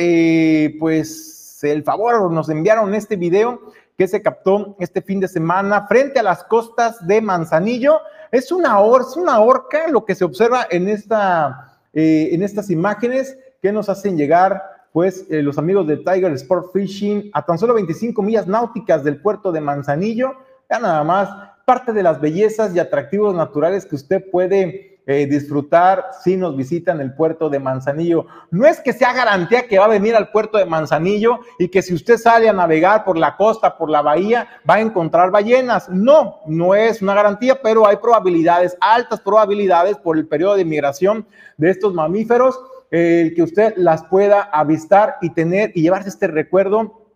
pues 0.78 1.37
el 1.64 1.82
favor, 1.82 2.30
nos 2.30 2.48
enviaron 2.48 2.94
este 2.94 3.16
video 3.16 3.60
que 3.96 4.08
se 4.08 4.22
captó 4.22 4.76
este 4.78 5.02
fin 5.02 5.20
de 5.20 5.28
semana 5.28 5.86
frente 5.88 6.20
a 6.20 6.22
las 6.22 6.44
costas 6.44 7.04
de 7.06 7.20
Manzanillo. 7.20 8.00
Es 8.30 8.52
una, 8.52 8.80
or, 8.80 9.02
es 9.02 9.16
una 9.16 9.40
orca 9.40 9.88
lo 9.88 10.04
que 10.04 10.14
se 10.14 10.24
observa 10.24 10.66
en, 10.70 10.88
esta, 10.88 11.78
en 11.92 12.42
estas 12.42 12.70
imágenes 12.70 13.36
que 13.60 13.72
nos 13.72 13.88
hacen 13.88 14.16
llegar 14.16 14.62
pues 14.92 15.26
eh, 15.30 15.42
los 15.42 15.58
amigos 15.58 15.86
de 15.86 15.98
Tiger 15.98 16.32
Sport 16.32 16.72
Fishing 16.72 17.30
a 17.32 17.44
tan 17.44 17.58
solo 17.58 17.74
25 17.74 18.22
millas 18.22 18.46
náuticas 18.46 19.04
del 19.04 19.20
puerto 19.20 19.52
de 19.52 19.60
Manzanillo. 19.60 20.32
Ya 20.70 20.78
nada 20.78 21.04
más 21.04 21.28
parte 21.64 21.92
de 21.92 22.02
las 22.02 22.20
bellezas 22.20 22.74
y 22.74 22.78
atractivos 22.78 23.34
naturales 23.34 23.84
que 23.84 23.96
usted 23.96 24.24
puede 24.30 24.87
eh, 25.10 25.26
disfrutar 25.26 26.10
si 26.22 26.36
nos 26.36 26.54
visitan 26.54 27.00
el 27.00 27.14
puerto 27.14 27.48
de 27.48 27.58
Manzanillo. 27.58 28.26
No 28.50 28.66
es 28.66 28.78
que 28.78 28.92
sea 28.92 29.14
garantía 29.14 29.66
que 29.66 29.78
va 29.78 29.86
a 29.86 29.88
venir 29.88 30.14
al 30.14 30.30
puerto 30.30 30.58
de 30.58 30.66
Manzanillo 30.66 31.40
y 31.58 31.68
que 31.68 31.80
si 31.80 31.94
usted 31.94 32.18
sale 32.18 32.46
a 32.46 32.52
navegar 32.52 33.06
por 33.06 33.16
la 33.16 33.34
costa, 33.34 33.78
por 33.78 33.88
la 33.88 34.02
bahía, 34.02 34.46
va 34.68 34.74
a 34.74 34.80
encontrar 34.80 35.30
ballenas. 35.30 35.88
No, 35.88 36.40
no 36.44 36.74
es 36.74 37.00
una 37.00 37.14
garantía, 37.14 37.62
pero 37.62 37.88
hay 37.88 37.96
probabilidades, 37.96 38.76
altas 38.82 39.22
probabilidades 39.22 39.96
por 39.96 40.18
el 40.18 40.28
periodo 40.28 40.56
de 40.56 40.66
migración 40.66 41.26
de 41.56 41.70
estos 41.70 41.94
mamíferos 41.94 42.60
el 42.90 43.34
que 43.34 43.42
usted 43.42 43.74
las 43.76 44.04
pueda 44.04 44.42
avistar 44.42 45.16
y 45.22 45.30
tener 45.30 45.72
y 45.74 45.80
llevarse 45.80 46.10
este 46.10 46.26
recuerdo, 46.26 47.08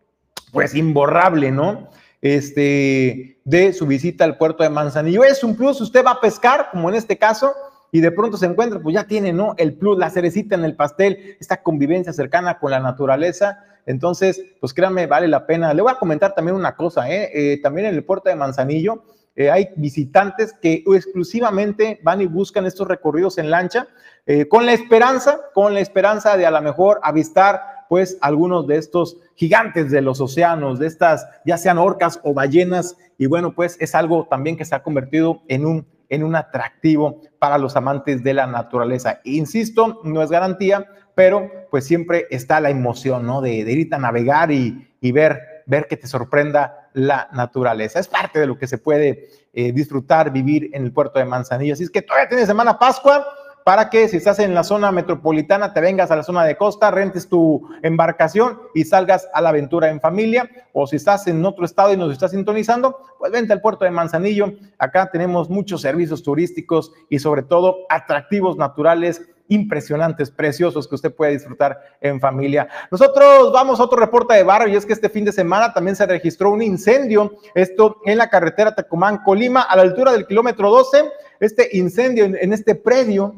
pues 0.50 0.74
imborrable, 0.74 1.50
¿no? 1.50 1.90
Este, 2.22 3.38
de 3.44 3.72
su 3.74 3.86
visita 3.86 4.24
al 4.24 4.38
puerto 4.38 4.62
de 4.62 4.70
Manzanillo. 4.70 5.24
Es 5.24 5.44
un 5.44 5.56
plus, 5.56 5.78
usted 5.82 6.02
va 6.02 6.12
a 6.12 6.20
pescar, 6.20 6.68
como 6.70 6.88
en 6.88 6.94
este 6.94 7.18
caso, 7.18 7.52
y 7.92 8.00
de 8.00 8.10
pronto 8.10 8.38
se 8.38 8.46
encuentra, 8.46 8.80
pues 8.80 8.94
ya 8.94 9.06
tiene, 9.06 9.32
¿no? 9.34 9.54
El 9.58 9.74
plus, 9.74 9.98
la 9.98 10.10
cerecita 10.10 10.54
en 10.54 10.64
el 10.64 10.74
pastel, 10.74 11.36
esta 11.38 11.62
convivencia 11.62 12.12
cercana 12.14 12.58
con 12.58 12.70
la 12.70 12.80
naturaleza. 12.80 13.62
Entonces, 13.84 14.42
pues 14.60 14.72
créanme, 14.72 15.06
vale 15.06 15.28
la 15.28 15.46
pena. 15.46 15.74
Le 15.74 15.82
voy 15.82 15.92
a 15.92 15.98
comentar 15.98 16.34
también 16.34 16.56
una 16.56 16.74
cosa, 16.74 17.10
¿eh? 17.10 17.30
eh 17.34 17.60
también 17.60 17.88
en 17.88 17.94
el 17.94 18.04
puerto 18.04 18.30
de 18.30 18.36
Manzanillo, 18.36 19.04
eh, 19.34 19.50
hay 19.50 19.68
visitantes 19.76 20.54
que 20.60 20.84
exclusivamente 20.86 22.00
van 22.02 22.20
y 22.20 22.26
buscan 22.26 22.66
estos 22.66 22.86
recorridos 22.86 23.38
en 23.38 23.50
lancha 23.50 23.88
eh, 24.26 24.46
con 24.46 24.66
la 24.66 24.74
esperanza, 24.74 25.40
con 25.54 25.72
la 25.72 25.80
esperanza 25.80 26.36
de 26.36 26.44
a 26.44 26.50
lo 26.50 26.60
mejor 26.60 27.00
avistar 27.02 27.60
pues 27.88 28.18
algunos 28.20 28.66
de 28.66 28.76
estos 28.76 29.16
gigantes 29.34 29.90
de 29.90 30.02
los 30.02 30.20
océanos, 30.20 30.78
de 30.78 30.86
estas 30.86 31.26
ya 31.46 31.56
sean 31.56 31.78
orcas 31.78 32.20
o 32.24 32.34
ballenas 32.34 32.96
y 33.16 33.26
bueno 33.26 33.54
pues 33.54 33.78
es 33.80 33.94
algo 33.94 34.26
también 34.28 34.56
que 34.56 34.66
se 34.66 34.74
ha 34.74 34.82
convertido 34.82 35.42
en 35.48 35.64
un 35.64 35.86
en 36.12 36.22
un 36.22 36.36
atractivo 36.36 37.20
para 37.38 37.58
los 37.58 37.74
amantes 37.74 38.22
de 38.22 38.34
la 38.34 38.46
naturaleza. 38.46 39.20
Insisto, 39.24 40.00
no 40.04 40.22
es 40.22 40.30
garantía, 40.30 40.86
pero 41.14 41.50
pues 41.70 41.84
siempre 41.84 42.26
está 42.30 42.60
la 42.60 42.70
emoción, 42.70 43.26
¿no? 43.26 43.40
De, 43.40 43.52
ir 43.52 43.94
a 43.94 43.98
navegar 43.98 44.52
y, 44.52 44.88
y 45.00 45.12
ver 45.12 45.52
ver 45.66 45.86
que 45.86 45.96
te 45.96 46.06
sorprenda 46.06 46.90
la 46.92 47.28
naturaleza. 47.32 47.98
Es 47.98 48.08
parte 48.08 48.38
de 48.38 48.46
lo 48.46 48.58
que 48.58 48.66
se 48.66 48.78
puede 48.78 49.28
eh, 49.52 49.72
disfrutar, 49.72 50.32
vivir 50.32 50.70
en 50.72 50.84
el 50.84 50.92
puerto 50.92 51.18
de 51.18 51.24
Manzanillo. 51.24 51.74
Así 51.74 51.84
es 51.84 51.90
que 51.90 52.02
todavía 52.02 52.28
tienes 52.28 52.46
semana 52.46 52.78
Pascua 52.78 53.26
para 53.64 53.90
que 53.90 54.08
si 54.08 54.16
estás 54.16 54.38
en 54.38 54.54
la 54.54 54.64
zona 54.64 54.92
metropolitana 54.92 55.72
te 55.72 55.80
vengas 55.80 56.10
a 56.10 56.16
la 56.16 56.22
zona 56.22 56.44
de 56.44 56.56
costa, 56.56 56.90
rentes 56.90 57.28
tu 57.28 57.68
embarcación 57.82 58.58
y 58.74 58.84
salgas 58.84 59.28
a 59.32 59.40
la 59.40 59.50
aventura 59.50 59.90
en 59.90 60.00
familia. 60.00 60.50
O 60.72 60.86
si 60.86 60.96
estás 60.96 61.26
en 61.26 61.44
otro 61.44 61.64
estado 61.64 61.92
y 61.92 61.96
nos 61.96 62.12
estás 62.12 62.32
sintonizando, 62.32 62.98
pues 63.18 63.32
vente 63.32 63.52
al 63.52 63.60
puerto 63.60 63.84
de 63.84 63.90
Manzanillo. 63.90 64.52
Acá 64.78 65.10
tenemos 65.10 65.48
muchos 65.50 65.80
servicios 65.80 66.22
turísticos 66.22 66.92
y 67.08 67.18
sobre 67.18 67.42
todo 67.42 67.86
atractivos 67.88 68.56
naturales 68.56 69.22
impresionantes, 69.48 70.30
preciosos 70.30 70.88
que 70.88 70.94
usted 70.94 71.14
puede 71.14 71.32
disfrutar 71.32 71.78
en 72.00 72.20
familia. 72.20 72.68
Nosotros 72.90 73.52
vamos 73.52 73.80
a 73.80 73.84
otro 73.84 73.98
reporte 73.98 74.34
de 74.34 74.42
barrio 74.42 74.68
y 74.68 74.76
es 74.76 74.86
que 74.86 74.92
este 74.92 75.08
fin 75.08 75.24
de 75.24 75.32
semana 75.32 75.72
también 75.72 75.96
se 75.96 76.06
registró 76.06 76.50
un 76.50 76.62
incendio, 76.62 77.34
esto 77.54 77.98
en 78.04 78.18
la 78.18 78.30
carretera 78.30 78.74
Tecumán, 78.74 79.22
Colima, 79.24 79.62
a 79.62 79.76
la 79.76 79.82
altura 79.82 80.12
del 80.12 80.26
kilómetro 80.26 80.70
12, 80.70 81.04
este 81.40 81.68
incendio 81.72 82.24
en, 82.24 82.52
este 82.52 82.74
predio, 82.74 83.34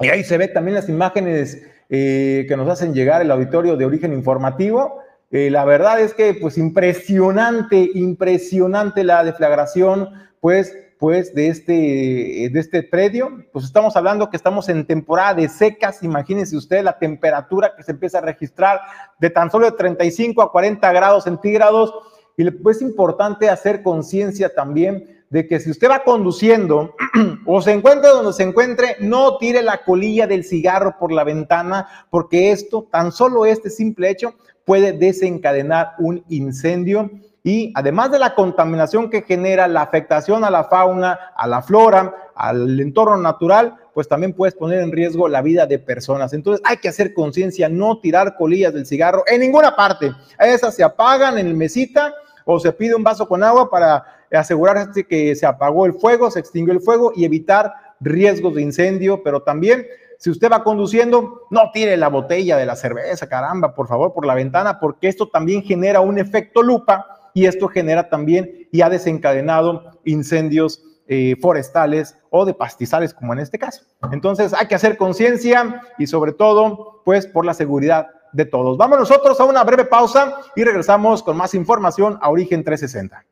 y 0.00 0.08
ahí 0.08 0.24
se 0.24 0.38
ve 0.38 0.48
también 0.48 0.74
las 0.74 0.88
imágenes 0.88 1.62
eh, 1.88 2.44
que 2.48 2.56
nos 2.56 2.68
hacen 2.68 2.94
llegar 2.94 3.22
el 3.22 3.30
auditorio 3.30 3.76
de 3.76 3.84
origen 3.84 4.12
informativo. 4.12 4.98
Eh, 5.30 5.50
la 5.50 5.64
verdad 5.64 6.00
es 6.00 6.14
que, 6.14 6.34
pues, 6.34 6.58
impresionante, 6.58 7.90
impresionante 7.94 9.04
la 9.04 9.24
deflagración, 9.24 10.10
pues, 10.40 10.76
pues 10.98 11.34
de 11.34 11.48
este, 11.48 11.72
de 11.72 12.58
este 12.58 12.82
predio, 12.82 13.44
pues 13.52 13.66
estamos 13.66 13.96
hablando 13.96 14.30
que 14.30 14.36
estamos 14.38 14.70
en 14.70 14.86
temporada 14.86 15.34
de 15.34 15.48
secas, 15.50 16.02
imagínense 16.02 16.56
usted 16.56 16.82
la 16.82 16.98
temperatura 16.98 17.74
que 17.76 17.82
se 17.82 17.92
empieza 17.92 18.16
a 18.16 18.22
registrar 18.22 18.80
de 19.20 19.28
tan 19.28 19.50
solo 19.50 19.66
de 19.66 19.76
35 19.76 20.40
a 20.40 20.50
40 20.50 20.92
grados 20.92 21.24
centígrados, 21.24 21.92
y 22.38 22.50
pues 22.50 22.76
es 22.76 22.82
importante 22.82 23.50
hacer 23.50 23.82
conciencia 23.82 24.54
también 24.54 25.15
de 25.30 25.46
que 25.46 25.60
si 25.60 25.70
usted 25.70 25.90
va 25.90 26.04
conduciendo 26.04 26.94
o 27.46 27.60
se 27.60 27.72
encuentra 27.72 28.10
donde 28.10 28.32
se 28.32 28.42
encuentre, 28.42 28.96
no 29.00 29.38
tire 29.38 29.62
la 29.62 29.84
colilla 29.84 30.26
del 30.26 30.44
cigarro 30.44 30.96
por 30.98 31.12
la 31.12 31.24
ventana, 31.24 31.88
porque 32.10 32.52
esto, 32.52 32.86
tan 32.90 33.12
solo 33.12 33.46
este 33.46 33.70
simple 33.70 34.10
hecho, 34.10 34.34
puede 34.64 34.92
desencadenar 34.92 35.94
un 35.98 36.24
incendio 36.28 37.10
y 37.46 37.72
además 37.76 38.10
de 38.10 38.18
la 38.18 38.34
contaminación 38.34 39.08
que 39.08 39.22
genera 39.22 39.68
la 39.68 39.82
afectación 39.82 40.42
a 40.42 40.50
la 40.50 40.64
fauna, 40.64 41.32
a 41.36 41.46
la 41.46 41.62
flora, 41.62 42.12
al 42.34 42.80
entorno 42.80 43.16
natural, 43.16 43.76
pues 43.94 44.08
también 44.08 44.32
puedes 44.32 44.56
poner 44.56 44.80
en 44.80 44.90
riesgo 44.90 45.28
la 45.28 45.42
vida 45.42 45.64
de 45.64 45.78
personas. 45.78 46.32
Entonces 46.32 46.60
hay 46.66 46.78
que 46.78 46.88
hacer 46.88 47.14
conciencia, 47.14 47.68
no 47.68 48.00
tirar 48.00 48.36
colillas 48.36 48.74
del 48.74 48.84
cigarro 48.84 49.22
en 49.28 49.40
ninguna 49.40 49.76
parte. 49.76 50.12
Esas 50.40 50.74
se 50.74 50.82
apagan 50.82 51.38
en 51.38 51.46
el 51.46 51.54
mesita 51.54 52.12
o 52.44 52.58
se 52.58 52.72
pide 52.72 52.96
un 52.96 53.04
vaso 53.04 53.28
con 53.28 53.44
agua 53.44 53.70
para 53.70 54.04
asegurarse 54.32 55.04
que 55.04 55.34
se 55.34 55.46
apagó 55.46 55.86
el 55.86 55.94
fuego, 55.94 56.30
se 56.30 56.40
extinguió 56.40 56.72
el 56.72 56.80
fuego 56.80 57.12
y 57.14 57.24
evitar 57.24 57.72
riesgos 58.00 58.54
de 58.54 58.62
incendio, 58.62 59.22
pero 59.22 59.42
también 59.42 59.86
si 60.18 60.30
usted 60.30 60.50
va 60.50 60.64
conduciendo, 60.64 61.42
no 61.50 61.70
tire 61.72 61.96
la 61.96 62.08
botella 62.08 62.56
de 62.56 62.66
la 62.66 62.76
cerveza, 62.76 63.28
caramba, 63.28 63.74
por 63.74 63.86
favor, 63.86 64.14
por 64.14 64.26
la 64.26 64.34
ventana, 64.34 64.80
porque 64.80 65.08
esto 65.08 65.28
también 65.28 65.62
genera 65.62 66.00
un 66.00 66.18
efecto 66.18 66.62
lupa 66.62 67.06
y 67.34 67.46
esto 67.46 67.68
genera 67.68 68.08
también 68.08 68.68
y 68.72 68.80
ha 68.80 68.88
desencadenado 68.88 70.00
incendios 70.04 70.82
eh, 71.08 71.36
forestales 71.40 72.16
o 72.30 72.44
de 72.46 72.54
pastizales, 72.54 73.12
como 73.12 73.32
en 73.32 73.40
este 73.40 73.58
caso. 73.58 73.82
Entonces 74.10 74.54
hay 74.54 74.66
que 74.66 74.74
hacer 74.74 74.96
conciencia 74.96 75.82
y 75.98 76.06
sobre 76.06 76.32
todo, 76.32 77.02
pues 77.04 77.26
por 77.26 77.44
la 77.44 77.54
seguridad 77.54 78.08
de 78.32 78.46
todos. 78.46 78.76
Vamos 78.76 78.98
nosotros 78.98 79.38
a 79.38 79.44
una 79.44 79.64
breve 79.64 79.84
pausa 79.84 80.36
y 80.56 80.64
regresamos 80.64 81.22
con 81.22 81.36
más 81.36 81.54
información 81.54 82.18
a 82.20 82.30
Origen 82.30 82.64
360. 82.64 83.24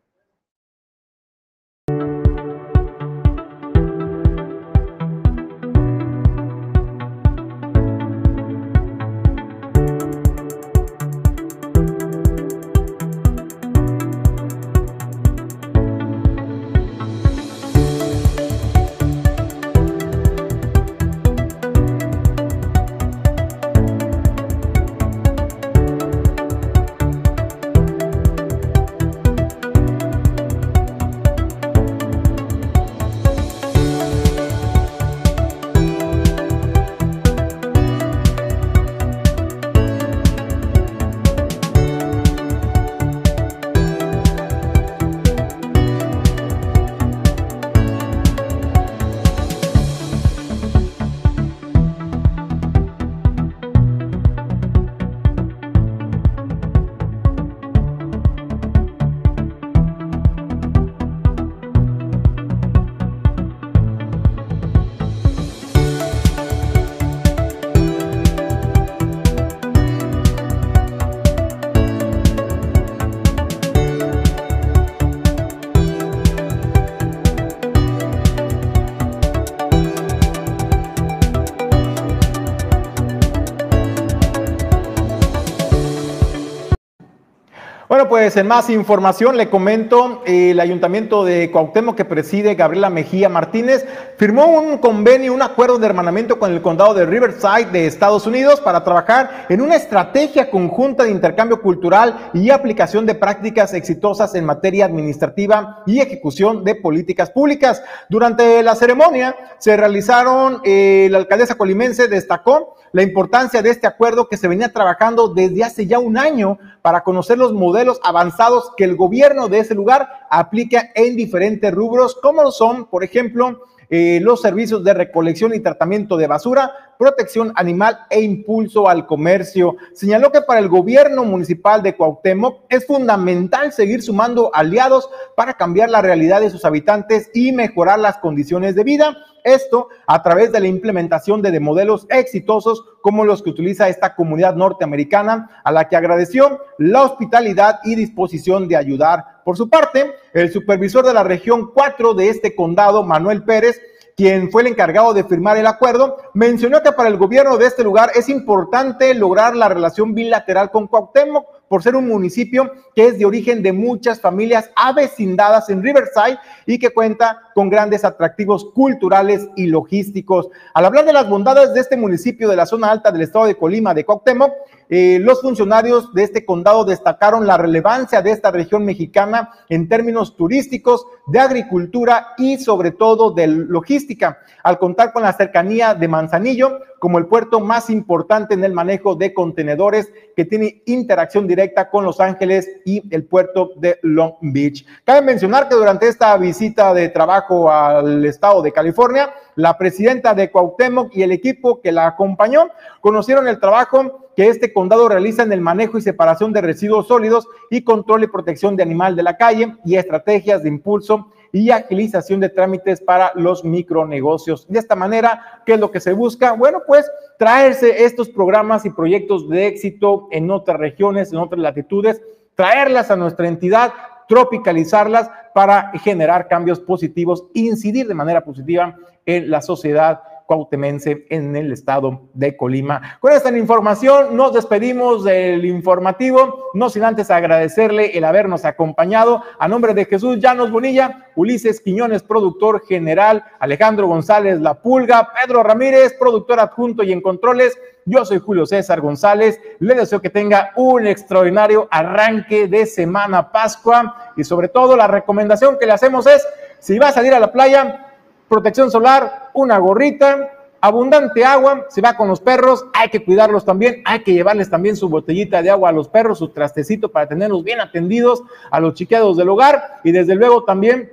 Bueno, 88.35 88.49
pues 88.49 88.67
en 88.67 88.67
más 88.67 88.71
información 88.71 89.37
le 89.37 89.49
comento, 89.49 90.21
el 90.27 90.59
ayuntamiento 90.59 91.25
de 91.25 91.53
Cuauhtémoc 91.53 91.95
que 91.95 92.05
preside 92.05 92.57
Gabriela 92.57 92.91
Mejía 92.91 93.29
Martínez 93.29 93.87
firmó 94.17 94.47
un 94.47 94.79
convenio, 94.79 95.33
un 95.33 95.43
acuerdo 95.43 95.79
de 95.79 95.87
hermanamiento 95.87 96.41
con 96.41 96.53
el 96.53 96.61
condado 96.61 96.95
de 96.95 97.07
Riverside 97.07 97.71
de 97.71 97.87
Estados 97.87 98.27
Unidos 98.27 98.61
para 98.61 98.83
trabajar 98.83 99.47
en 99.49 99.61
una 99.61 99.77
estrategia 99.77 100.51
conjunta 100.51 101.05
de 101.05 101.13
intercambio 101.13 101.63
cultural 101.63 102.31
y 102.35 102.51
aplicación 102.51 103.07
de 103.07 103.15
prácticas 103.15 103.73
exitosas 103.73 104.35
en 104.35 104.45
materia 104.45 104.87
administrativa 104.87 105.85
y 105.87 106.01
ejecución 106.01 106.65
de 106.65 106.75
políticas 106.75 107.31
públicas. 107.31 107.85
Durante 108.09 108.65
la 108.65 108.75
ceremonia 108.75 109.37
se 109.59 109.77
realizaron, 109.77 110.61
eh, 110.65 111.07
la 111.09 111.19
alcaldesa 111.19 111.55
colimense 111.55 112.09
destacó 112.09 112.75
la 112.91 113.03
importancia 113.03 113.61
de 113.61 113.71
este 113.71 113.89
acuerdo 113.89 114.29
que 114.29 114.37
se 114.37 114.47
venía 114.49 114.73
trabajando 114.73 115.29
desde 115.29 115.65
hace 115.65 115.87
ya 115.87 115.99
un 115.99 116.17
año 116.17 116.59
para 116.85 117.03
conocer 117.03 117.39
los 117.39 117.55
modelos 117.55 117.99
avanzados 118.05 118.73
que 118.77 118.85
el 118.85 118.95
gobierno 118.95 119.49
de 119.49 119.61
ese 119.61 119.75
lugar 119.75 120.27
aplica 120.29 120.91
en 120.95 121.17
diferentes 121.17 121.73
rubros, 121.73 122.15
como 122.17 122.51
son, 122.51 122.85
por 122.85 123.03
ejemplo, 123.03 123.63
eh, 123.91 124.21
los 124.23 124.41
servicios 124.41 124.83
de 124.85 124.95
recolección 124.95 125.55
y 125.55 125.61
tratamiento 125.61 126.17
de 126.17 126.27
basura, 126.27 126.73
protección 126.99 127.53
animal 127.57 127.99
e 128.11 128.21
impulso 128.23 128.89
al 128.89 129.07
comercio. 129.07 129.77
Señaló 129.93 130.31
que 130.33 130.43
para 130.43 130.61
el 130.61 130.69
gobierno 130.69 131.25
municipal 131.25 131.83
de 131.83 131.97
Cuauhtémoc 131.97 132.63
es 132.69 132.87
fundamental 132.87 133.73
seguir 133.73 134.03
sumando 134.03 134.51
aliados 134.55 135.09
para 135.37 135.55
cambiar 135.55 135.91
la 135.91 136.03
realidad 136.03 136.41
de 136.41 136.51
sus 136.51 136.65
habitantes 136.65 137.31
y 137.35 137.53
mejorar 137.53 137.99
las 137.99 138.19
condiciones 138.19 138.75
de 138.75 138.85
vida 138.85 139.17
esto 139.45 139.89
a 140.07 140.23
través 140.23 140.51
de 140.51 140.61
la 140.61 140.67
implementación 140.67 141.43
de, 141.43 141.61
modelos 141.61 142.07
exitosos 142.09 142.83
como 143.03 143.25
los 143.25 143.43
que 143.43 143.51
utiliza 143.51 143.89
esta 143.89 144.17
comunidad 144.17 144.57
norteamericana, 144.57 145.61
a 145.63 145.71
la 145.71 145.89
que 145.89 145.97
agradeció 145.97 146.61
la 146.79 147.03
hospitalidad 147.03 147.81
y 147.85 147.95
disposición 147.95 148.67
de 148.67 148.77
ayudar. 148.77 149.34
Por 149.45 149.57
su 149.57 149.69
parte, 149.69 150.17
el 150.33 150.51
supervisor 150.53 151.05
de 151.05 151.15
la 151.15 151.23
región 151.23 151.71
4 151.73 152.15
de 152.15 152.29
este 152.31 152.57
condado, 152.57 153.05
Manuel 153.05 153.45
Pérez, 153.45 153.81
quien 154.17 154.51
fue 154.51 154.63
el 154.63 154.69
encargado 154.69 155.13
de 155.13 155.25
firmar 155.25 155.57
el 155.57 155.67
acuerdo, 155.67 156.17
mencionó 156.35 156.83
que 156.83 156.93
para 156.93 157.09
el 157.09 157.17
gobierno 157.17 157.59
de 157.59 157.67
este 157.67 157.85
lugar 157.85 158.13
es 158.15 158.29
importante 158.29 159.13
lograr 159.15 159.55
la 159.57 159.69
relación 159.69 160.15
bilateral 160.15 160.71
con 160.71 160.87
Cuauhtémoc 160.87 161.47
por 161.69 161.83
ser 161.83 161.97
un 161.97 162.09
municipio 162.09 162.73
que 162.95 163.07
es 163.07 163.19
de 163.19 163.25
origen 163.25 163.63
de 163.63 163.73
muchas 163.73 164.21
familias 164.21 164.71
avecindadas 164.77 165.69
en 165.71 165.83
Riverside 165.83 166.39
y 166.67 166.79
que 166.79 166.91
cuenta 166.91 167.41
con 167.55 167.69
grandes 167.69 168.05
atractivos 168.05 168.67
culturales 168.73 169.49
y 169.57 169.67
logísticos. 169.67 170.49
Al 170.75 170.85
hablar 170.85 171.05
de 171.05 171.13
las 171.13 171.29
bondades 171.29 171.75
de 171.75 171.81
este 171.81 171.97
municipio 171.97 172.49
de 172.49 172.57
la 172.57 172.67
zona 172.67 172.91
alta 172.91 173.11
del 173.11 173.23
estado 173.23 173.47
de 173.47 173.57
Colima, 173.57 173.95
de 173.95 174.05
Cuauhtémoc, 174.05 174.53
eh, 174.89 175.19
los 175.21 175.41
funcionarios 175.41 176.13
de 176.13 176.25
este 176.25 176.45
condado 176.45 176.85
destacaron 176.85 177.47
la 177.47 177.57
relevancia 177.57 178.23
de 178.23 178.31
esta 178.31 178.51
región 178.51 178.85
mexicana 178.85 179.51
en 179.69 179.89
términos 179.89 180.37
turísticos, 180.37 181.07
de 181.27 181.41
agricultura 181.41 182.35
y 182.37 182.59
sobre 182.59 182.91
todo 182.91 183.31
de 183.31 183.47
logística, 183.47 184.39
al 184.63 184.79
contar 184.79 185.13
con 185.13 185.23
la 185.23 185.33
cercanía 185.33 185.95
de 185.95 186.09
Manzanillo 186.09 186.81
como 186.99 187.19
el 187.19 187.27
puerto 187.27 187.61
más 187.61 187.91
importante 187.91 188.55
en 188.55 188.65
el 188.65 188.73
manejo 188.73 189.15
de 189.15 189.35
contenedores 189.35 190.11
que 190.37 190.45
tiene 190.45 190.83
interacción 190.87 191.47
directa 191.47 191.91
con 191.91 192.05
Los 192.05 192.21
Ángeles 192.21 192.69
y 192.85 193.03
el 193.15 193.25
puerto 193.25 193.73
de 193.77 193.99
Long 194.03 194.35
Beach. 194.41 194.87
Cabe 195.05 195.23
mencionar 195.23 195.69
que 195.69 195.75
durante 195.75 196.09
esta 196.09 196.37
visita 196.37 196.95
de 196.95 197.11
trabajo 197.11 197.71
al 197.71 198.25
estado 198.25 198.63
de 198.63 198.73
California, 198.73 199.35
la 199.57 199.77
presidenta 199.77 200.35
de 200.35 200.51
Cuauhtémoc 200.51 201.15
y 201.15 201.23
el 201.23 201.33
equipo 201.33 201.81
que 201.81 201.93
la 201.93 202.07
acompañó 202.07 202.69
conocieron 203.01 203.49
el 203.49 203.61
trabajo 203.61 204.24
que 204.37 204.49
este 204.49 204.73
condado 204.73 205.09
realiza 205.09 205.43
en 205.43 205.53
el 205.53 205.61
manejo 205.61 205.99
y 205.99 206.03
separación 206.03 206.53
de 206.53 206.61
residuos 206.61 207.09
sólidos 207.09 207.47
y 207.71 207.83
control 207.83 208.25
y 208.25 208.29
protección 208.29 208.77
de 208.77 208.83
animal 208.83 209.17
de 209.17 209.23
la 209.23 209.37
calle 209.37 209.77
y 209.85 209.97
estrategias 209.97 210.63
de 210.63 210.69
impulso 210.69 211.29
y 211.53 211.71
agilización 211.71 212.41
de 212.41 212.49
trámites 212.49 213.01
para 213.01 213.31
los 213.37 213.65
micronegocios. 213.65 214.67
De 214.69 214.81
esta 214.81 214.97
manera, 214.97 215.63
¿qué 215.65 215.75
es 215.75 215.81
lo 215.81 215.91
que 215.91 216.01
se 216.01 216.13
busca? 216.13 216.53
Bueno, 216.53 216.83
pues 216.85 217.09
traerse 217.39 218.05
estos 218.05 218.29
programas 218.29 218.85
y 218.85 218.91
proyectos 218.91 219.49
de 219.49 219.69
éxito 219.69 220.27
en 220.33 220.51
otras 220.51 220.79
regiones, 220.79 221.33
en 221.33 221.39
otras 221.39 221.61
latitudes, 221.61 222.21
traerlas 222.57 223.13
a 223.13 223.17
nuestra 223.17 223.47
entidad, 223.47 223.93
tropicalizarlas 224.29 225.31
para 225.55 225.93
generar 226.01 226.49
cambios 226.49 226.81
positivos, 226.81 227.45
incidir 227.55 228.09
de 228.09 228.15
manera 228.15 228.43
positiva 228.43 228.97
en 229.25 229.49
la 229.49 229.63
sociedad 229.63 230.23
cuautemense 230.47 231.27
en 231.31 231.57
el 231.57 231.73
estado 231.73 232.29
de 232.35 232.57
Colima. 232.57 233.19
Con 233.21 233.33
esta 233.33 233.57
información 233.57 234.37
nos 234.37 234.53
despedimos 234.53 235.25
del 235.25 235.65
informativo, 235.65 236.71
no 236.75 236.91
sin 236.91 237.05
antes 237.05 237.31
agradecerle 237.31 238.17
el 238.17 238.25
habernos 238.25 238.65
acompañado. 238.65 239.43
A 239.59 239.69
nombre 239.69 239.95
de 239.95 240.05
Jesús 240.05 240.39
Llanos 240.39 240.71
Bonilla, 240.71 241.29
Ulises 241.35 241.81
Quiñones, 241.81 242.23
productor 242.23 242.85
general, 242.87 243.45
Alejandro 243.59 244.07
González 244.07 244.61
La 244.61 244.75
Pulga, 244.75 245.31
Pedro 245.41 245.63
Ramírez, 245.63 246.15
productor 246.19 246.61
adjunto 246.61 247.03
y 247.03 247.13
en 247.13 247.21
controles. 247.21 247.79
Yo 248.07 248.25
soy 248.25 248.39
Julio 248.39 248.67
César 248.67 249.01
González. 249.01 249.59
Le 249.79 249.95
deseo 249.95 250.21
que 250.21 250.29
tenga 250.29 250.73
un 250.77 251.07
extraordinario 251.07 251.89
arranque 251.91 252.69
de 252.69 252.85
semana 252.85 253.51
Pascua 253.51 254.33
y 254.37 254.45
sobre 254.45 254.69
todo 254.69 254.97
la 254.97 255.07
recomendación 255.07 255.79
que 255.79 255.87
le 255.87 255.93
hacemos 255.93 256.27
es, 256.27 256.47
si 256.81 256.99
va 256.99 257.09
a 257.09 257.13
salir 257.13 257.33
a 257.33 257.41
la 257.41 257.51
playa, 257.51 258.04
protección 258.49 258.91
solar, 258.91 259.51
una 259.55 259.79
gorrita, 259.79 260.51
abundante 260.81 261.45
agua, 261.45 261.87
se 261.89 262.03
va 262.03 262.15
con 262.15 262.29
los 262.29 262.41
perros, 262.41 262.85
hay 262.93 263.09
que 263.09 263.25
cuidarlos 263.25 263.65
también, 263.65 264.03
hay 264.05 264.23
que 264.23 264.35
llevarles 264.35 264.69
también 264.69 264.97
su 264.97 265.09
botellita 265.09 265.63
de 265.63 265.71
agua 265.71 265.89
a 265.89 265.93
los 265.93 266.09
perros, 266.09 266.39
su 266.39 266.49
trastecito 266.49 267.11
para 267.11 267.27
tenerlos 267.27 267.65
bien 267.65 267.81
atendidos, 267.81 268.43
a 268.71 268.81
los 268.81 268.93
chiqueados 268.93 269.39
del 269.39 269.49
hogar 269.49 270.01
y 270.05 270.13
desde 270.13 270.35
luego 270.35 270.65
también 270.65 271.11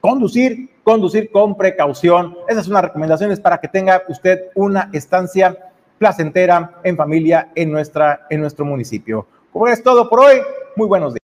conducir, 0.00 0.68
conducir 0.84 1.30
con 1.30 1.56
precaución. 1.56 2.36
Esas 2.46 2.66
son 2.66 2.74
las 2.74 2.84
recomendaciones 2.84 3.40
para 3.40 3.58
que 3.58 3.68
tenga 3.68 4.02
usted 4.08 4.50
una 4.54 4.90
estancia 4.92 5.56
placentera 5.96 6.80
en 6.84 6.96
familia 6.96 7.50
en, 7.54 7.72
nuestra, 7.72 8.26
en 8.28 8.42
nuestro 8.42 8.66
municipio. 8.66 9.26
Como 9.50 9.66
es 9.68 9.82
todo 9.82 10.10
por 10.10 10.20
hoy, 10.20 10.42
muy 10.76 10.86
buenos 10.86 11.14
días. 11.14 11.25